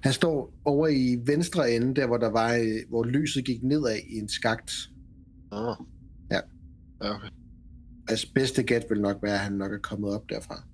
han 0.01 0.13
står 0.13 0.55
over 0.65 0.89
i 0.89 1.19
venstre 1.27 1.73
ende, 1.73 1.95
der 1.95 2.07
hvor 2.07 2.17
der 2.17 2.31
var, 2.31 2.55
øh, 2.55 2.89
hvor 2.89 3.05
lyset 3.05 3.45
gik 3.45 3.63
nedad 3.63 3.97
i 3.97 4.19
en 4.19 4.29
skagt. 4.29 4.73
Ah. 5.53 5.77
Ja. 6.31 6.41
Ja, 7.03 7.15
okay. 7.15 7.29
Altså 8.09 8.33
bedste 8.35 8.63
gæt 8.63 8.85
vil 8.91 9.01
nok 9.01 9.23
være, 9.23 9.35
at 9.35 9.41
han 9.41 9.53
nok 9.53 9.73
er 9.73 9.79
kommet 9.79 10.15
op 10.15 10.29
derfra. 10.29 10.65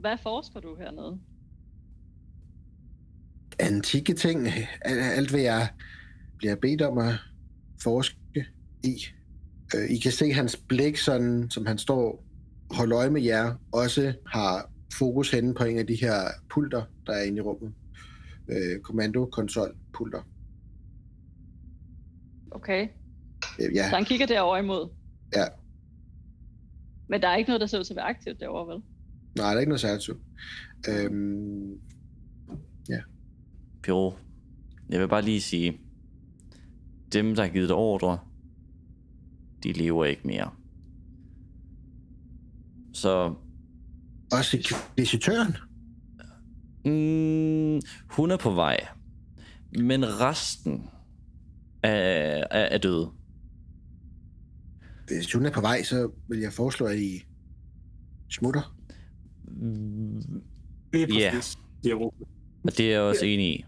Hvad 0.00 0.16
forsker 0.22 0.60
du 0.60 0.76
hernede? 0.76 1.18
Antikke 3.58 4.14
ting, 4.14 4.46
alt, 4.82 5.00
alt 5.00 5.30
hvad 5.30 5.40
jeg 5.40 5.68
bliver 6.38 6.54
bedt 6.54 6.82
om 6.82 6.98
at 6.98 7.14
forske 7.82 8.46
i. 8.84 8.96
Øh, 9.74 9.90
I 9.90 9.98
kan 9.98 10.12
se 10.12 10.32
hans 10.32 10.56
blik, 10.56 10.96
sådan, 10.96 11.50
som 11.50 11.66
han 11.66 11.78
står 11.78 12.24
og 12.72 12.78
holder 12.78 12.98
øje 12.98 13.10
med 13.10 13.22
jer, 13.22 13.54
også 13.72 14.14
har 14.26 14.70
fokus 14.98 15.30
henne 15.30 15.54
på 15.54 15.64
en 15.64 15.78
af 15.78 15.86
de 15.86 15.94
her 15.94 16.14
pulter, 16.50 16.82
der 17.06 17.12
er 17.12 17.22
inde 17.22 17.38
i 17.38 17.40
rummet. 17.40 17.72
Øh, 18.48 18.80
kommando-konsol 18.80 19.76
pulter. 19.92 20.22
Okay, 22.50 22.88
Øh, 23.60 23.74
ja, 23.74 23.88
så 23.90 23.96
han 23.96 24.04
kigger 24.04 24.26
derover 24.26 24.56
imod. 24.56 24.88
Ja. 25.36 25.44
Men 27.08 27.22
der 27.22 27.28
er 27.28 27.36
ikke 27.36 27.48
noget, 27.48 27.60
der 27.60 27.66
ser 27.66 27.78
ud 27.78 27.84
til 27.84 27.92
at 27.92 27.96
være 27.96 28.04
aktivt 28.04 28.40
derovre, 28.40 28.74
vel? 28.74 28.82
nej, 29.36 29.48
der 29.50 29.56
er 29.56 29.60
ikke 29.60 29.70
noget 29.70 29.80
særligt. 29.80 30.10
Øhm, 30.88 31.80
Piro, 33.82 34.14
jeg 34.90 35.00
vil 35.00 35.08
bare 35.08 35.22
lige 35.22 35.40
sige, 35.40 35.80
dem, 37.12 37.34
der 37.34 37.42
har 37.42 37.50
givet 37.52 37.68
dig 37.68 37.76
ordre, 37.76 38.18
de 39.62 39.72
lever 39.72 40.04
ikke 40.04 40.26
mere. 40.26 40.50
Så 42.92 43.34
også 44.32 44.74
visitøren. 44.96 45.56
mm, 46.84 47.80
hun 48.10 48.30
er 48.30 48.36
på 48.36 48.50
vej, 48.50 48.86
men 49.78 50.20
resten 50.20 50.90
er, 51.82 51.90
er, 51.90 52.44
er 52.50 52.78
døde. 52.78 53.10
Hvis 55.06 55.32
hun 55.32 55.46
er 55.46 55.50
på 55.50 55.60
vej, 55.60 55.82
så 55.82 56.10
vil 56.28 56.38
jeg 56.38 56.52
foreslå, 56.52 56.86
at 56.86 56.98
I 56.98 57.22
smutter. 58.30 58.76
Lige 60.92 61.18
Ja. 61.18 61.30
præcis, 61.34 61.58
siger 61.82 61.94
Rufus. 61.94 62.26
Og 62.64 62.76
det 62.78 62.86
er 62.86 62.90
jeg 62.90 63.00
også 63.00 63.24
enig 63.26 63.46
i. 63.54 63.64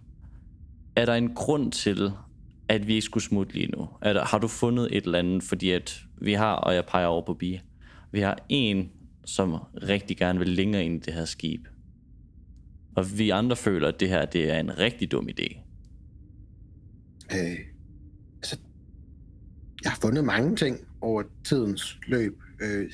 Er 0.96 1.04
der 1.04 1.14
en 1.14 1.34
grund 1.34 1.72
til, 1.72 2.10
at 2.68 2.86
vi 2.86 2.92
ikke 2.94 3.04
skulle 3.04 3.24
smutte 3.24 3.54
lige 3.54 3.66
nu? 3.66 3.88
Er 4.02 4.12
der, 4.12 4.24
har 4.24 4.38
du 4.38 4.48
fundet 4.48 4.96
et 4.96 5.04
eller 5.04 5.18
andet? 5.18 5.42
Fordi 5.42 5.70
at 5.70 6.00
vi 6.20 6.32
har, 6.32 6.52
og 6.54 6.74
jeg 6.74 6.84
peger 6.84 7.06
over 7.06 7.26
på 7.26 7.34
Bi, 7.34 7.60
vi 8.12 8.20
har 8.20 8.38
en, 8.48 8.90
som 9.26 9.54
rigtig 9.82 10.16
gerne 10.16 10.38
vil 10.38 10.48
længere 10.48 10.84
ind 10.84 10.96
i 10.96 11.06
det 11.06 11.14
her 11.14 11.24
skib. 11.24 11.66
Og 12.96 13.18
vi 13.18 13.30
andre 13.30 13.56
føler, 13.56 13.88
at 13.88 14.00
det 14.00 14.08
her 14.08 14.24
det 14.26 14.50
er 14.50 14.58
en 14.60 14.78
rigtig 14.78 15.12
dum 15.12 15.28
idé. 15.28 15.58
Øh, 17.32 17.58
altså, 18.36 18.58
jeg 19.84 19.90
har 19.92 19.98
fundet 20.02 20.24
mange 20.24 20.56
ting 20.56 20.76
over 21.00 21.22
tidens 21.44 21.98
løb. 22.06 22.38
Øh, 22.62 22.90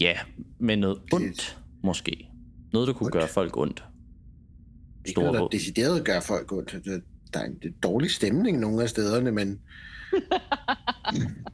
Ja, 0.00 0.18
men 0.58 0.78
noget 0.78 0.98
ondt, 1.12 1.58
måske. 1.84 2.28
Noget, 2.72 2.88
der 2.88 2.94
kunne 2.94 3.06
Ondt? 3.06 3.12
gøre 3.12 3.28
folk 3.28 3.56
ondt. 3.56 3.84
ikke 5.06 5.20
noget, 5.20 5.34
der 5.34 5.38
Store 5.40 5.48
decideret 5.52 6.04
gør 6.04 6.20
folk 6.20 6.52
ondt. 6.52 6.72
Der- 6.84 7.00
er 7.40 7.44
en 7.44 7.54
det 7.62 7.68
er 7.68 7.80
dårlig 7.82 8.10
stemning 8.10 8.58
nogle 8.58 8.82
af 8.82 8.88
stederne, 8.88 9.32
men 9.32 9.60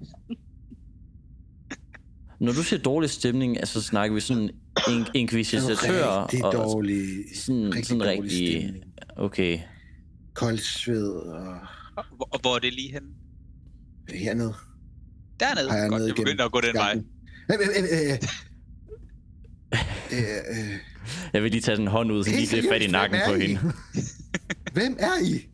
Når 2.41 2.53
du 2.53 2.63
siger 2.63 2.81
dårlig 2.83 3.11
stemning, 3.11 3.57
altså 3.57 3.83
snakker 3.83 4.15
vi 4.15 4.21
sådan 4.21 4.43
en 4.43 4.99
det 5.01 5.09
inkvisitør 5.15 5.59
er 5.61 6.23
rigtig 6.23 6.45
og 6.45 6.53
dårlig, 6.53 7.07
sådan, 7.35 7.65
rigtig 7.65 7.87
sådan 7.87 8.01
dårlig 8.01 8.23
rigtig... 8.23 8.63
stemning. 8.63 8.85
Okay. 9.17 9.59
Kold 10.35 10.59
sved 10.59 11.09
og 11.13 11.57
Hvor, 12.17 12.29
og 12.33 12.41
hvor 12.41 12.55
er 12.55 12.59
det 12.59 12.73
lige 12.75 12.93
henne? 12.93 13.09
hernede. 14.15 14.55
Dernede. 15.41 15.69
Peger 15.69 15.89
Godt, 15.89 16.01
ned 16.01 16.07
jeg 16.07 16.17
begynder 16.17 16.45
at 16.45 16.53
gå 16.53 16.61
den 16.61 16.75
vej. 16.75 16.91
skakten. 16.91 17.07
Øh, 17.51 17.59
øh, 17.61 18.19
øh, 20.13 20.29
øh. 20.51 20.79
Jeg 21.33 21.43
vil 21.43 21.51
lige 21.51 21.61
tage 21.61 21.77
sådan 21.77 21.85
en 21.85 21.91
hånd 21.91 22.13
ud, 22.13 22.25
så 22.25 22.31
lige 22.31 22.57
det 22.57 22.65
fat 22.73 22.83
i 22.83 22.87
nakken 22.87 23.21
på 23.27 23.35
I? 23.35 23.47
hende. 23.47 23.61
Hvem 24.75 24.97
er 24.99 25.25
I? 25.25 25.49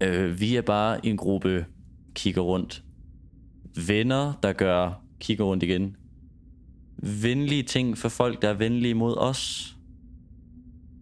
Øh, 0.00 0.40
vi 0.40 0.56
er 0.56 0.62
bare 0.62 1.06
en 1.06 1.16
gruppe 1.16 1.66
kigger 2.14 2.40
rundt. 2.42 2.82
Venner, 3.86 4.32
der 4.42 4.52
gør 4.52 5.05
kigger 5.20 5.44
rundt 5.44 5.62
igen. 5.62 5.96
Venlige 7.22 7.62
ting 7.62 7.98
for 7.98 8.08
folk, 8.08 8.42
der 8.42 8.48
er 8.48 8.54
venlige 8.54 8.94
mod 8.94 9.16
os. 9.16 9.72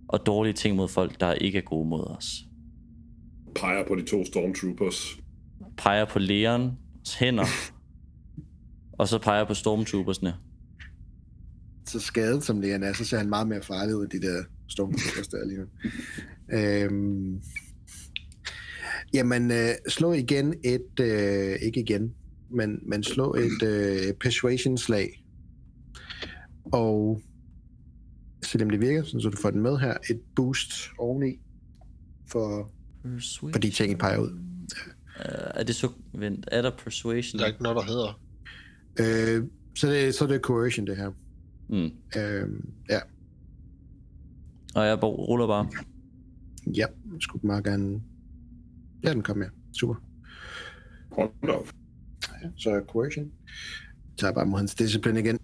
Og 0.08 0.26
dårlige 0.26 0.52
ting 0.52 0.76
mod 0.76 0.88
folk, 0.88 1.20
der 1.20 1.32
ikke 1.32 1.58
er 1.58 1.62
gode 1.62 1.88
mod 1.88 2.04
os. 2.04 2.44
Peger 3.54 3.84
på 3.88 3.94
de 3.94 4.04
to 4.04 4.24
stormtroopers. 4.24 5.18
Peger 5.76 6.04
på 6.04 6.18
Leons 6.18 7.14
hænder. 7.18 7.46
og 8.98 9.08
så 9.08 9.18
peger 9.18 9.44
på 9.44 9.54
stormtroopersne. 9.54 10.34
så 11.86 12.00
skadet 12.00 12.44
som 12.44 12.60
Leon 12.60 12.82
er, 12.82 12.92
så 12.92 13.04
ser 13.04 13.18
han 13.18 13.28
meget 13.28 13.48
mere 13.48 13.62
farlig 13.62 13.96
ud, 13.96 14.06
de 14.06 14.20
der 14.20 14.44
stormtroopers 14.68 15.28
der 15.28 15.46
lige 15.46 15.58
nu. 15.58 15.66
øhm, 16.58 17.42
jamen, 19.14 19.50
øh, 19.50 19.68
slå 19.88 20.12
igen 20.12 20.54
et, 20.64 21.00
øh, 21.00 21.56
ikke 21.62 21.80
igen, 21.80 22.14
men, 22.50 22.78
men 22.82 23.02
slå 23.02 23.34
et 23.34 23.62
øh, 23.62 24.14
persuasion-slag. 24.20 25.24
Og 26.64 27.20
se 28.42 28.62
om 28.62 28.70
det 28.70 28.80
virker, 28.80 29.02
sådan, 29.02 29.20
så 29.20 29.28
du 29.28 29.36
får 29.36 29.50
den 29.50 29.62
med 29.62 29.78
her. 29.78 29.94
Et 30.10 30.20
boost 30.36 30.72
oveni 30.98 31.40
for, 32.30 32.70
for 33.52 33.58
de 33.58 33.70
ting, 33.70 33.92
I 33.92 33.94
peger 33.96 34.18
ud. 34.18 34.30
Uh, 34.30 35.24
er 35.54 35.62
det 35.64 35.74
så... 35.74 35.88
Vent, 36.14 36.48
er 36.52 36.62
der 36.62 36.70
persuasion? 36.84 37.38
Der 37.38 37.44
er 37.44 37.48
ikke 37.48 37.62
noget, 37.62 37.76
der 37.76 37.82
hedder. 37.82 38.20
Øh, 39.00 39.44
så, 39.76 39.86
det, 39.90 40.14
så 40.14 40.26
det 40.26 40.34
er 40.34 40.38
coercion, 40.40 40.86
det 40.86 40.96
her. 40.96 41.10
Mm. 41.68 41.90
Øh, 42.20 42.48
ja, 42.90 43.00
Og 44.74 44.86
jeg 44.86 45.00
bare- 45.00 45.10
ruller 45.10 45.46
bare. 45.46 45.68
ja, 46.76 46.86
skulle 47.20 47.46
meget 47.46 47.64
gerne... 47.64 48.02
Ja, 49.04 49.12
den 49.12 49.22
kom 49.22 49.36
med. 49.38 49.46
Super. 49.72 49.94
Hold 51.12 51.30
op. 51.48 51.68
Så 52.56 52.70
er 52.70 52.80
coercion. 52.80 53.24
Jeg 53.24 54.18
tager 54.18 54.32
bare 54.32 54.46
mod 54.46 54.58
hans 54.58 54.74
discipline 54.74 55.20
igen. 55.20 55.38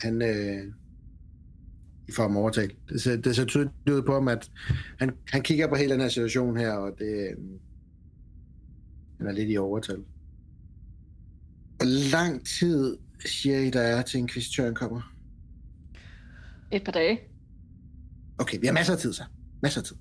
Han, 0.00 0.22
øh, 0.22 0.72
I 2.08 2.12
får 2.12 2.22
ham 2.22 2.36
overtalt. 2.36 2.76
Det 2.88 3.02
ser, 3.02 3.16
det 3.16 3.36
ser 3.36 3.44
tydeligt 3.44 3.88
ud 3.90 4.02
på 4.02 4.12
ham, 4.12 4.28
at 4.28 4.50
han, 4.98 5.10
han 5.28 5.42
kigger 5.42 5.68
på 5.68 5.74
hele 5.74 5.92
den 5.92 6.00
her 6.00 6.08
situation 6.08 6.56
her, 6.56 6.72
og 6.72 6.92
det, 6.98 7.30
øh, 7.30 7.36
han 9.18 9.26
er 9.26 9.32
lidt 9.32 9.50
i 9.50 9.56
overtal. 9.56 9.96
Hvor 11.76 12.10
lang 12.12 12.46
tid 12.46 12.96
siger 13.26 13.58
I, 13.58 13.70
der 13.70 13.80
er 13.80 14.02
til 14.02 14.18
inkvisitøren 14.18 14.74
kommer? 14.74 15.14
Et 16.72 16.84
par 16.84 16.92
dage. 16.92 17.20
Okay, 18.38 18.60
vi 18.60 18.66
har 18.66 18.74
masser 18.74 18.92
af 18.92 18.98
tid 18.98 19.12
så. 19.12 19.22
Masser 19.62 19.80
af 19.80 19.86
tid. 19.86 19.96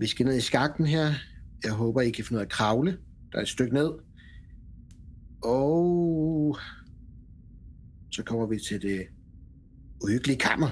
Vi 0.00 0.06
skal 0.06 0.26
ned 0.26 0.36
i 0.36 0.40
skakten 0.40 0.86
her. 0.86 1.12
Jeg 1.64 1.72
håber, 1.72 2.00
I 2.00 2.10
kan 2.10 2.24
finde 2.24 2.36
ud 2.36 2.40
af 2.40 2.44
at 2.44 2.52
kravle. 2.52 2.98
Der 3.32 3.38
er 3.38 3.42
et 3.42 3.48
stykke 3.48 3.74
ned. 3.74 3.90
Og 5.42 6.58
så 8.12 8.22
kommer 8.24 8.46
vi 8.46 8.58
til 8.68 8.82
det 8.82 9.06
uhyggelige 10.04 10.38
kammer. 10.38 10.68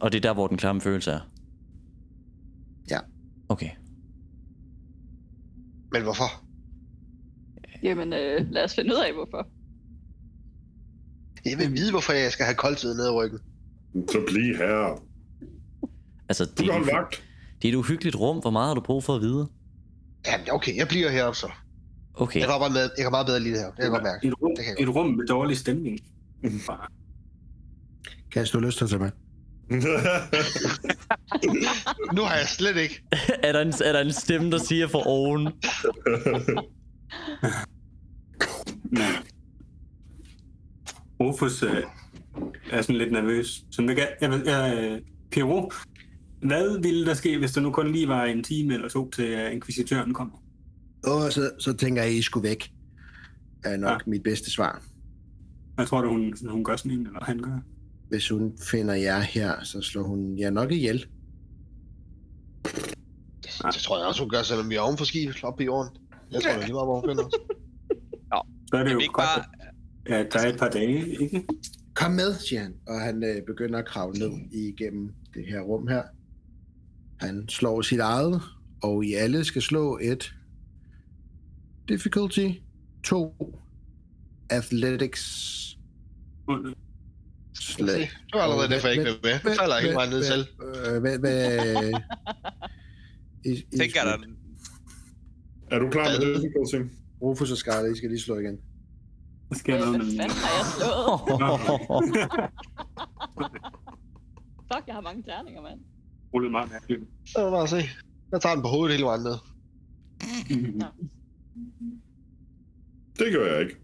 Og 0.00 0.12
det 0.12 0.18
er 0.18 0.22
der, 0.22 0.34
hvor 0.34 0.46
den 0.46 0.56
klamme 0.56 0.80
følelse 0.80 1.10
er. 1.10 1.20
Ja. 2.90 2.98
Okay. 3.48 3.70
Men 5.92 6.02
hvorfor? 6.02 6.44
Jamen, 7.82 8.12
øh, 8.12 8.50
lad 8.50 8.64
os 8.64 8.74
finde 8.74 8.90
ud 8.94 8.98
af, 9.06 9.12
hvorfor. 9.14 9.48
Jeg 11.44 11.58
vil 11.58 11.72
vide, 11.72 11.90
hvorfor 11.90 12.12
jeg 12.12 12.32
skal 12.32 12.44
have 12.46 12.54
koldtid 12.56 12.94
ned 12.94 13.04
ad 13.06 13.14
ryggen. 13.14 13.38
Så 13.94 14.24
bliv 14.28 14.56
her. 14.56 15.02
Altså, 16.28 16.44
Du 16.44 16.50
det 16.62 16.70
kan 16.70 16.82
er, 16.82 16.94
vagt. 16.94 17.22
det 17.62 17.68
er 17.68 17.72
et 17.72 17.76
uhyggeligt 17.76 18.16
rum. 18.16 18.38
Hvor 18.38 18.50
meget 18.50 18.66
har 18.66 18.74
du 18.74 18.80
brug 18.80 19.04
for 19.04 19.14
at 19.14 19.20
vide? 19.22 19.48
Jamen, 20.26 20.46
okay, 20.52 20.76
jeg 20.76 20.88
bliver 20.88 21.10
heroppe 21.10 21.38
så. 21.38 21.50
Okay. 22.20 22.40
Jeg 22.40 22.48
kan, 22.48 22.58
bare 22.60 22.70
med, 22.70 22.80
jeg 22.80 23.04
kan 23.04 23.10
meget 23.10 23.26
bedre 23.26 23.40
lide 23.40 23.54
det 23.54 23.60
her. 23.60 23.66
Det 23.66 23.76
kan 23.76 23.84
jeg 23.84 23.90
godt 23.90 24.02
mærke. 24.02 24.26
Et 24.26 24.42
rum, 24.42 24.50
Det 24.56 24.64
kan 24.64 24.74
jeg 24.78 24.82
et 24.88 24.94
rum 24.94 25.06
med 25.06 25.26
dårlig 25.26 25.56
stemning. 25.56 26.00
Bare, 26.66 26.86
Kan 28.32 28.46
du 28.52 28.60
lyst 28.60 28.78
til 28.78 28.84
at 28.84 28.90
tage 28.90 29.02
med? 29.02 29.10
Nu 32.16 32.22
har 32.22 32.36
jeg 32.36 32.48
slet 32.48 32.76
ikke. 32.76 33.02
er, 33.46 33.52
der 33.52 33.60
en, 33.60 33.72
er 33.84 33.92
der 33.92 34.00
en 34.00 34.12
stemme, 34.12 34.50
der 34.50 34.58
siger 34.58 34.88
for 34.88 35.06
oven? 35.06 35.48
Rufus 41.20 41.62
øh, 41.62 41.82
er 42.70 42.82
sådan 42.82 42.96
lidt 42.96 43.12
nervøs. 43.12 43.64
Så 43.70 43.82
jeg, 43.82 44.08
jeg, 44.20 44.30
jeg, 44.30 44.42
jeg, 44.46 44.78
øh, 44.84 45.00
Pierrot, 45.30 45.74
hvad 46.42 46.82
ville 46.82 47.06
der 47.06 47.14
ske, 47.14 47.38
hvis 47.38 47.52
der 47.52 47.60
nu 47.60 47.72
kun 47.72 47.92
lige 47.92 48.08
var 48.08 48.24
en 48.24 48.44
time 48.44 48.74
eller 48.74 48.88
to 48.88 49.10
til 49.10 49.46
uh, 49.46 49.52
inkvisitøren 49.52 50.14
kommer? 50.14 50.49
Og 51.04 51.32
så, 51.32 51.50
så 51.58 51.72
tænker 51.72 52.02
jeg, 52.02 52.10
at 52.10 52.16
I 52.16 52.22
skulle 52.22 52.48
væk. 52.48 52.72
Er 53.64 53.76
nok 53.76 53.88
Ja. 53.88 53.92
ja. 53.92 53.98
mit 54.06 54.22
bedste 54.22 54.50
svar. 54.50 54.82
Jeg 55.78 55.86
tror, 55.86 56.00
at 56.02 56.08
hun, 56.08 56.34
hun 56.48 56.64
gør 56.64 56.76
sådan 56.76 56.90
en, 56.92 57.06
eller 57.06 57.24
han 57.24 57.38
gør. 57.38 57.58
Hvis 58.08 58.28
hun 58.28 58.52
finder 58.70 58.94
jer 58.94 59.20
her, 59.20 59.64
så 59.64 59.80
slår 59.80 60.02
hun 60.02 60.38
jer 60.38 60.50
nok 60.50 60.72
ihjel. 60.72 61.06
Det 63.62 63.72
tror 63.82 63.98
jeg 63.98 64.06
også, 64.06 64.22
hun 64.22 64.30
gør, 64.30 64.42
selvom 64.42 64.70
vi 64.70 64.74
er 64.74 64.80
oven 64.80 64.98
for 64.98 65.04
skibet 65.04 65.44
op 65.44 65.60
i 65.60 65.64
jorden. 65.64 65.96
Jeg 66.32 66.42
tror, 66.42 66.50
det 66.50 66.60
er 66.60 66.64
lige 66.66 66.72
meget, 66.72 66.86
hvor 66.86 67.00
hun 67.00 67.10
finder 67.10 67.24
os. 67.24 67.32
Så 68.70 68.76
er 68.76 68.84
det 68.84 68.92
jo 68.92 68.96
vi 68.96 69.02
ikke 69.02 69.12
godt, 69.12 69.26
bare... 70.06 70.18
at 70.18 70.32
der 70.32 70.38
er 70.40 70.52
et 70.52 70.58
par 70.58 70.68
dage, 70.68 71.22
ikke? 71.22 71.46
Kom 71.94 72.12
med, 72.12 72.34
siger 72.34 72.62
han, 72.62 72.74
og 72.88 73.00
han 73.00 73.24
øh, 73.24 73.42
begynder 73.46 73.78
at 73.78 73.86
kravle 73.86 74.18
ned 74.18 74.30
igennem 74.52 75.12
det 75.34 75.44
her 75.48 75.60
rum 75.60 75.86
her. 75.86 76.02
Han 77.20 77.48
slår 77.48 77.82
sit 77.82 78.00
eget, 78.00 78.42
og 78.82 79.04
I 79.04 79.14
alle 79.14 79.44
skal 79.44 79.62
slå 79.62 79.98
et 80.02 80.34
difficulty 81.90 82.48
2 83.04 83.34
athletics 84.50 85.24
Se, 87.54 87.72
slag. 87.74 88.00
Det 88.00 88.10
var 88.34 88.40
allerede 88.40 88.68
derfor, 88.68 88.88
jeg 88.88 88.96
ikke 88.96 89.10
vil 89.10 89.18
med. 89.22 89.30
Jeg 89.30 89.40
falder 89.60 89.78
ikke 89.78 89.94
meget 89.94 90.10
ned 90.10 90.22
selv. 90.24 90.46
Øh, 90.62 91.00
Hvad, 91.00 91.18
hvad, 91.18 91.58
Tænker 93.80 94.00
der... 94.04 94.16
er 95.70 95.78
du 95.78 95.90
klar 95.90 96.04
med 96.04 96.18
det, 96.26 96.36
difficulty? 96.42 96.94
Rufus 97.22 97.50
og 97.50 97.56
Scarlet, 97.56 97.92
I 97.92 97.96
skal 97.96 98.10
lige 98.10 98.20
slå 98.20 98.38
igen. 98.38 98.58
Der 99.48 99.54
sker 99.54 99.78
noget 99.78 99.90
Hvad 99.90 99.98
med 100.06 100.16
fanden 100.16 100.36
har 100.44 100.50
jeg 100.58 100.66
slået? 100.76 101.20
Fuck, 104.72 104.86
jeg 104.86 104.94
har 104.94 105.00
mange 105.00 105.22
terninger, 105.22 105.62
mand. 105.62 105.80
rullet 106.34 106.50
meget 106.50 106.70
mærkeligt. 106.70 107.00
Så 107.26 107.38
er 107.46 107.50
bare 107.50 107.68
se. 107.68 107.82
Jeg 108.32 108.40
tager 108.40 108.54
den 108.54 108.62
på 108.62 108.68
hovedet 108.68 108.92
hele 108.96 109.04
vejen 109.04 109.22
ned. 109.22 109.36
Det 113.18 113.32
gør 113.32 113.52
jeg 113.52 113.60
ikke. 113.60 113.76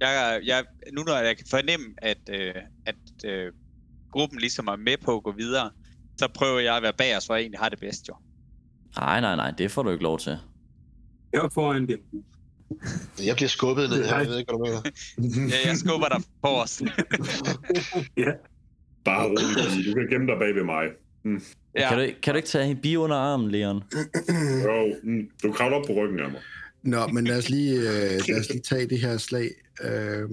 Jeg, 0.00 0.40
jeg, 0.44 0.64
nu 0.92 1.02
når 1.02 1.16
jeg 1.16 1.36
kan 1.36 1.46
fornemme, 1.50 1.86
at, 1.98 2.18
øh, 2.30 2.54
at 2.86 3.24
øh, 3.24 3.52
gruppen 4.10 4.38
ligesom 4.38 4.66
er 4.66 4.76
med 4.76 4.96
på 5.04 5.16
at 5.16 5.22
gå 5.22 5.32
videre, 5.32 5.70
så 6.16 6.28
prøver 6.28 6.60
jeg 6.60 6.76
at 6.76 6.82
være 6.82 6.92
bag 6.92 7.16
os, 7.16 7.26
hvor 7.26 7.34
jeg 7.34 7.42
egentlig 7.42 7.60
har 7.60 7.68
det 7.68 7.80
bedst, 7.80 8.08
jo. 8.08 8.14
Nej, 8.96 9.20
nej, 9.20 9.36
nej, 9.36 9.50
det 9.50 9.70
får 9.70 9.82
du 9.82 9.90
ikke 9.90 10.02
lov 10.02 10.18
til. 10.18 10.38
Jeg 11.32 11.42
var 11.42 11.48
foran 11.48 11.86
det. 11.86 12.00
Jeg 13.26 13.36
bliver 13.36 13.48
skubbet 13.48 13.90
ned 13.90 14.04
her, 14.04 14.18
jeg 14.18 14.26
ved 14.28 14.38
ikke, 14.38 14.52
hvad 14.52 14.58
du 14.58 14.64
mener. 14.64 15.48
Jeg, 15.48 15.58
jeg 15.66 15.76
skubber 15.76 16.08
dig 16.08 16.22
på 16.42 16.48
os. 16.48 16.82
Bare 19.04 19.24
rolig, 19.28 19.86
du 19.86 19.94
kan 19.94 20.08
gemme 20.10 20.26
dig 20.26 20.38
bag 20.38 20.54
ved 20.54 20.64
mig. 20.64 20.84
Ja. 21.74 21.88
Kan, 21.88 21.98
du, 21.98 22.02
ikke- 22.04 22.20
kan 22.20 22.34
du 22.34 22.36
ikke 22.36 22.48
tage 22.48 22.70
en 22.70 22.76
bi 22.82 22.96
under 22.96 23.16
armen, 23.16 23.50
Leon? 23.50 23.82
Jo, 24.64 24.94
mm, 25.02 25.28
du 25.42 25.52
kravler 25.52 25.76
op 25.76 25.84
på 25.86 25.92
ryggen 25.92 26.20
af 26.20 26.30
mig. 26.30 26.40
Nå, 26.82 27.06
men 27.06 27.24
lad 27.24 27.38
os 27.38 27.48
lige, 27.50 27.74
øh, 27.78 28.20
lad 28.28 28.40
os 28.40 28.48
lige 28.50 28.60
tage 28.62 28.86
det 28.86 28.98
her 29.00 29.16
slag 29.16 29.48
øh, 29.84 30.28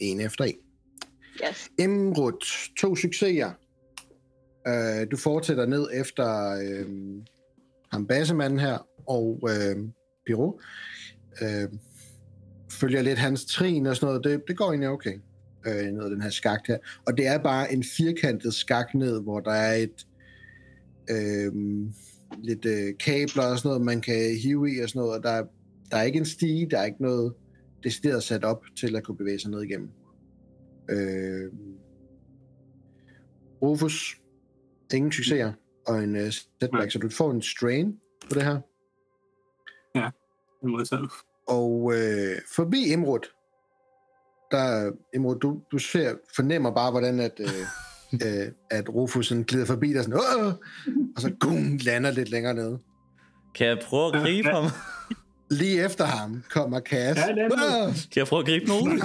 en 0.00 0.20
efter 0.20 0.44
en. 0.44 0.54
Yes. 1.48 1.68
Emrut, 1.78 2.44
to 2.78 2.96
succeser. 2.96 3.50
Øh, 4.68 5.06
du 5.10 5.16
fortsætter 5.16 5.66
ned 5.66 5.86
efter 5.94 6.50
øh, 6.52 6.86
ham 7.92 8.06
basemanden 8.06 8.58
her, 8.60 8.86
og 9.08 9.40
øh, 9.50 9.76
Piro. 10.26 10.60
Øh, 11.42 11.68
følger 12.72 13.02
lidt 13.02 13.18
hans 13.18 13.44
trin 13.44 13.86
og 13.86 13.96
sådan 13.96 14.06
noget. 14.06 14.24
Det, 14.24 14.42
det 14.48 14.56
går 14.56 14.64
egentlig 14.68 14.88
okay, 14.88 15.14
øh, 15.66 15.86
ned 15.86 16.10
den 16.10 16.22
her 16.22 16.30
skagt 16.30 16.66
her. 16.66 16.78
Og 17.06 17.16
det 17.16 17.26
er 17.26 17.38
bare 17.38 17.72
en 17.72 17.84
firkantet 17.96 18.54
skagt 18.54 18.94
ned, 18.94 19.22
hvor 19.22 19.40
der 19.40 19.52
er 19.52 19.74
et 19.74 20.06
øh, 21.10 21.52
lidt 22.38 22.64
øh, 22.66 22.98
kabler 23.00 23.42
og 23.50 23.58
sådan 23.58 23.68
noget, 23.68 23.82
man 23.82 24.00
kan 24.00 24.38
hive 24.42 24.72
i 24.76 24.80
og 24.80 24.88
sådan 24.88 25.00
noget, 25.00 25.16
og 25.16 25.22
der, 25.22 25.30
er- 25.30 25.46
der 25.90 25.96
er 25.96 26.02
ikke 26.02 26.18
en 26.18 26.24
stige, 26.26 26.70
der 26.70 26.78
er 26.78 26.84
ikke 26.84 27.02
noget 27.02 27.34
decideret 27.84 28.22
sat 28.22 28.44
op 28.44 28.62
til 28.78 28.96
at 28.96 29.04
kunne 29.04 29.16
bevæge 29.16 29.38
sig 29.38 29.50
ned 29.50 29.62
igennem. 29.62 29.88
Øh, 30.90 31.52
Rufus, 33.62 34.20
ingen 34.94 35.12
succeser, 35.12 35.52
og 35.86 36.04
en 36.04 36.16
uh, 36.16 36.28
setback, 36.60 36.90
så 36.92 36.98
du 36.98 37.08
får 37.08 37.30
en 37.30 37.42
strain 37.42 37.92
på 38.28 38.34
det 38.34 38.42
her. 38.42 38.60
En 40.64 40.70
modtaget. 40.70 41.10
Og 41.48 41.92
øh, 41.94 42.36
forbi 42.56 42.92
Imrud, 42.92 43.18
der, 44.50 44.92
Imrud, 45.14 45.36
du, 45.36 45.60
du 45.72 45.78
ser, 45.78 46.14
fornemmer 46.36 46.74
bare, 46.74 46.90
hvordan 46.90 47.20
at, 47.20 47.40
øh, 47.40 47.46
øh, 48.26 48.46
at 48.70 48.88
Rufus 48.94 49.26
sådan 49.28 49.42
glider 49.44 49.66
forbi 49.66 49.92
dig 49.92 50.04
sådan, 50.04 50.14
Åh! 50.38 50.46
og 51.16 51.20
så 51.22 51.30
gung, 51.40 51.84
lander 51.84 52.10
lidt 52.10 52.30
længere 52.30 52.54
nede. 52.54 52.78
Kan 53.54 53.66
jeg 53.66 53.78
prøve 53.82 54.06
at 54.16 54.22
gribe 54.22 54.48
ham? 54.48 54.64
Lige 55.50 55.84
efter 55.84 56.04
ham 56.04 56.42
kommer 56.50 56.80
Cass. 56.80 57.20
Ja! 57.20 57.34
Kan 58.12 58.16
jeg 58.16 58.26
prøve 58.26 58.40
at 58.40 58.46
gribe 58.46 58.64
nogen? 58.66 58.98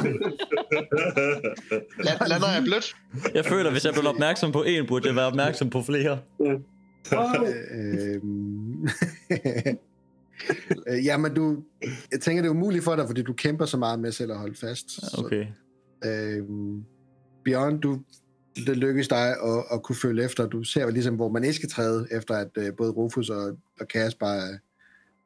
La- 2.00 2.28
lander 2.28 2.52
jeg 2.54 2.64
blødt? 2.64 2.96
Jeg 3.36 3.46
føler, 3.46 3.72
hvis 3.72 3.86
jeg 3.86 3.94
blev 3.94 4.08
opmærksom 4.08 4.52
på 4.52 4.64
en, 4.64 4.88
burde 4.88 5.08
jeg 5.08 5.16
være 5.16 5.26
opmærksom 5.26 5.70
på 5.70 5.82
flere. 5.82 6.20
Øhm, 7.72 8.84
øh, 10.88 11.06
Jamen, 11.06 11.34
du, 11.34 11.58
jeg 12.12 12.20
tænker, 12.22 12.42
det 12.42 12.48
er 12.50 12.54
umuligt 12.54 12.84
for 12.84 12.96
dig, 12.96 13.06
fordi 13.08 13.22
du 13.22 13.34
kæmper 13.34 13.66
så 13.66 13.78
meget 13.78 14.00
med 14.00 14.12
selv 14.12 14.32
at 14.32 14.38
holde 14.38 14.56
fast. 14.56 14.92
Så, 14.92 15.22
Okay. 15.26 15.46
øhm, 16.06 16.84
Bjørn, 17.46 17.80
du, 17.80 18.00
det 18.56 18.78
lykkes 18.78 19.08
dig 19.08 19.30
at, 19.30 19.64
at 19.72 19.84
kunne 19.84 19.96
følge 19.96 20.24
efter. 20.24 20.48
Du 20.48 20.64
ser 20.64 20.86
vel 20.86 20.94
ligesom, 20.94 21.16
hvor 21.16 21.30
man 21.30 21.44
ikke 21.44 21.56
skal 21.56 21.70
træde, 21.70 22.08
efter 22.12 22.36
at 22.36 22.50
øh, 22.58 22.76
både 22.76 22.92
Rufus 22.92 23.30
og, 23.30 23.58
og 23.80 23.88
bare 24.20 24.38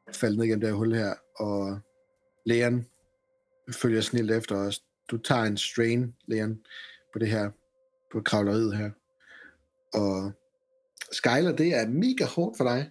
er 0.06 0.12
faldet 0.12 0.38
ned 0.38 0.44
igennem 0.44 0.60
det 0.60 0.68
her 0.68 0.76
hul 0.76 0.94
her, 0.94 1.14
og 1.36 1.78
Leon 2.46 2.86
følger 3.72 4.00
snilt 4.00 4.30
efter 4.30 4.56
os. 4.56 4.82
Du 5.10 5.18
tager 5.18 5.42
en 5.42 5.56
strain, 5.56 6.14
Leon, 6.28 6.58
på 7.12 7.18
det 7.18 7.28
her, 7.28 7.50
på 8.12 8.20
kravleriet 8.20 8.76
her. 8.76 8.90
Og 9.94 10.32
Skyler, 11.12 11.56
det 11.56 11.74
er 11.74 11.88
mega 11.88 12.24
hårdt 12.24 12.56
for 12.56 12.64
dig. 12.64 12.90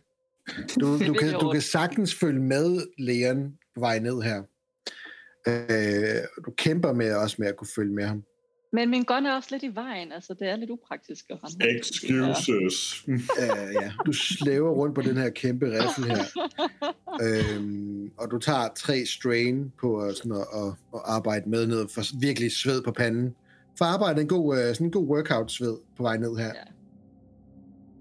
Du, 0.81 0.97
du, 1.07 1.13
kan, 1.13 1.33
du 1.39 1.51
kan 1.51 1.61
sagtens 1.61 2.15
følge 2.15 2.41
med 2.41 2.87
Leon 2.97 3.57
på 3.73 3.79
vej 3.79 3.99
ned 3.99 4.21
her. 4.21 4.43
Øh, 5.47 6.43
du 6.45 6.51
kæmper 6.57 6.93
med 6.93 7.15
også 7.15 7.35
med 7.39 7.47
at 7.47 7.57
kunne 7.57 7.67
følge 7.75 7.93
med 7.93 8.03
ham. 8.03 8.23
Men 8.73 8.89
min 8.89 9.03
gun 9.03 9.25
er 9.25 9.35
også 9.35 9.49
lidt 9.51 9.63
i 9.63 9.75
vejen. 9.75 10.11
Altså, 10.11 10.33
det 10.33 10.47
er 10.49 10.55
lidt 10.55 10.69
upraktisk 10.69 11.25
at 11.29 11.37
rende. 11.43 11.79
Excuses. 11.79 13.03
Øh, 13.07 13.73
ja. 13.81 13.91
Du 14.05 14.13
slæver 14.13 14.71
rundt 14.71 14.95
på 14.95 15.01
den 15.01 15.17
her 15.17 15.29
kæmpe 15.29 15.65
riffel 15.65 16.05
her. 16.05 16.23
Øhm, 17.21 18.11
og 18.17 18.31
du 18.31 18.37
tager 18.39 18.67
tre 18.75 19.05
strain 19.05 19.71
på 19.79 20.11
sådan 20.15 20.31
at, 20.31 20.37
at, 20.55 20.67
at 20.93 21.01
arbejde 21.05 21.49
med 21.49 21.67
ned, 21.67 21.87
for 21.87 22.19
virkelig 22.19 22.51
sved 22.51 22.81
på 22.83 22.91
panden. 22.91 23.35
For 23.77 23.85
at 23.85 23.91
arbejde 23.93 24.21
en 24.21 24.27
god, 24.27 24.57
øh, 24.57 24.75
sådan 24.75 24.87
en 24.87 24.91
god 24.91 25.07
workout-sved 25.07 25.77
på 25.97 26.03
vej 26.03 26.17
ned 26.17 26.35
her. 26.37 26.51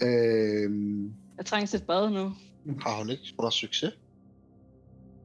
Ja. 0.01 0.07
Øhm, 0.07 1.13
Jeg 1.39 1.47
trænger 1.47 1.67
til 1.67 1.77
et 1.77 1.87
bad 1.87 2.11
nu. 2.11 2.33
Har 2.81 2.99
hun 2.99 3.11
ikke? 3.11 3.35
Har 3.41 3.51
succes. 3.51 3.91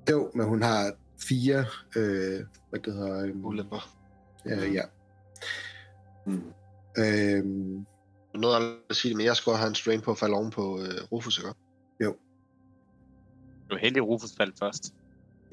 jo, 0.10 0.32
men 0.36 0.46
hun 0.46 0.62
har 0.62 0.92
fire, 1.30 1.66
øh, 1.96 2.40
hvad 2.70 2.80
det 2.80 2.94
hedder, 2.94 3.24
øhm, 3.26 3.46
Ulemper. 3.46 3.96
øh, 4.46 4.74
ja. 4.74 4.82
Mm. 6.26 6.42
Øhm, 6.98 7.76
Jeg 8.34 8.42
nåede 8.42 8.56
aldrig 8.56 8.76
at 8.90 8.96
sige 8.96 9.10
det, 9.10 9.18
men 9.18 9.26
jeg 9.26 9.36
skal 9.36 9.50
også 9.52 9.60
have 9.60 9.70
en 9.70 9.76
strain 9.76 10.02
på 10.02 10.12
at 10.12 10.18
falde 10.18 10.34
oven 10.36 10.52
på 10.52 10.80
øh, 10.82 11.04
Rufus, 11.12 11.38
ikke? 11.38 11.50
Du 13.70 13.76
er 13.76 13.80
heldig, 13.80 13.98
at 13.98 14.08
Rufus 14.08 14.30
faldt 14.38 14.60
først. 14.60 14.94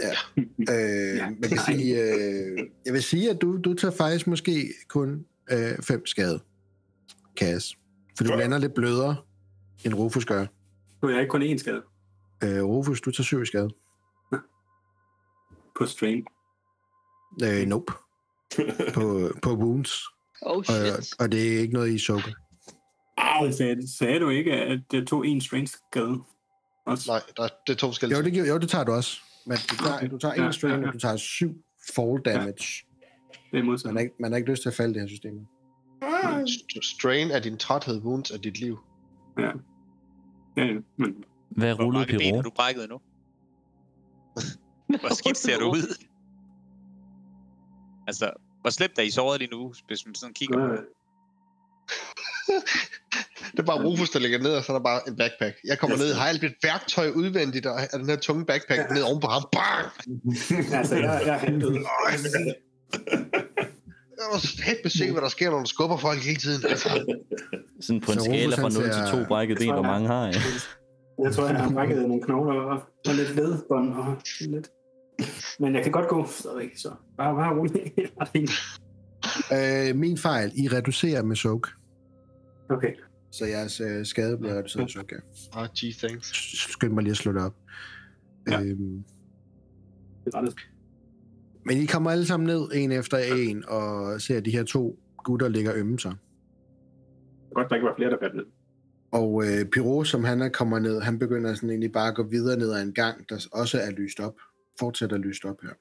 Øh, 0.00 1.16
Ja, 1.16 1.30
man 1.30 1.48
kan 1.48 1.58
sige, 1.66 2.02
øh, 2.02 2.58
jeg 2.84 2.92
vil 2.92 3.02
sige, 3.02 3.30
at 3.30 3.40
du, 3.42 3.56
du 3.56 3.74
tager 3.74 3.94
faktisk 3.94 4.26
måske 4.26 4.74
kun 4.88 5.26
øh, 5.50 5.78
fem 5.82 6.06
skade, 6.06 6.40
Kas. 7.36 7.74
For 8.18 8.24
du 8.24 8.30
lander 8.36 8.58
lidt 8.58 8.74
blødere, 8.74 9.16
end 9.84 9.94
Rufus 9.94 10.24
gør. 10.24 10.46
Nu 11.02 11.08
er 11.08 11.12
jeg 11.12 11.20
ikke 11.20 11.30
kun 11.30 11.42
én 11.42 11.56
skade 11.58 11.82
Øh, 12.44 12.64
Rufus, 12.64 13.00
du 13.00 13.10
tager 13.10 13.24
syv 13.24 13.44
skade. 13.44 13.70
på 15.78 15.86
strain. 15.86 16.24
Øh, 17.44 17.66
nope. 17.66 17.92
På, 18.94 19.30
på 19.42 19.54
wounds, 19.54 19.92
Oh 20.42 20.56
og, 20.56 20.64
shit. 20.64 21.14
og 21.20 21.32
det 21.32 21.54
er 21.56 21.58
ikke 21.60 21.74
noget, 21.74 21.94
I 21.94 21.98
soaker. 21.98 22.32
Au! 23.16 23.52
Sagde, 23.52 23.96
sagde 23.98 24.20
du 24.20 24.28
ikke, 24.28 24.52
at 24.52 24.78
det 24.90 25.06
tog 25.08 25.26
en 25.26 25.40
strength 25.40 25.72
skade? 25.72 26.18
Også? 26.86 27.10
Nej, 27.10 27.20
der, 27.36 27.42
er- 27.42 27.48
det 27.66 27.72
er 27.72 27.76
to 27.76 27.86
forskellige 27.86 28.18
Jo, 28.18 28.24
det, 28.24 28.48
jo, 28.48 28.58
det 28.58 28.68
tager 28.68 28.84
du 28.84 28.92
også. 28.92 29.20
Men 29.46 29.56
du 29.70 29.76
tager, 29.76 29.96
Okay. 29.96 30.10
du 30.10 30.18
tager 30.18 30.34
Ja, 30.36 30.46
en 30.46 30.52
strain, 30.52 30.72
ja, 30.72 30.80
ja. 30.80 30.86
og 30.86 30.92
du 30.94 30.98
tager 30.98 31.16
syv 31.16 31.50
fall 31.94 32.20
damage. 32.24 32.86
Det 33.52 33.58
er 33.58 33.62
modsat. 33.62 33.86
Man 33.86 33.94
har 33.96 34.00
ikke, 34.00 34.14
man 34.20 34.32
har 34.32 34.36
ikke 34.36 34.50
lyst 34.50 34.62
til 34.62 34.68
at 34.68 34.74
falde 34.74 34.94
det 34.94 35.00
her 35.02 35.08
system. 35.08 35.46
St- 36.48 36.96
Strain 36.98 37.30
er 37.30 37.38
din 37.38 37.56
træthed, 37.58 38.02
wounds 38.02 38.30
er 38.30 38.38
dit 38.38 38.60
liv. 38.60 38.78
Ja. 39.38 39.50
Ja, 40.56 40.64
ja. 40.64 40.74
Men 40.96 41.24
Hvad 41.50 41.74
Hvor 41.74 41.84
rullede 41.84 42.00
mange 42.00 42.12
ben 42.12 42.18
Piro? 42.20 42.34
har 42.36 42.42
du 42.42 42.50
brækket 42.50 42.88
nu? 42.88 42.98
Hvor 45.00 45.14
skidt 45.14 45.36
ser 45.36 45.58
du 45.58 45.70
ud? 45.70 46.04
Altså, 48.06 48.30
hvor 48.60 48.70
slemt 48.70 48.98
er 48.98 49.02
I 49.02 49.10
såret 49.10 49.38
lige 49.40 49.50
nu, 49.50 49.72
hvis 49.86 50.06
man 50.06 50.14
sådan 50.14 50.34
kigger 50.34 50.58
på 50.58 50.72
øh, 50.72 50.78
Det 53.52 53.58
er 53.58 53.62
bare 53.62 53.84
Rufus, 53.84 54.10
der 54.10 54.18
ligger 54.18 54.38
ned, 54.38 54.50
og 54.56 54.64
så 54.64 54.72
er 54.72 54.76
der 54.78 54.84
bare 54.84 55.00
en 55.08 55.16
backpack. 55.16 55.56
Jeg 55.64 55.78
kommer 55.78 55.96
ned, 55.96 56.14
har 56.14 56.26
alt 56.28 56.42
mit 56.42 56.52
værktøj 56.62 57.08
udvendigt, 57.10 57.66
og 57.66 57.80
er 57.92 57.98
den 57.98 58.08
her 58.08 58.16
tunge 58.16 58.44
backpack 58.44 58.90
ned 58.90 59.02
oven 59.02 59.20
på 59.20 59.26
ham. 59.26 59.42
Bang! 59.52 59.86
altså, 60.80 60.94
jeg, 60.96 61.22
jeg 61.26 61.34
er 61.34 61.38
hentet. 61.38 61.72
Jeg 64.18 64.24
var 64.32 64.62
helt 64.64 64.78
med 64.84 64.90
se, 64.90 65.12
hvad 65.12 65.22
der 65.22 65.28
sker, 65.28 65.50
når 65.50 65.58
du 65.58 65.64
skubber 65.66 65.96
folk 65.96 66.18
hele 66.18 66.36
tiden. 66.36 66.66
Altså, 66.70 66.88
Sådan 67.80 68.00
på 68.00 68.12
en 68.12 68.18
Så 68.18 68.24
skala 68.24 68.56
fra 68.56 68.62
han 68.62 68.72
0 68.72 68.82
til 68.84 68.92
ser- 68.92 69.10
2 69.22 69.24
brækket 69.28 69.58
ben, 69.58 69.72
hvor 69.72 69.82
mange 69.82 70.08
har 70.08 70.26
jeg? 70.26 70.34
Jeg 71.24 71.32
tror, 71.34 71.46
jeg 71.46 71.56
har 71.56 71.70
brækket 71.70 71.96
nogle 72.08 72.22
knogler 72.22 72.60
og, 72.60 72.82
og 73.08 73.14
lidt 73.14 73.34
ledbånd 73.36 73.94
og 73.94 74.16
lidt. 74.40 74.68
Men 75.60 75.74
jeg 75.74 75.82
kan 75.82 75.92
godt 75.92 76.08
gå 76.08 76.26
stadigvæk, 76.26 76.76
så 76.76 76.90
bare, 77.16 77.34
bare 77.34 77.58
rolig. 77.58 77.92
Øh, 79.52 79.96
min 79.96 80.18
fejl, 80.18 80.52
I 80.54 80.68
reducerer 80.68 81.22
med 81.22 81.36
soak. 81.36 81.68
Okay. 82.68 82.92
Så 83.30 83.46
jeres 83.46 83.80
øh, 83.80 84.06
skade 84.06 84.38
bliver 84.38 84.54
reduceret 84.58 84.82
med 84.82 84.88
soak, 84.88 85.12
ja. 85.12 85.16
ah, 85.60 85.68
gee, 85.78 85.92
thanks. 85.92 86.32
Skynd 86.72 86.92
mig 86.92 87.02
lige 87.02 87.10
at 87.10 87.16
slå 87.16 87.32
det 87.32 87.42
op. 87.42 87.54
Ja. 88.50 88.62
Øhm, 88.62 89.04
Det 90.24 90.34
er 90.34 90.52
men 91.66 91.76
I 91.76 91.86
kommer 91.86 92.10
alle 92.10 92.26
sammen 92.26 92.46
ned, 92.46 92.68
en 92.74 92.92
efter 92.92 93.18
en, 93.18 93.64
og 93.68 94.20
ser 94.20 94.40
de 94.40 94.50
her 94.50 94.64
to 94.64 94.98
gutter 95.24 95.48
ligger 95.48 95.72
ømme 95.74 95.98
sig. 95.98 96.14
Godt, 97.54 97.68
der 97.68 97.74
ikke 97.74 97.86
var 97.86 97.94
flere, 97.96 98.10
der 98.10 98.16
faldt 98.22 98.36
ned. 98.36 98.44
Og 99.12 99.44
øh, 99.44 99.66
Pyro, 99.72 100.04
som 100.04 100.24
han 100.24 100.42
er 100.42 100.48
kommer 100.48 100.78
ned, 100.78 101.00
han 101.00 101.18
begynder 101.18 101.54
sådan 101.54 101.70
egentlig 101.70 101.92
bare 101.92 102.08
at 102.08 102.14
gå 102.14 102.22
videre 102.22 102.58
ned 102.58 102.72
ad 102.72 102.82
en 102.82 102.94
gang, 102.94 103.28
der 103.28 103.48
også 103.52 103.78
er 103.78 103.90
lyst 103.90 104.20
op. 104.20 104.34
Fortsætter 104.78 105.16
lyst 105.16 105.44
op 105.44 105.56
her. 105.62 105.72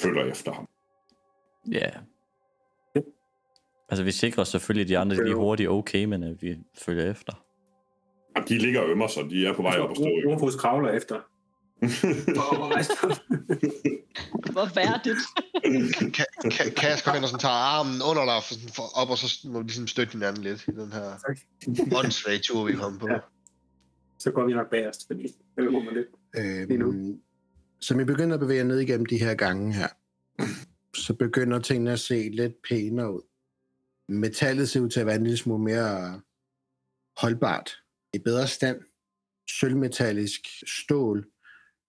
Følger 0.00 0.24
efter 0.24 0.52
ham. 0.52 0.68
Ja. 1.72 1.90
Altså, 3.88 4.04
vi 4.04 4.10
sikrer 4.10 4.42
os 4.42 4.48
selvfølgelig, 4.48 4.82
at 4.82 4.88
de 4.88 4.98
andre 4.98 5.16
de 5.16 5.20
er 5.20 5.24
lige 5.24 5.36
hurtigt 5.36 5.68
okay, 5.68 6.04
men 6.04 6.22
at 6.22 6.42
vi 6.42 6.58
følger 6.78 7.10
efter. 7.10 7.44
Jamen, 8.36 8.48
de 8.48 8.58
ligger 8.58 8.80
og 8.80 8.88
ømmer 8.88 9.06
sig. 9.06 9.30
De 9.30 9.46
er 9.46 9.54
på 9.54 9.62
vej 9.62 9.78
op 9.78 9.90
og 9.90 9.96
stå. 9.96 10.04
Rufus 10.04 10.54
kravler 10.54 10.90
efter. 10.90 11.20
Hvor 14.54 14.74
værdigt. 14.74 15.22
Kan, 16.14 16.26
kan, 16.50 16.72
Kas 16.76 17.02
går 17.02 17.12
ind 17.12 17.24
og 17.24 17.28
sådan 17.28 17.40
tager 17.40 17.54
armen 17.54 18.02
under 18.10 18.24
dig 18.30 18.38
for, 18.46 18.54
for 18.76 18.86
op, 19.00 19.10
og 19.10 19.18
så 19.18 19.48
må 19.48 19.58
vi 19.58 19.64
ligesom 19.64 19.86
støtte 19.86 20.12
hinanden 20.12 20.42
lidt 20.42 20.64
i 20.68 20.70
den 20.70 20.92
her 20.92 21.06
åndssvage 21.98 22.38
tur, 22.38 22.64
vi 22.64 22.72
kommet 22.72 23.00
på. 23.00 23.08
Ja. 23.08 23.18
Så 24.18 24.30
går 24.30 24.44
vi 24.44 24.52
nok 24.52 24.70
bagerst, 24.70 25.06
fordi 25.06 25.22
det 25.56 25.72
håber 25.72 25.92
lidt. 25.98 26.08
Øhm, 26.38 27.20
som 27.84 28.00
I 28.00 28.04
begynder 28.04 28.34
at 28.34 28.40
bevæge 28.40 28.64
ned 28.64 28.78
igennem 28.80 29.06
de 29.06 29.18
her 29.18 29.34
gange 29.34 29.74
her, 29.74 29.88
så 31.06 31.14
begynder 31.14 31.58
tingene 31.58 31.92
at 31.92 32.00
se 32.00 32.28
lidt 32.28 32.52
pænere 32.68 33.14
ud. 33.14 33.22
Metallet 34.08 34.68
ser 34.68 34.80
ud 34.80 34.90
til 34.90 35.00
at 35.00 35.06
være 35.06 35.16
en 35.16 35.22
lille 35.22 35.36
smule 35.36 35.64
mere 35.64 36.20
holdbart. 37.16 37.82
I 38.14 38.18
bedre 38.18 38.46
stand. 38.48 38.80
Sølvmetallisk 39.48 40.40
stål, 40.66 41.26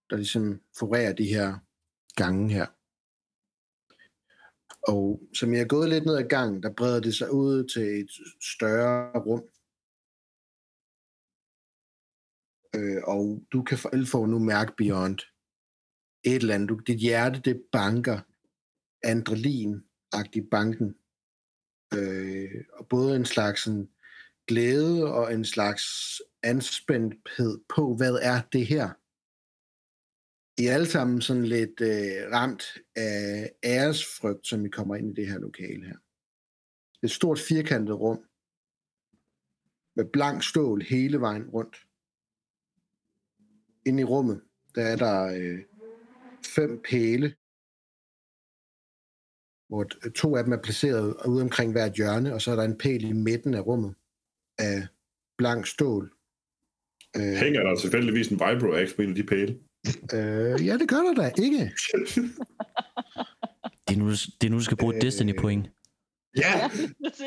der 0.09 0.15
ligesom 0.15 0.61
forerer 0.79 1.13
de 1.13 1.25
her 1.25 1.57
gange 2.15 2.53
her. 2.53 2.65
Og 4.87 5.21
som 5.33 5.53
jeg 5.53 5.61
er 5.61 5.67
gået 5.67 5.89
lidt 5.89 6.05
ned 6.05 6.15
ad 6.15 6.29
gangen, 6.29 6.63
der 6.63 6.73
breder 6.73 6.99
det 6.99 7.15
sig 7.15 7.31
ud 7.33 7.67
til 7.73 8.01
et 8.01 8.09
større 8.55 9.19
rum. 9.19 9.43
Øh, 12.75 13.01
og 13.03 13.43
du 13.51 13.63
kan 13.63 13.77
for 13.77 13.89
alvor 13.89 14.27
nu 14.27 14.39
mærke 14.39 14.73
Beyond 14.77 15.19
et 16.25 16.35
eller 16.35 16.55
andet. 16.55 16.69
Du, 16.69 16.75
dit 16.75 16.99
hjerte, 16.99 17.39
det 17.39 17.61
banker 17.71 18.19
adrenalin-agtig 19.05 20.49
banken. 20.51 20.95
Øh, 21.93 22.63
og 22.73 22.87
både 22.87 23.15
en 23.15 23.25
slags 23.25 23.63
sådan, 23.63 23.89
glæde 24.47 25.13
og 25.13 25.33
en 25.33 25.45
slags 25.45 25.83
anspændthed 26.43 27.59
på, 27.75 27.95
hvad 27.95 28.19
er 28.21 28.41
det 28.51 28.67
her? 28.67 28.89
I 30.57 30.65
er 30.65 30.73
alle 30.73 30.87
sammen 30.87 31.21
sådan 31.21 31.45
lidt 31.45 31.81
øh, 31.81 32.31
ramt 32.31 32.63
af 32.95 33.51
æresfrygt, 33.63 34.47
som 34.47 34.63
vi 34.63 34.69
kommer 34.69 34.95
ind 34.95 35.11
i 35.11 35.21
det 35.21 35.27
her 35.31 35.39
lokale 35.39 35.85
her. 35.85 35.97
Et 37.03 37.11
stort 37.11 37.39
firkantet 37.39 37.99
rum 37.99 38.19
med 39.95 40.05
blank 40.13 40.43
stål 40.43 40.81
hele 40.81 41.19
vejen 41.19 41.49
rundt. 41.49 41.77
Inde 43.85 44.01
i 44.01 44.03
rummet, 44.03 44.41
der 44.75 44.81
er 44.81 44.95
der 44.95 45.23
øh, 45.23 45.59
fem 46.47 46.81
pæle, 46.89 47.35
hvor 49.69 49.83
to 50.15 50.35
af 50.35 50.43
dem 50.43 50.53
er 50.53 50.61
placeret 50.63 51.15
ude 51.27 51.41
omkring 51.41 51.71
hvert 51.71 51.93
hjørne, 51.93 52.33
og 52.33 52.41
så 52.41 52.51
er 52.51 52.55
der 52.55 52.63
en 52.63 52.77
pæl 52.77 53.03
i 53.03 53.13
midten 53.13 53.53
af 53.53 53.65
rummet 53.67 53.95
af 54.59 54.87
blank 55.37 55.67
stål. 55.67 56.11
Øh, 57.17 57.33
Hænger 57.33 57.63
der 57.63 57.75
tilfældigvis 57.75 58.27
en 58.27 58.39
Vibro-Axe 58.39 58.95
på 58.95 59.01
en 59.01 59.09
af 59.09 59.15
de 59.15 59.23
pæle? 59.23 59.59
øh, 60.13 60.65
ja, 60.67 60.77
det 60.77 60.89
gør 60.89 60.97
der 60.97 61.13
da 61.13 61.31
ikke. 61.43 61.71
Det 63.87 63.95
er 63.95 63.99
nu, 63.99 64.09
det 64.11 64.43
er 64.43 64.49
nu 64.49 64.57
du 64.57 64.63
skal 64.63 64.77
bruge 64.77 64.95
Øh, 64.95 65.01
Destiny-point. 65.01 65.69
Ja, 66.37 66.69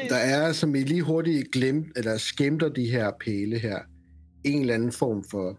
der 0.09 0.17
er, 0.17 0.53
som 0.53 0.75
I 0.75 0.79
lige 0.83 1.03
hurtigt 1.03 1.53
glemt, 1.53 1.99
eller 1.99 2.17
skimter 2.17 2.69
de 2.69 2.91
her 2.91 3.13
pæle 3.21 3.59
her, 3.59 3.79
en 4.45 4.61
eller 4.61 4.75
anden 4.75 4.93
form 4.93 5.25
for 5.31 5.59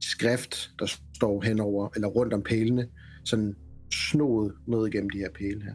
skrift, 0.00 0.70
der 0.78 0.86
står 1.14 1.42
henover, 1.42 1.88
eller 1.94 2.08
rundt 2.08 2.32
om 2.34 2.42
pælene, 2.42 2.88
sådan 3.24 3.56
snoet 3.92 4.52
ned 4.66 4.86
igennem 4.86 5.10
de 5.10 5.18
her 5.18 5.30
pæle 5.38 5.62
her. 5.62 5.74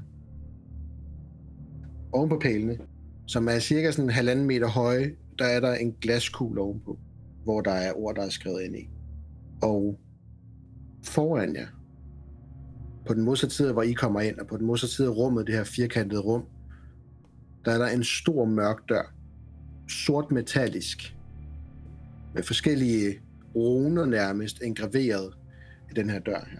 Oven 2.12 2.30
på 2.30 2.40
pælene, 2.40 2.78
som 3.28 3.48
er 3.48 3.60
cirka 3.60 3.92
sådan 3.92 4.06
en 4.06 4.10
halvanden 4.10 4.46
meter 4.46 4.68
høje, 4.68 5.16
der 5.40 5.46
er 5.46 5.60
der 5.60 5.74
en 5.74 5.96
glaskugle 6.02 6.62
ovenpå, 6.62 7.00
hvor 7.44 7.62
der 7.62 7.72
er 7.72 7.94
ord, 7.94 8.16
der 8.16 8.22
er 8.22 8.30
skrevet 8.30 8.62
ind 8.62 8.76
i. 8.76 8.90
Og 9.62 10.00
foran 11.04 11.56
jer, 11.56 11.68
på 13.08 13.14
den 13.14 13.24
modsatte 13.24 13.56
side, 13.56 13.74
hvor 13.74 13.82
I 13.82 13.92
kommer 13.92 14.22
ind, 14.22 14.40
og 14.40 14.48
på 14.48 14.58
den 14.58 14.66
modsatte 14.66 14.96
side 14.96 15.08
af 15.08 15.16
rummet, 15.16 15.48
det 15.48 15.56
her 15.56 15.64
firkantede 15.64 16.22
rum, 16.22 16.44
der 17.66 17.72
er 17.72 17.78
der 17.78 17.88
en 17.88 18.04
stor 18.04 18.46
mørk 18.46 18.90
dør. 18.90 19.14
Sort 19.90 20.32
metallisk. 20.32 21.18
Med 22.36 22.44
forskellige 22.44 23.20
runer 23.56 24.06
nærmest 24.06 24.62
engraveret 24.64 25.34
i 25.92 25.94
den 25.94 26.10
her 26.10 26.20
dør 26.20 26.48
her. 26.52 26.60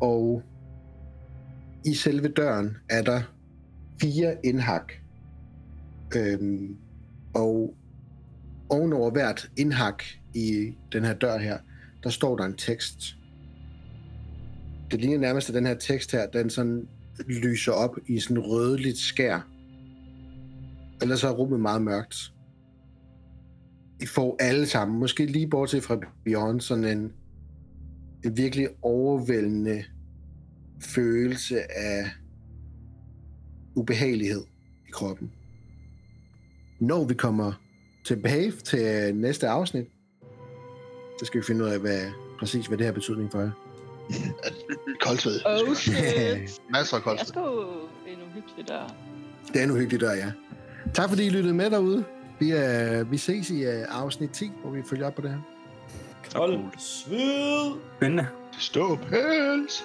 Og 0.00 0.42
i 1.86 1.94
selve 1.94 2.28
døren 2.28 2.76
er 2.90 3.02
der 3.02 3.22
fire 4.00 4.36
indhak. 4.44 4.92
Øhm, 6.16 6.76
og 7.34 7.74
ovenover 8.68 9.10
hvert 9.10 9.50
indhak 9.56 10.02
i 10.34 10.74
den 10.92 11.04
her 11.04 11.14
dør 11.14 11.38
her, 11.38 11.58
der 12.02 12.10
står 12.10 12.36
der 12.36 12.44
en 12.44 12.56
tekst. 12.56 13.16
Det 14.90 15.00
ligner 15.00 15.18
nærmest, 15.18 15.48
at 15.48 15.54
den 15.54 15.66
her 15.66 15.74
tekst 15.74 16.12
her, 16.12 16.26
den 16.26 16.50
sådan 16.50 16.88
lyser 17.26 17.72
op 17.72 17.96
i 18.06 18.20
sådan 18.20 18.38
rødligt 18.38 18.98
skær. 18.98 19.48
Ellers 21.02 21.24
er 21.24 21.30
rummet 21.30 21.60
meget 21.60 21.82
mørkt. 21.82 22.32
I 24.00 24.06
får 24.06 24.36
alle 24.40 24.66
sammen, 24.66 24.98
måske 24.98 25.26
lige 25.26 25.48
bortset 25.48 25.82
fra 25.82 25.98
Beyond, 26.24 26.60
sådan 26.60 26.84
en, 26.84 27.12
en 28.24 28.36
virkelig 28.36 28.68
overvældende 28.82 29.84
følelse 30.80 31.72
af 31.78 32.10
ubehagelighed 33.74 34.44
i 34.88 34.90
kroppen. 34.90 35.32
Når 36.80 37.04
vi 37.04 37.14
kommer 37.14 37.52
tilbage 38.04 38.50
til 38.50 39.14
næste 39.14 39.48
afsnit, 39.48 39.86
så 41.20 41.24
skal 41.24 41.40
vi 41.40 41.44
finde 41.46 41.64
ud 41.64 41.70
af, 41.70 41.78
hvad, 41.80 42.00
præcis 42.38 42.66
hvad 42.66 42.78
det 42.78 42.86
her 42.86 42.92
betydning 42.92 43.32
for 43.32 43.40
jer. 43.40 43.50
Koldsved. 45.06 45.40
Oh 45.46 45.74
shit. 45.74 46.60
Masser 46.74 46.96
af 46.96 47.02
koldsved. 47.02 47.26
skulle 47.26 47.66
en 48.06 48.18
uhyggelig 48.30 48.68
der. 48.68 48.96
Det 49.52 49.60
er 49.60 49.64
en 49.64 49.70
uhyggelig 49.70 50.00
dør, 50.00 50.12
ja. 50.12 50.32
Tak 50.94 51.08
fordi 51.08 51.26
I 51.26 51.30
lyttede 51.30 51.54
med 51.54 51.70
derude. 51.70 52.04
Vi, 52.38 52.52
uh, 52.52 53.10
vi 53.10 53.18
ses 53.18 53.50
i 53.50 53.66
uh, 53.66 53.72
afsnit 53.88 54.30
10, 54.30 54.52
hvor 54.62 54.70
vi 54.70 54.82
følger 54.90 55.06
op 55.06 55.14
på 55.14 55.22
det 55.22 55.30
her. 55.30 55.38
Hold 56.34 56.60
sved! 56.78 57.78
Spændende. 57.96 58.26
Stå 58.58 58.96
pæls. 58.96 59.84